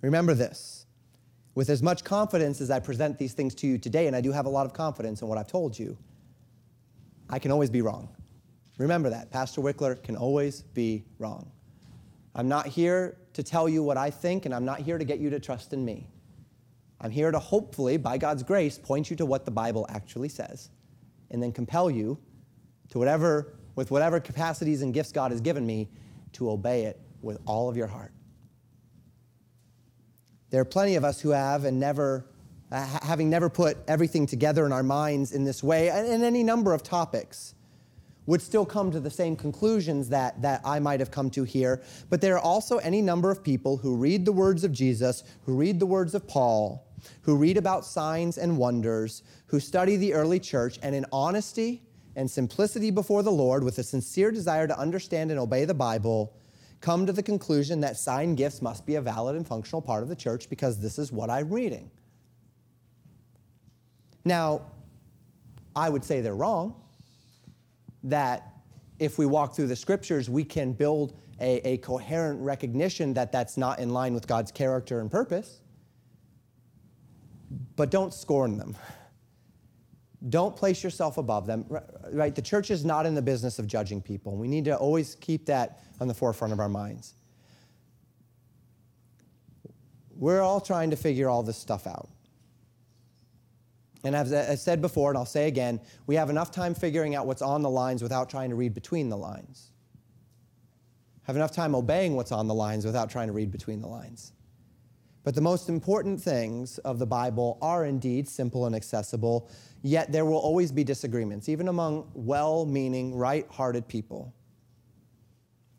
remember 0.00 0.34
this 0.34 0.86
with 1.54 1.70
as 1.70 1.82
much 1.82 2.04
confidence 2.04 2.60
as 2.60 2.70
I 2.70 2.78
present 2.80 3.18
these 3.18 3.32
things 3.32 3.54
to 3.56 3.66
you 3.66 3.78
today, 3.78 4.06
and 4.06 4.14
I 4.14 4.20
do 4.20 4.30
have 4.30 4.44
a 4.46 4.50
lot 4.50 4.66
of 4.66 4.74
confidence 4.74 5.22
in 5.22 5.28
what 5.28 5.38
I've 5.38 5.48
told 5.48 5.78
you, 5.78 5.96
I 7.30 7.38
can 7.38 7.50
always 7.50 7.70
be 7.70 7.80
wrong. 7.80 8.14
Remember 8.78 9.10
that. 9.10 9.30
Pastor 9.30 9.60
Wickler 9.60 10.02
can 10.02 10.16
always 10.16 10.62
be 10.62 11.04
wrong. 11.18 11.50
I'm 12.34 12.48
not 12.48 12.66
here 12.66 13.16
to 13.32 13.42
tell 13.42 13.68
you 13.68 13.82
what 13.82 13.96
I 13.96 14.10
think, 14.10 14.44
and 14.44 14.54
I'm 14.54 14.64
not 14.64 14.80
here 14.80 14.98
to 14.98 15.04
get 15.04 15.18
you 15.18 15.30
to 15.30 15.40
trust 15.40 15.72
in 15.72 15.84
me. 15.84 16.08
I'm 17.00 17.10
here 17.10 17.30
to 17.30 17.38
hopefully, 17.38 17.96
by 17.96 18.18
God's 18.18 18.42
grace, 18.42 18.78
point 18.78 19.08
you 19.08 19.16
to 19.16 19.26
what 19.26 19.44
the 19.44 19.50
Bible 19.50 19.86
actually 19.88 20.28
says, 20.28 20.70
and 21.30 21.42
then 21.42 21.52
compel 21.52 21.90
you 21.90 22.18
to 22.90 22.98
whatever, 22.98 23.54
with 23.74 23.90
whatever 23.90 24.20
capacities 24.20 24.82
and 24.82 24.92
gifts 24.92 25.12
God 25.12 25.30
has 25.30 25.40
given 25.40 25.66
me, 25.66 25.88
to 26.32 26.50
obey 26.50 26.84
it 26.84 27.00
with 27.22 27.38
all 27.46 27.70
of 27.70 27.76
your 27.76 27.86
heart. 27.86 28.12
There 30.50 30.60
are 30.60 30.66
plenty 30.66 30.96
of 30.96 31.04
us 31.04 31.20
who 31.20 31.30
have 31.30 31.64
and 31.64 31.80
never, 31.80 32.26
uh, 32.70 32.98
having 33.02 33.30
never 33.30 33.48
put 33.48 33.78
everything 33.88 34.26
together 34.26 34.66
in 34.66 34.72
our 34.72 34.82
minds 34.82 35.32
in 35.32 35.44
this 35.44 35.62
way, 35.62 35.88
in 35.88 36.22
any 36.22 36.42
number 36.42 36.74
of 36.74 36.82
topics 36.82 37.54
would 38.26 38.42
still 38.42 38.66
come 38.66 38.90
to 38.90 39.00
the 39.00 39.10
same 39.10 39.36
conclusions 39.36 40.08
that, 40.08 40.40
that 40.42 40.60
I 40.64 40.78
might 40.78 41.00
have 41.00 41.10
come 41.10 41.30
to 41.30 41.44
here. 41.44 41.82
But 42.10 42.20
there 42.20 42.34
are 42.34 42.40
also 42.40 42.78
any 42.78 43.00
number 43.00 43.30
of 43.30 43.42
people 43.42 43.76
who 43.76 43.96
read 43.96 44.24
the 44.24 44.32
words 44.32 44.64
of 44.64 44.72
Jesus, 44.72 45.24
who 45.44 45.54
read 45.54 45.80
the 45.80 45.86
words 45.86 46.14
of 46.14 46.26
Paul, 46.26 46.86
who 47.22 47.36
read 47.36 47.56
about 47.56 47.84
signs 47.84 48.38
and 48.38 48.58
wonders, 48.58 49.22
who 49.46 49.60
study 49.60 49.96
the 49.96 50.12
early 50.12 50.40
church, 50.40 50.78
and 50.82 50.94
in 50.94 51.06
honesty 51.12 51.82
and 52.16 52.30
simplicity 52.30 52.90
before 52.90 53.22
the 53.22 53.30
Lord, 53.30 53.62
with 53.62 53.78
a 53.78 53.82
sincere 53.82 54.30
desire 54.30 54.66
to 54.66 54.78
understand 54.78 55.30
and 55.30 55.38
obey 55.38 55.64
the 55.64 55.74
Bible, 55.74 56.34
come 56.80 57.06
to 57.06 57.12
the 57.12 57.22
conclusion 57.22 57.80
that 57.80 57.96
sign 57.96 58.34
gifts 58.34 58.60
must 58.60 58.86
be 58.86 58.96
a 58.96 59.00
valid 59.00 59.36
and 59.36 59.46
functional 59.46 59.82
part 59.82 60.02
of 60.02 60.08
the 60.08 60.16
church 60.16 60.48
because 60.48 60.80
this 60.80 60.98
is 60.98 61.12
what 61.12 61.30
I'm 61.30 61.50
reading. 61.50 61.90
Now, 64.24 64.62
I 65.74 65.88
would 65.90 66.04
say 66.04 66.20
they're 66.20 66.34
wrong 66.34 66.74
that 68.06 68.52
if 68.98 69.18
we 69.18 69.26
walk 69.26 69.54
through 69.54 69.66
the 69.66 69.76
scriptures, 69.76 70.30
we 70.30 70.44
can 70.44 70.72
build 70.72 71.18
a, 71.40 71.56
a, 71.68 71.76
coherent 71.78 72.40
recognition 72.40 73.12
that 73.14 73.30
that's 73.30 73.56
not 73.56 73.78
in 73.78 73.90
line 73.90 74.14
with 74.14 74.26
God's 74.26 74.50
character 74.50 75.00
and 75.00 75.10
purpose. 75.10 75.60
But 77.76 77.90
don't 77.90 78.14
scorn 78.14 78.56
them. 78.56 78.74
Don't 80.30 80.56
place 80.56 80.82
yourself 80.82 81.18
above 81.18 81.46
them. 81.46 81.66
Right? 82.10 82.34
The 82.34 82.42
church 82.42 82.70
is 82.70 82.84
not 82.84 83.04
in 83.04 83.14
the 83.14 83.22
business 83.22 83.58
of 83.58 83.66
judging 83.66 84.00
people. 84.00 84.36
We 84.36 84.48
need 84.48 84.64
to 84.64 84.76
always 84.76 85.14
keep 85.16 85.46
that 85.46 85.82
on 86.00 86.08
the 86.08 86.14
forefront 86.14 86.52
of 86.52 86.60
our 86.60 86.70
minds. 86.70 87.14
We're 90.16 90.40
all 90.40 90.60
trying 90.60 90.90
to 90.90 90.96
figure 90.96 91.28
all 91.28 91.42
this 91.42 91.58
stuff 91.58 91.86
out. 91.86 92.08
And 94.06 94.14
as 94.14 94.32
I 94.32 94.54
said 94.54 94.80
before, 94.80 95.10
and 95.10 95.18
I'll 95.18 95.26
say 95.26 95.48
again, 95.48 95.80
we 96.06 96.14
have 96.14 96.30
enough 96.30 96.52
time 96.52 96.74
figuring 96.74 97.14
out 97.16 97.26
what's 97.26 97.42
on 97.42 97.62
the 97.62 97.70
lines 97.70 98.02
without 98.02 98.30
trying 98.30 98.50
to 98.50 98.56
read 98.56 98.72
between 98.72 99.08
the 99.08 99.16
lines. 99.16 99.72
Have 101.24 101.34
enough 101.34 101.50
time 101.50 101.74
obeying 101.74 102.14
what's 102.14 102.30
on 102.30 102.46
the 102.46 102.54
lines 102.54 102.86
without 102.86 103.10
trying 103.10 103.26
to 103.26 103.32
read 103.32 103.50
between 103.50 103.80
the 103.80 103.88
lines. 103.88 104.32
But 105.24 105.34
the 105.34 105.40
most 105.40 105.68
important 105.68 106.20
things 106.20 106.78
of 106.78 107.00
the 107.00 107.06
Bible 107.06 107.58
are 107.60 107.84
indeed 107.84 108.28
simple 108.28 108.66
and 108.66 108.76
accessible, 108.76 109.50
yet 109.82 110.12
there 110.12 110.24
will 110.24 110.38
always 110.38 110.70
be 110.70 110.84
disagreements, 110.84 111.48
even 111.48 111.66
among 111.66 112.08
well 112.14 112.64
meaning, 112.64 113.12
right 113.12 113.44
hearted 113.50 113.88
people. 113.88 114.32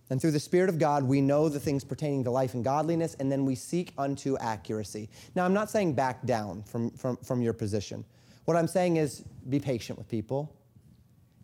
And 0.09 0.19
through 0.19 0.31
the 0.31 0.39
Spirit 0.39 0.69
of 0.69 0.79
God, 0.79 1.03
we 1.03 1.21
know 1.21 1.47
the 1.47 1.61
things 1.61 1.85
pertaining 1.85 2.25
to 2.25 2.31
life 2.31 2.53
and 2.53 2.63
godliness, 2.63 3.15
and 3.21 3.31
then 3.31 3.45
we 3.45 3.55
seek 3.55 3.93
unto 3.97 4.37
accuracy. 4.37 5.09
Now, 5.33 5.45
I'm 5.45 5.53
not 5.53 5.69
saying 5.69 5.93
back 5.93 6.25
down 6.25 6.63
from, 6.63 6.91
from, 6.91 7.15
from 7.17 7.41
your 7.41 7.53
position. 7.53 8.03
What 8.47 8.55
I'm 8.55 8.67
saying 8.67 8.95
is 8.95 9.25
be 9.49 9.59
patient 9.59 9.99
with 9.99 10.07
people 10.07 10.55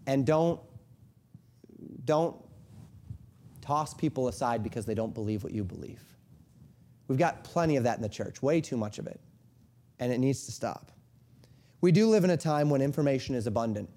and 0.08 0.26
don't, 0.26 0.58
don't 2.06 2.34
toss 3.60 3.94
people 3.94 4.30
aside 4.30 4.64
because 4.64 4.86
they 4.86 4.96
don't 4.96 5.14
believe 5.14 5.44
what 5.44 5.52
you 5.52 5.66
believe. 5.66 6.02
We've 7.10 7.20
got 7.20 7.44
plenty 7.44 7.76
of 7.76 7.84
that 7.84 7.98
in 7.98 8.02
the 8.02 8.08
church, 8.08 8.42
way 8.42 8.62
too 8.62 8.78
much 8.78 9.00
of 9.00 9.08
it, 9.08 9.20
and 10.00 10.14
it 10.14 10.20
needs 10.20 10.46
to 10.46 10.54
stop. 10.54 10.94
We 11.82 11.92
do 11.92 12.08
live 12.08 12.24
in 12.24 12.30
a 12.30 12.38
time 12.38 12.70
when 12.70 12.82
information 12.82 13.36
is 13.36 13.48
abundant, 13.48 13.90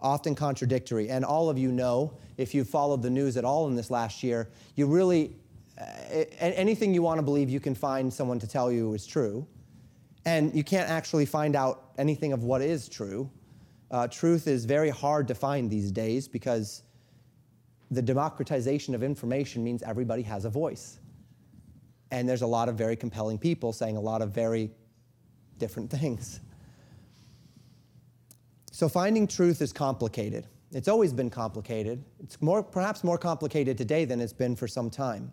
often 0.00 0.36
contradictory, 0.36 1.08
and 1.08 1.24
all 1.24 1.50
of 1.50 1.58
you 1.58 1.72
know, 1.72 2.16
if 2.36 2.54
you've 2.54 2.68
followed 2.68 3.02
the 3.02 3.10
news 3.10 3.36
at 3.36 3.44
all 3.44 3.66
in 3.66 3.74
this 3.74 3.90
last 3.90 4.22
year, 4.22 4.50
you 4.76 4.86
really, 4.86 5.34
uh, 5.80 6.22
anything 6.38 6.94
you 6.94 7.02
want 7.02 7.18
to 7.18 7.24
believe, 7.24 7.50
you 7.50 7.58
can 7.58 7.74
find 7.74 8.14
someone 8.14 8.38
to 8.38 8.46
tell 8.46 8.70
you 8.70 8.94
is 8.94 9.04
true. 9.04 9.44
And 10.26 10.52
you 10.54 10.64
can't 10.64 10.90
actually 10.90 11.24
find 11.24 11.54
out 11.54 11.92
anything 11.98 12.32
of 12.32 12.42
what 12.42 12.60
is 12.60 12.88
true. 12.88 13.30
Uh, 13.92 14.08
truth 14.08 14.48
is 14.48 14.64
very 14.64 14.90
hard 14.90 15.28
to 15.28 15.34
find 15.36 15.70
these 15.70 15.92
days 15.92 16.26
because 16.26 16.82
the 17.92 18.02
democratization 18.02 18.92
of 18.96 19.04
information 19.04 19.62
means 19.62 19.84
everybody 19.84 20.22
has 20.22 20.44
a 20.44 20.50
voice. 20.50 20.98
And 22.10 22.28
there's 22.28 22.42
a 22.42 22.46
lot 22.46 22.68
of 22.68 22.74
very 22.74 22.96
compelling 22.96 23.38
people 23.38 23.72
saying 23.72 23.96
a 23.96 24.00
lot 24.00 24.20
of 24.20 24.32
very 24.32 24.72
different 25.58 25.90
things. 26.00 26.40
So 28.72 28.88
finding 28.88 29.28
truth 29.28 29.62
is 29.62 29.72
complicated. 29.72 30.48
It's 30.72 30.88
always 30.88 31.12
been 31.12 31.30
complicated. 31.30 32.04
It's 32.18 32.42
more, 32.42 32.64
perhaps 32.64 33.04
more 33.04 33.16
complicated 33.16 33.78
today 33.78 34.04
than 34.04 34.20
it's 34.20 34.32
been 34.32 34.56
for 34.56 34.66
some 34.66 34.90
time. 34.90 35.30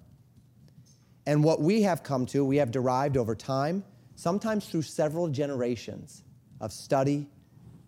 And 1.25 1.43
what 1.43 1.61
we 1.61 1.81
have 1.81 2.03
come 2.03 2.27
to, 2.27 2.45
we 2.45 2.57
have 2.57 2.69
derived 2.69 3.17
over 3.17 3.35
time 3.35 3.83
sometimes 4.15 4.67
through 4.67 4.83
several 4.83 5.27
generations 5.27 6.23
of 6.61 6.71
study, 6.71 7.27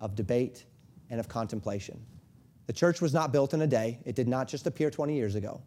of 0.02 0.16
debate, 0.16 0.66
and 1.10 1.20
of 1.20 1.28
contemplation. 1.28 2.00
The 2.68 2.74
church 2.74 3.02
was 3.02 3.14
not 3.14 3.32
built 3.32 3.54
in 3.54 3.62
a 3.62 3.68
day, 3.68 4.00
it 4.06 4.16
did 4.16 4.28
not 4.28 4.48
just 4.48 4.68
appear 4.68 4.90
20 4.90 5.16
years 5.16 5.36
ago. 5.36 5.62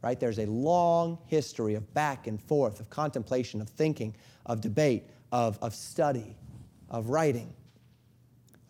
Right? 0.00 0.18
There's 0.18 0.38
a 0.38 0.46
long 0.46 1.18
history 1.26 1.74
of 1.74 1.92
back 1.92 2.28
and 2.28 2.40
forth, 2.40 2.78
of 2.78 2.88
contemplation, 2.88 3.60
of 3.60 3.68
thinking, 3.68 4.14
of 4.46 4.60
debate, 4.60 5.04
of, 5.32 5.58
of 5.60 5.74
study, 5.74 6.36
of 6.88 7.10
writing. 7.10 7.52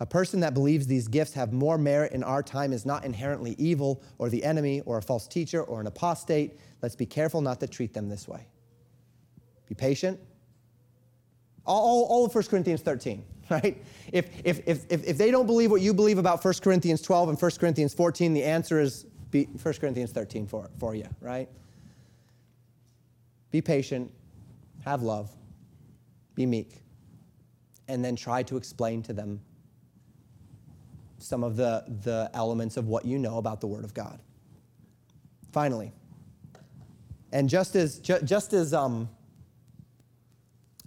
A 0.01 0.07
person 0.07 0.41
that 0.41 0.55
believes 0.55 0.87
these 0.87 1.09
gifts 1.09 1.35
have 1.35 1.53
more 1.53 1.77
merit 1.77 2.13
in 2.13 2.23
our 2.23 2.43
time 2.43 2.73
is 2.73 2.87
not 2.87 3.05
inherently 3.05 3.57
evil 3.59 4.03
or 4.19 4.29
the 4.29 4.43
enemy 4.45 4.81
or 4.83 4.99
a 4.99 5.03
false 5.03 5.27
teacher 5.27 5.63
or 5.63 5.81
an 5.81 5.87
apostate. 5.87 6.59
Let's 6.83 6.97
be 6.97 7.07
careful 7.07 7.41
not 7.41 7.61
to 7.61 7.67
treat 7.67 7.93
them 7.93 8.09
this 8.09 8.29
way. 8.29 8.47
Be 9.67 9.75
patient, 9.75 10.21
all, 11.69 12.05
all 12.05 12.25
of 12.25 12.35
1 12.35 12.45
Corinthians 12.45 12.81
13, 12.81 13.25
right? 13.51 13.83
If, 14.13 14.29
if, 14.45 14.61
if, 14.67 14.87
if 14.91 15.19
they 15.19 15.31
don't 15.31 15.47
believe 15.47 15.71
what 15.71 15.81
you 15.81 15.93
believe 15.93 16.19
about 16.19 16.45
1 16.45 16.55
Corinthians 16.63 17.03
12 17.03 17.31
and 17.31 17.41
1 17.41 17.51
Corinthians 17.59 17.95
14, 17.95 18.35
the 18.35 18.45
answer 18.45 18.81
is 18.81 19.07
1 19.31 19.47
Corinthians 19.63 20.13
13 20.13 20.47
for, 20.47 20.71
for 20.79 20.95
you, 20.95 21.07
right? 21.21 21.49
Be 23.51 23.61
patient, 23.61 24.13
have 24.85 25.03
love, 25.03 25.31
be 26.35 26.47
meek, 26.47 26.83
and 27.89 28.05
then 28.05 28.17
try 28.17 28.43
to 28.45 28.57
explain 28.57 29.03
to 29.03 29.13
them 29.13 29.41
some 31.19 31.43
of 31.43 31.57
the, 31.57 31.85
the 32.05 32.31
elements 32.35 32.77
of 32.77 32.87
what 32.87 33.05
you 33.05 33.19
know 33.19 33.39
about 33.39 33.61
the 33.61 33.67
Word 33.67 33.85
of 33.85 33.93
God. 33.93 34.21
Finally, 35.53 35.93
and 37.33 37.49
just 37.49 37.77
as, 37.77 37.99
ju- 37.99 38.21
just 38.23 38.53
as 38.53 38.73
um, 38.73 39.09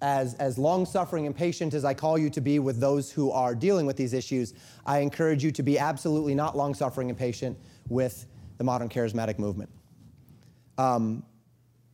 as, 0.02 0.34
as 0.36 0.58
long 0.58 0.86
suffering 0.86 1.26
and 1.26 1.36
patient 1.36 1.74
as 1.74 1.86
I 1.86 1.94
call 1.94 2.18
you 2.18 2.30
to 2.32 2.42
be 2.42 2.60
with 2.60 2.80
those 2.80 3.12
who 3.12 3.32
are 3.32 3.54
dealing 3.56 3.86
with 3.86 3.98
these 3.98 4.14
issues, 4.14 4.54
I 4.86 5.00
encourage 5.00 5.44
you 5.44 5.52
to 5.52 5.64
be 5.64 5.78
absolutely 5.78 6.36
not 6.36 6.58
long 6.58 6.74
suffering 6.74 7.10
and 7.10 7.18
patient 7.18 7.58
with 7.90 8.26
the 8.58 8.64
modern 8.64 8.90
charismatic 8.90 9.40
movement. 9.40 9.70
um, 10.78 11.24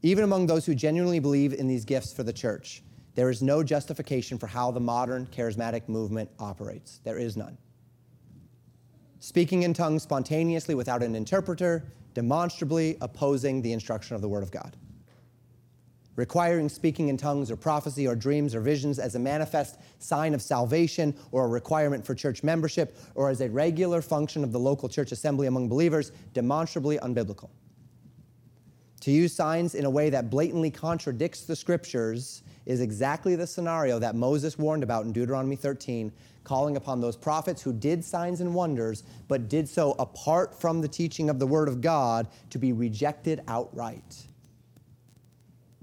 even 0.03 0.23
among 0.23 0.47
those 0.47 0.65
who 0.65 0.75
genuinely 0.75 1.19
believe 1.19 1.53
in 1.53 1.67
these 1.67 1.83
gifts 1.83 2.13
for 2.13 2.23
the 2.23 2.31
church, 2.31 2.83
there 3.15 3.29
is 3.29 3.41
no 3.41 3.63
justification 3.63 4.37
for 4.37 4.47
how 4.47 4.69
the 4.71 4.79
modern 4.79 5.25
charismatic 5.27 5.89
movement 5.89 6.29
operates. 6.39 6.99
There 7.03 7.17
is 7.17 7.35
none. 7.35 7.57
Speaking 9.19 9.63
in 9.63 9.73
tongues 9.73 10.03
spontaneously 10.03 10.75
without 10.75 11.01
an 11.01 11.15
interpreter, 11.15 11.83
demonstrably 12.13 12.97
opposing 13.01 13.61
the 13.61 13.73
instruction 13.73 14.15
of 14.15 14.21
the 14.21 14.29
Word 14.29 14.43
of 14.43 14.51
God 14.51 14.77
requiring 16.17 16.67
speaking 16.67 17.07
in 17.07 17.15
tongues 17.15 17.49
or 17.49 17.55
prophecy 17.55 18.05
or 18.05 18.15
dreams 18.15 18.53
or 18.53 18.59
visions 18.59 18.99
as 18.99 19.15
a 19.15 19.19
manifest 19.19 19.77
sign 19.99 20.33
of 20.33 20.41
salvation 20.41 21.15
or 21.31 21.45
a 21.45 21.47
requirement 21.47 22.05
for 22.05 22.13
church 22.13 22.43
membership 22.43 22.97
or 23.15 23.29
as 23.29 23.39
a 23.39 23.49
regular 23.49 24.01
function 24.01 24.43
of 24.43 24.51
the 24.51 24.59
local 24.59 24.89
church 24.89 25.13
assembly 25.13 25.47
among 25.47 25.69
believers, 25.69 26.11
demonstrably 26.33 26.97
unbiblical. 26.97 27.49
To 29.01 29.11
use 29.11 29.33
signs 29.33 29.75
in 29.75 29.85
a 29.85 29.89
way 29.89 30.09
that 30.09 30.29
blatantly 30.29 30.71
contradicts 30.71 31.43
the 31.43 31.55
scriptures 31.55 32.41
is 32.65 32.81
exactly 32.81 33.35
the 33.35 33.47
scenario 33.47 33.99
that 33.99 34.15
Moses 34.15 34.57
warned 34.57 34.83
about 34.83 35.05
in 35.05 35.13
Deuteronomy 35.13 35.55
13, 35.55 36.11
calling 36.43 36.77
upon 36.77 36.99
those 36.99 37.15
prophets 37.15 37.61
who 37.61 37.71
did 37.71 38.03
signs 38.03 38.41
and 38.41 38.53
wonders, 38.53 39.03
but 39.27 39.47
did 39.47 39.69
so 39.69 39.91
apart 39.99 40.59
from 40.59 40.81
the 40.81 40.87
teaching 40.87 41.29
of 41.29 41.37
the 41.37 41.47
Word 41.47 41.67
of 41.67 41.79
God 41.79 42.27
to 42.49 42.57
be 42.57 42.73
rejected 42.73 43.41
outright 43.47 44.27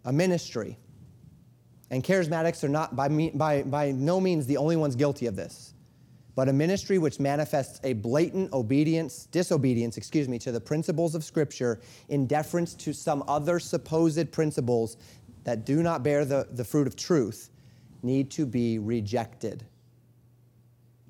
a 0.05 0.13
ministry. 0.13 0.79
And 1.91 2.03
charismatics 2.03 2.65
are 2.65 2.69
not 2.69 2.97
by, 2.97 3.09
me, 3.09 3.31
by, 3.35 3.63
by 3.63 3.93
no 3.93 4.21
means 4.21 4.47
the 4.47 4.57
only 4.57 4.77
ones 4.77 4.97
guilty 4.97 5.27
of 5.27 5.37
this, 5.37 5.75
but 6.35 6.49
a 6.49 6.53
ministry 6.53 6.99
which 6.99 7.21
manifests 7.21 7.81
a 7.85 7.93
blatant 7.93 8.53
obedience, 8.53 9.27
disobedience, 9.27 9.97
excuse 9.97 10.29
me, 10.29 10.39
to 10.41 10.51
the 10.51 10.61
principles 10.61 11.15
of 11.15 11.23
Scripture 11.23 11.81
in 12.09 12.27
deference 12.27 12.75
to 12.75 12.93
some 12.93 13.23
other 13.29 13.59
supposed 13.59 14.33
principles 14.33 14.97
that 15.45 15.65
do 15.65 15.83
not 15.83 16.03
bear 16.03 16.25
the, 16.25 16.49
the 16.53 16.65
fruit 16.65 16.87
of 16.87 16.97
truth 16.97 17.51
need 18.03 18.31
to 18.33 18.47
be 18.47 18.79
rejected. 18.79 19.65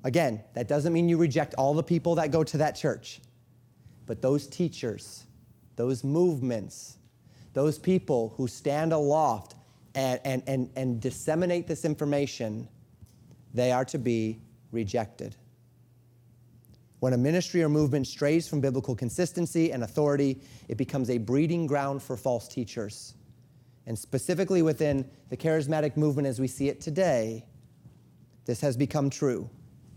Again, 0.03 0.43
that 0.53 0.67
doesn't 0.67 0.93
mean 0.93 1.09
you 1.09 1.17
reject 1.17 1.55
all 1.55 1.73
the 1.73 1.83
people 1.83 2.15
that 2.15 2.29
go 2.29 2.43
to 2.43 2.57
that 2.57 2.75
church, 2.75 3.21
but 4.05 4.21
those 4.21 4.45
teachers, 4.45 5.25
those 5.77 6.03
movements, 6.03 6.97
those 7.55 7.79
people 7.79 8.33
who 8.35 8.47
stand 8.47 8.91
aloft 8.91 9.55
and, 9.95 10.19
and, 10.25 10.43
and, 10.45 10.69
and 10.75 11.01
disseminate 11.01 11.67
this 11.67 11.85
information, 11.85 12.67
they 13.53 13.71
are 13.71 13.85
to 13.85 13.97
be 13.97 14.41
rejected. 14.73 15.35
When 16.99 17.13
a 17.13 17.17
ministry 17.17 17.63
or 17.63 17.69
movement 17.69 18.07
strays 18.07 18.45
from 18.45 18.59
biblical 18.59 18.93
consistency 18.93 19.71
and 19.71 19.83
authority, 19.83 20.41
it 20.67 20.75
becomes 20.75 21.09
a 21.09 21.17
breeding 21.17 21.65
ground 21.65 22.03
for 22.03 22.17
false 22.17 22.49
teachers. 22.49 23.13
And 23.85 23.97
specifically 23.97 24.61
within 24.61 25.09
the 25.29 25.37
charismatic 25.37 25.95
movement 25.95 26.27
as 26.27 26.41
we 26.41 26.49
see 26.49 26.67
it 26.67 26.81
today, 26.81 27.45
this 28.45 28.59
has 28.59 28.75
become 28.75 29.09
true. 29.09 29.49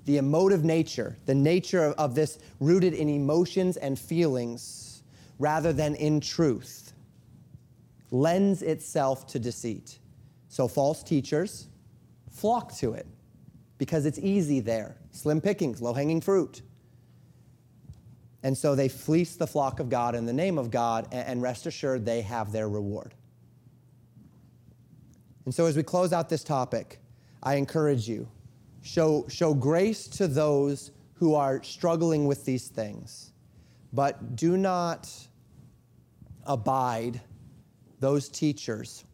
The 0.05 0.19
emotive 0.19 0.65
nature, 0.65 1.19
the 1.27 1.35
nature 1.35 1.93
of, 1.99 2.15
this 2.15 2.39
rooted 2.61 2.95
in 2.95 3.09
emotions 3.09 3.77
and 3.77 3.99
feelings 3.99 5.03
rather 5.41 5.73
than 5.73 5.97
in 5.97 6.21
truth, 6.21 6.88
lends 8.11 8.63
itself 8.63 9.27
to 9.29 9.39
deceit. 9.39 9.99
So 10.49 10.69
false 10.69 11.03
teachers 11.03 11.69
flock 12.31 12.75
to 12.77 12.93
it 12.95 13.07
because 13.79 14.07
it's 14.07 14.19
easy 14.19 14.61
there. 14.61 14.97
Slim 15.11 15.41
pickings, 15.41 15.81
low 15.83 15.93
hanging 15.93 16.21
fruit. 16.21 16.63
And 18.43 18.57
so 18.57 18.75
they 18.75 18.89
fleece 18.89 19.37
the 19.37 19.47
flock 19.47 19.81
of 19.81 19.89
God 19.89 20.15
in 20.15 20.25
the 20.25 20.33
name 20.33 20.59
of 20.59 20.71
God, 20.71 21.09
and 21.11 21.43
rest 21.43 21.67
assured 21.67 22.05
they 22.05 22.23
have 22.23 22.53
their 22.53 22.69
reward. 22.69 23.15
And 25.45 25.55
so 25.55 25.67
as 25.67 25.77
we 25.77 25.83
close 25.83 26.13
out 26.13 26.29
this 26.29 26.45
topic, 26.45 27.01
I 27.43 27.55
encourage 27.57 28.09
you 28.09 28.29
show, 28.83 29.27
show 29.29 29.55
grace 29.55 30.07
to 30.09 30.29
those 30.29 30.93
who 31.15 31.35
are 31.35 31.63
struggling 31.63 32.27
with 32.27 32.45
these 32.45 32.69
things, 32.69 33.33
but 33.93 34.37
do 34.37 34.57
not 34.57 35.11
abide 36.45 37.21
those 38.01 38.28
teachers 38.28 39.05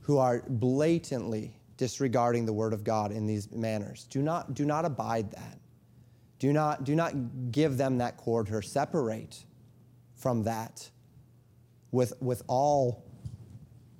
who 0.00 0.18
are 0.18 0.42
blatantly 0.48 1.56
disregarding 1.76 2.46
the 2.46 2.52
word 2.52 2.72
of 2.72 2.84
God 2.84 3.12
in 3.12 3.26
these 3.26 3.50
manners. 3.52 4.06
Do 4.10 4.22
not, 4.22 4.54
do 4.54 4.64
not 4.64 4.84
abide 4.84 5.30
that. 5.32 5.58
Do 6.38 6.52
not, 6.52 6.84
do 6.84 6.94
not 6.94 7.50
give 7.50 7.76
them 7.76 7.98
that 7.98 8.16
quarter. 8.16 8.62
Separate 8.62 9.44
from 10.14 10.44
that 10.44 10.88
with, 11.90 12.12
with 12.20 12.42
all 12.46 13.04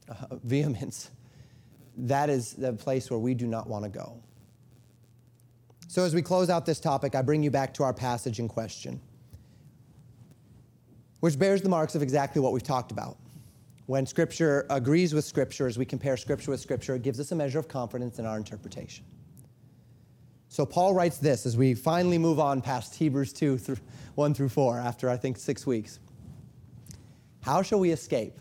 uh, 0.09 0.36
vehemence. 0.44 1.11
That 1.96 2.30
is 2.30 2.52
the 2.52 2.72
place 2.74 3.11
where 3.11 3.18
we 3.18 3.34
do 3.34 3.46
not 3.46 3.68
want 3.68 3.84
to 3.84 3.90
go. 3.90 4.22
So, 5.88 6.04
as 6.04 6.14
we 6.14 6.20
close 6.20 6.50
out 6.50 6.66
this 6.66 6.80
topic, 6.80 7.14
I 7.14 7.22
bring 7.22 7.42
you 7.42 7.50
back 7.50 7.72
to 7.74 7.84
our 7.84 7.94
passage 7.94 8.38
in 8.38 8.48
question, 8.48 9.00
which 11.20 11.38
bears 11.38 11.62
the 11.62 11.68
marks 11.68 11.94
of 11.94 12.02
exactly 12.02 12.42
what 12.42 12.52
we've 12.52 12.62
talked 12.62 12.90
about. 12.90 13.16
When 13.87 14.05
Scripture 14.05 14.66
agrees 14.68 15.14
with 15.14 15.24
Scripture, 15.24 15.68
as 15.68 15.78
we 15.78 15.84
compare 15.84 16.16
Scripture 16.16 16.51
with 16.51 16.61
Scripture, 16.61 16.97
it 16.97 17.03
gives 17.03 17.20
us 17.20 17.30
a 17.30 17.37
measure 17.37 17.61
of 17.61 17.68
confidence 17.68 18.18
in 18.18 18.26
our 18.26 18.37
interpretation. 18.37 19.05
So 20.49 20.66
Paul 20.66 20.93
writes 20.93 21.18
this 21.18 21.47
as 21.47 21.57
we 21.57 21.74
finally 21.74 22.18
move 22.18 22.41
on 22.41 22.61
past 22.61 22.97
Hebrews 22.97 23.32
2, 23.32 23.59
through 23.59 23.76
1 24.16 24.34
through 24.34 24.49
4, 24.49 24.78
after 24.80 25.09
I 25.09 25.16
think 25.16 25.37
six 25.37 25.66
weeks. 25.66 26.01
How 27.43 27.62
shall 27.62 27.78
we 27.78 27.91
escape 27.91 28.41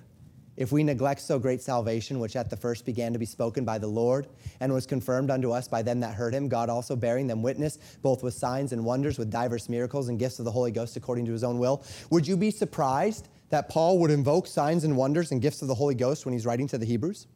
if 0.57 0.71
we 0.71 0.83
neglect 0.83 1.21
so 1.21 1.37
great 1.37 1.61
salvation, 1.61 2.19
which 2.19 2.35
at 2.35 2.49
the 2.49 2.55
first 2.55 2.85
began 2.85 3.13
to 3.13 3.19
be 3.19 3.25
spoken 3.25 3.65
by 3.65 3.77
the 3.77 3.87
Lord 3.87 4.27
and 4.61 4.73
was 4.73 4.87
confirmed 4.87 5.29
unto 5.29 5.51
us 5.51 5.67
by 5.67 5.81
them 5.83 5.99
that 5.99 6.15
heard 6.15 6.33
him, 6.33 6.47
God 6.47 6.69
also 6.69 6.95
bearing 6.95 7.27
them 7.27 7.43
witness, 7.43 7.77
both 8.01 8.23
with 8.23 8.33
signs 8.33 8.71
and 8.71 8.83
wonders, 8.83 9.19
with 9.19 9.29
diverse 9.29 9.69
miracles 9.69 10.09
and 10.09 10.17
gifts 10.17 10.39
of 10.39 10.45
the 10.45 10.51
Holy 10.51 10.71
Ghost 10.71 10.95
according 10.95 11.25
to 11.25 11.33
his 11.33 11.43
own 11.43 11.59
will? 11.59 11.83
Would 12.09 12.25
you 12.25 12.37
be 12.37 12.49
surprised 12.49 13.27
that 13.49 13.69
Paul 13.69 13.99
would 13.99 14.11
invoke 14.11 14.47
signs 14.47 14.83
and 14.83 14.97
wonders 14.97 15.31
and 15.31 15.41
gifts 15.41 15.61
of 15.61 15.67
the 15.67 15.75
Holy 15.75 15.95
Ghost 15.95 16.25
when 16.25 16.33
he's 16.33 16.45
writing 16.45 16.67
to 16.69 16.77
the 16.77 16.85
Hebrews? 16.85 17.27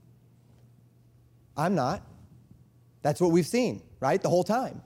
I'm 1.55 1.75
not. 1.75 2.01
That's 3.01 3.21
what 3.21 3.31
we've 3.31 3.47
seen, 3.47 3.81
right? 3.99 4.21
The 4.21 4.29
whole 4.29 4.43
time. 4.43 4.81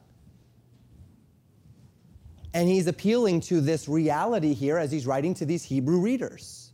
And 2.53 2.69
he's 2.69 2.87
appealing 2.87 3.41
to 3.41 3.61
this 3.61 3.87
reality 3.87 4.53
here 4.53 4.77
as 4.77 4.91
he's 4.91 5.07
writing 5.07 5.33
to 5.35 5.45
these 5.45 5.63
Hebrew 5.63 5.99
readers. 5.99 6.71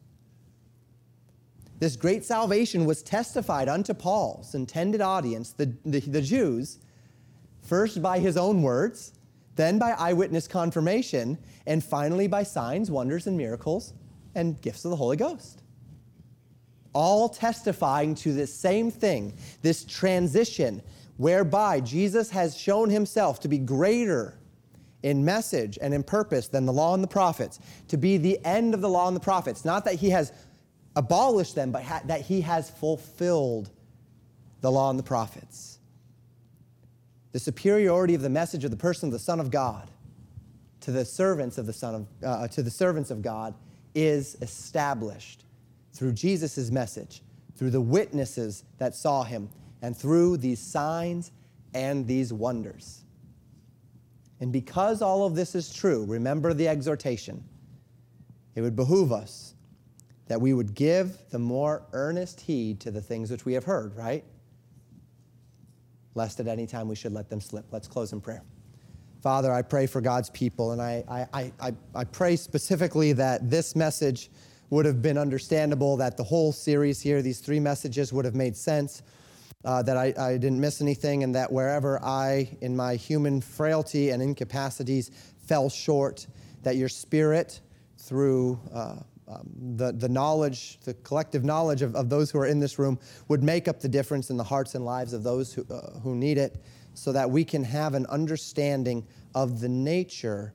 This 1.79 1.95
great 1.95 2.25
salvation 2.25 2.85
was 2.85 3.01
testified 3.01 3.69
unto 3.69 3.93
Paul's 3.93 4.53
intended 4.53 4.99
audience, 4.99 5.51
the, 5.53 5.73
the, 5.85 6.01
the 6.01 6.21
Jews, 6.21 6.79
first 7.61 8.01
by 8.01 8.19
his 8.19 8.35
own 8.35 8.61
words, 8.61 9.13
then 9.55 9.79
by 9.79 9.91
eyewitness 9.91 10.47
confirmation, 10.47 11.37
and 11.65 11.81
finally 11.81 12.27
by 12.27 12.43
signs, 12.43 12.91
wonders, 12.91 13.27
and 13.27 13.37
miracles 13.37 13.93
and 14.35 14.59
gifts 14.61 14.85
of 14.85 14.91
the 14.91 14.97
Holy 14.97 15.17
Ghost. 15.17 15.61
All 16.93 17.29
testifying 17.29 18.15
to 18.15 18.33
this 18.33 18.53
same 18.53 18.89
thing, 18.91 19.37
this 19.61 19.85
transition 19.85 20.81
whereby 21.17 21.81
Jesus 21.81 22.29
has 22.31 22.57
shown 22.57 22.89
himself 22.89 23.39
to 23.41 23.47
be 23.47 23.57
greater 23.57 24.39
in 25.03 25.23
message 25.23 25.77
and 25.81 25.93
in 25.93 26.03
purpose 26.03 26.47
than 26.47 26.65
the 26.65 26.73
law 26.73 26.93
and 26.93 27.03
the 27.03 27.07
prophets, 27.07 27.59
to 27.87 27.97
be 27.97 28.17
the 28.17 28.39
end 28.45 28.73
of 28.73 28.81
the 28.81 28.89
law 28.89 29.07
and 29.07 29.15
the 29.15 29.21
prophets. 29.21 29.63
Not 29.63 29.85
that 29.85 29.95
he 29.95 30.09
has 30.09 30.31
abolished 30.95 31.55
them, 31.55 31.71
but 31.71 31.83
ha- 31.83 32.01
that 32.05 32.21
he 32.21 32.41
has 32.41 32.69
fulfilled 32.69 33.69
the 34.61 34.71
law 34.71 34.89
and 34.89 34.99
the 34.99 35.03
prophets. 35.03 35.79
The 37.31 37.39
superiority 37.39 38.15
of 38.15 38.21
the 38.21 38.29
message 38.29 38.65
of 38.65 38.71
the 38.71 38.77
person 38.77 39.07
of 39.07 39.13
the 39.13 39.19
Son 39.19 39.39
of 39.39 39.51
God 39.51 39.89
to 40.81 40.91
the 40.91 41.05
servants 41.05 41.57
of 41.57 41.65
the 41.65 41.73
Son 41.73 41.95
of 41.95 42.07
uh, 42.23 42.47
to 42.47 42.63
the 42.63 42.71
servants 42.71 43.11
of 43.11 43.21
God 43.21 43.53
is 43.95 44.35
established 44.41 45.45
through 45.93 46.13
Jesus' 46.13 46.71
message, 46.71 47.21
through 47.55 47.71
the 47.71 47.81
witnesses 47.81 48.63
that 48.77 48.95
saw 48.95 49.23
him, 49.23 49.49
and 49.81 49.95
through 49.95 50.37
these 50.37 50.59
signs 50.59 51.31
and 51.73 52.07
these 52.07 52.31
wonders. 52.33 53.03
And 54.39 54.51
because 54.51 55.01
all 55.01 55.25
of 55.25 55.35
this 55.35 55.55
is 55.55 55.73
true, 55.73 56.05
remember 56.05 56.53
the 56.53 56.67
exhortation. 56.67 57.43
It 58.55 58.61
would 58.61 58.75
behoove 58.75 59.11
us 59.11 59.53
that 60.27 60.39
we 60.39 60.53
would 60.53 60.73
give 60.75 61.17
the 61.31 61.39
more 61.39 61.83
earnest 61.91 62.39
heed 62.39 62.79
to 62.81 62.91
the 62.91 63.01
things 63.01 63.31
which 63.31 63.45
we 63.45 63.53
have 63.53 63.63
heard, 63.63 63.95
right? 63.95 64.23
Lest 66.15 66.39
at 66.39 66.47
any 66.47 66.67
time 66.67 66.87
we 66.87 66.95
should 66.95 67.13
let 67.13 67.29
them 67.29 67.41
slip. 67.41 67.65
Let's 67.71 67.87
close 67.87 68.13
in 68.13 68.21
prayer. 68.21 68.43
Father, 69.21 69.51
I 69.51 69.61
pray 69.61 69.85
for 69.85 69.99
God's 69.99 70.29
people, 70.29 70.71
and 70.71 70.81
I, 70.81 71.03
I, 71.33 71.51
I, 71.59 71.73
I 71.93 72.03
pray 72.05 72.37
specifically 72.37 73.11
that 73.13 73.49
this 73.49 73.75
message 73.75 74.29
would 74.69 74.85
have 74.85 75.01
been 75.01 75.17
understandable, 75.17 75.97
that 75.97 76.15
the 76.15 76.23
whole 76.23 76.53
series 76.53 77.01
here, 77.01 77.21
these 77.21 77.39
three 77.39 77.59
messages, 77.59 78.13
would 78.13 78.23
have 78.23 78.35
made 78.35 78.55
sense, 78.55 79.01
uh, 79.65 79.81
that 79.83 79.97
I, 79.97 80.13
I 80.17 80.37
didn't 80.37 80.61
miss 80.61 80.81
anything, 80.81 81.23
and 81.23 81.35
that 81.35 81.51
wherever 81.51 82.01
I, 82.01 82.57
in 82.61 82.77
my 82.77 82.95
human 82.95 83.41
frailty 83.41 84.11
and 84.11 84.23
incapacities, 84.23 85.11
fell 85.47 85.69
short, 85.69 86.25
that 86.63 86.77
your 86.77 86.89
spirit, 86.89 87.59
through 87.97 88.57
uh, 88.73 88.95
um, 89.27 89.49
the, 89.75 89.91
the 89.91 90.07
knowledge, 90.07 90.79
the 90.85 90.93
collective 90.93 91.43
knowledge 91.43 91.81
of, 91.81 91.93
of 91.95 92.09
those 92.09 92.31
who 92.31 92.39
are 92.39 92.45
in 92.45 92.59
this 92.59 92.79
room 92.79 92.97
would 93.27 93.43
make 93.43 93.67
up 93.67 93.81
the 93.81 93.89
difference 93.89 94.29
in 94.29 94.37
the 94.37 94.43
hearts 94.43 94.75
and 94.75 94.85
lives 94.85 95.11
of 95.11 95.23
those 95.23 95.53
who, 95.53 95.65
uh, 95.69 95.99
who 95.99 96.15
need 96.15 96.37
it 96.37 96.63
so 96.93 97.11
that 97.11 97.29
we 97.29 97.43
can 97.43 97.63
have 97.63 97.93
an 97.93 98.05
understanding 98.07 99.05
of 99.35 99.59
the 99.59 99.69
nature 99.69 100.53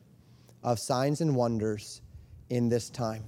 of 0.63 0.79
signs 0.79 1.21
and 1.21 1.35
wonders 1.35 2.01
in 2.51 2.69
this 2.69 2.91
time. 2.91 3.25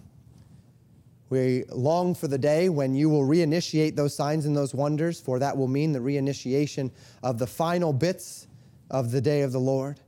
We 1.28 1.64
long 1.70 2.14
for 2.14 2.28
the 2.28 2.38
day 2.38 2.68
when 2.68 2.94
you 2.94 3.08
will 3.08 3.22
reinitiate 3.22 3.96
those 3.96 4.14
signs 4.14 4.46
and 4.46 4.56
those 4.56 4.74
wonders, 4.74 5.20
for 5.20 5.38
that 5.40 5.56
will 5.56 5.66
mean 5.68 5.92
the 5.92 5.98
reinitiation 5.98 6.90
of 7.22 7.38
the 7.38 7.46
final 7.46 7.92
bits 7.92 8.46
of 8.90 9.10
the 9.10 9.20
day 9.20 9.42
of 9.42 9.52
the 9.52 9.58
Lord. 9.60 10.00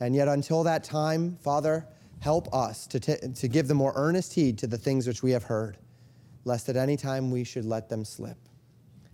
And 0.00 0.14
yet, 0.14 0.26
until 0.26 0.64
that 0.64 0.82
time, 0.82 1.36
Father, 1.36 1.86
help 2.18 2.52
us 2.52 2.86
to, 2.88 2.98
t- 2.98 3.16
to 3.34 3.48
give 3.48 3.68
the 3.68 3.74
more 3.74 3.92
earnest 3.94 4.34
heed 4.34 4.58
to 4.58 4.66
the 4.66 4.78
things 4.78 5.06
which 5.06 5.22
we 5.22 5.30
have 5.30 5.44
heard, 5.44 5.78
lest 6.44 6.68
at 6.68 6.76
any 6.76 6.96
time 6.96 7.30
we 7.30 7.44
should 7.44 7.64
let 7.64 7.88
them 7.88 8.04
slip. 8.04 8.36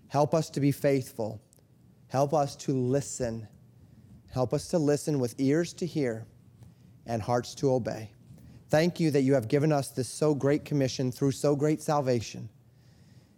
Help 0.09 0.35
us 0.35 0.49
to 0.51 0.61
be 0.61 0.73
faithful. 0.73 1.41
Help 2.11 2.35
us 2.35 2.57
to 2.57 2.73
listen. 2.73 3.47
Help 4.33 4.53
us 4.53 4.69
to 4.69 4.79
listen 4.79 5.21
with 5.21 5.35
ears 5.39 5.73
to 5.75 5.87
hear 5.87 6.27
and 7.07 7.23
hearts 7.23 7.55
to 7.57 7.73
obey. 7.73 8.11
Thank 8.69 9.01
you 9.01 9.11
that 9.13 9.23
you 9.23 9.35
have 9.35 9.49
given 9.49 9.73
us 9.73 9.91
this 9.91 10.09
so 10.09 10.35
great 10.35 10.65
commission 10.65 11.11
through 11.11 11.33
so 11.33 11.57
great 11.57 11.81
salvation. 11.81 12.49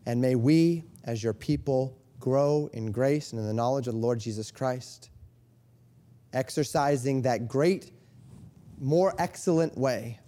And 0.06 0.20
may 0.20 0.34
we, 0.34 0.84
as 1.04 1.22
your 1.22 1.34
people, 1.34 1.98
grow 2.18 2.70
in 2.72 2.92
grace 2.92 3.32
and 3.32 3.40
in 3.40 3.46
the 3.46 3.52
knowledge 3.52 3.88
of 3.88 3.94
the 3.94 4.00
Lord 4.00 4.18
Jesus 4.18 4.50
Christ, 4.50 5.10
exercising 6.32 7.22
that 7.22 7.48
great, 7.48 7.92
more 8.80 9.14
excellent 9.18 9.76
way, 9.76 10.18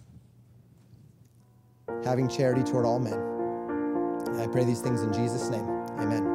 having 2.03 2.27
charity 2.27 2.63
toward 2.63 2.85
all 2.85 2.99
men. 2.99 3.19
I 4.39 4.47
pray 4.47 4.65
these 4.65 4.81
things 4.81 5.01
in 5.01 5.11
Jesus' 5.13 5.49
name. 5.49 5.67
Amen. 5.97 6.34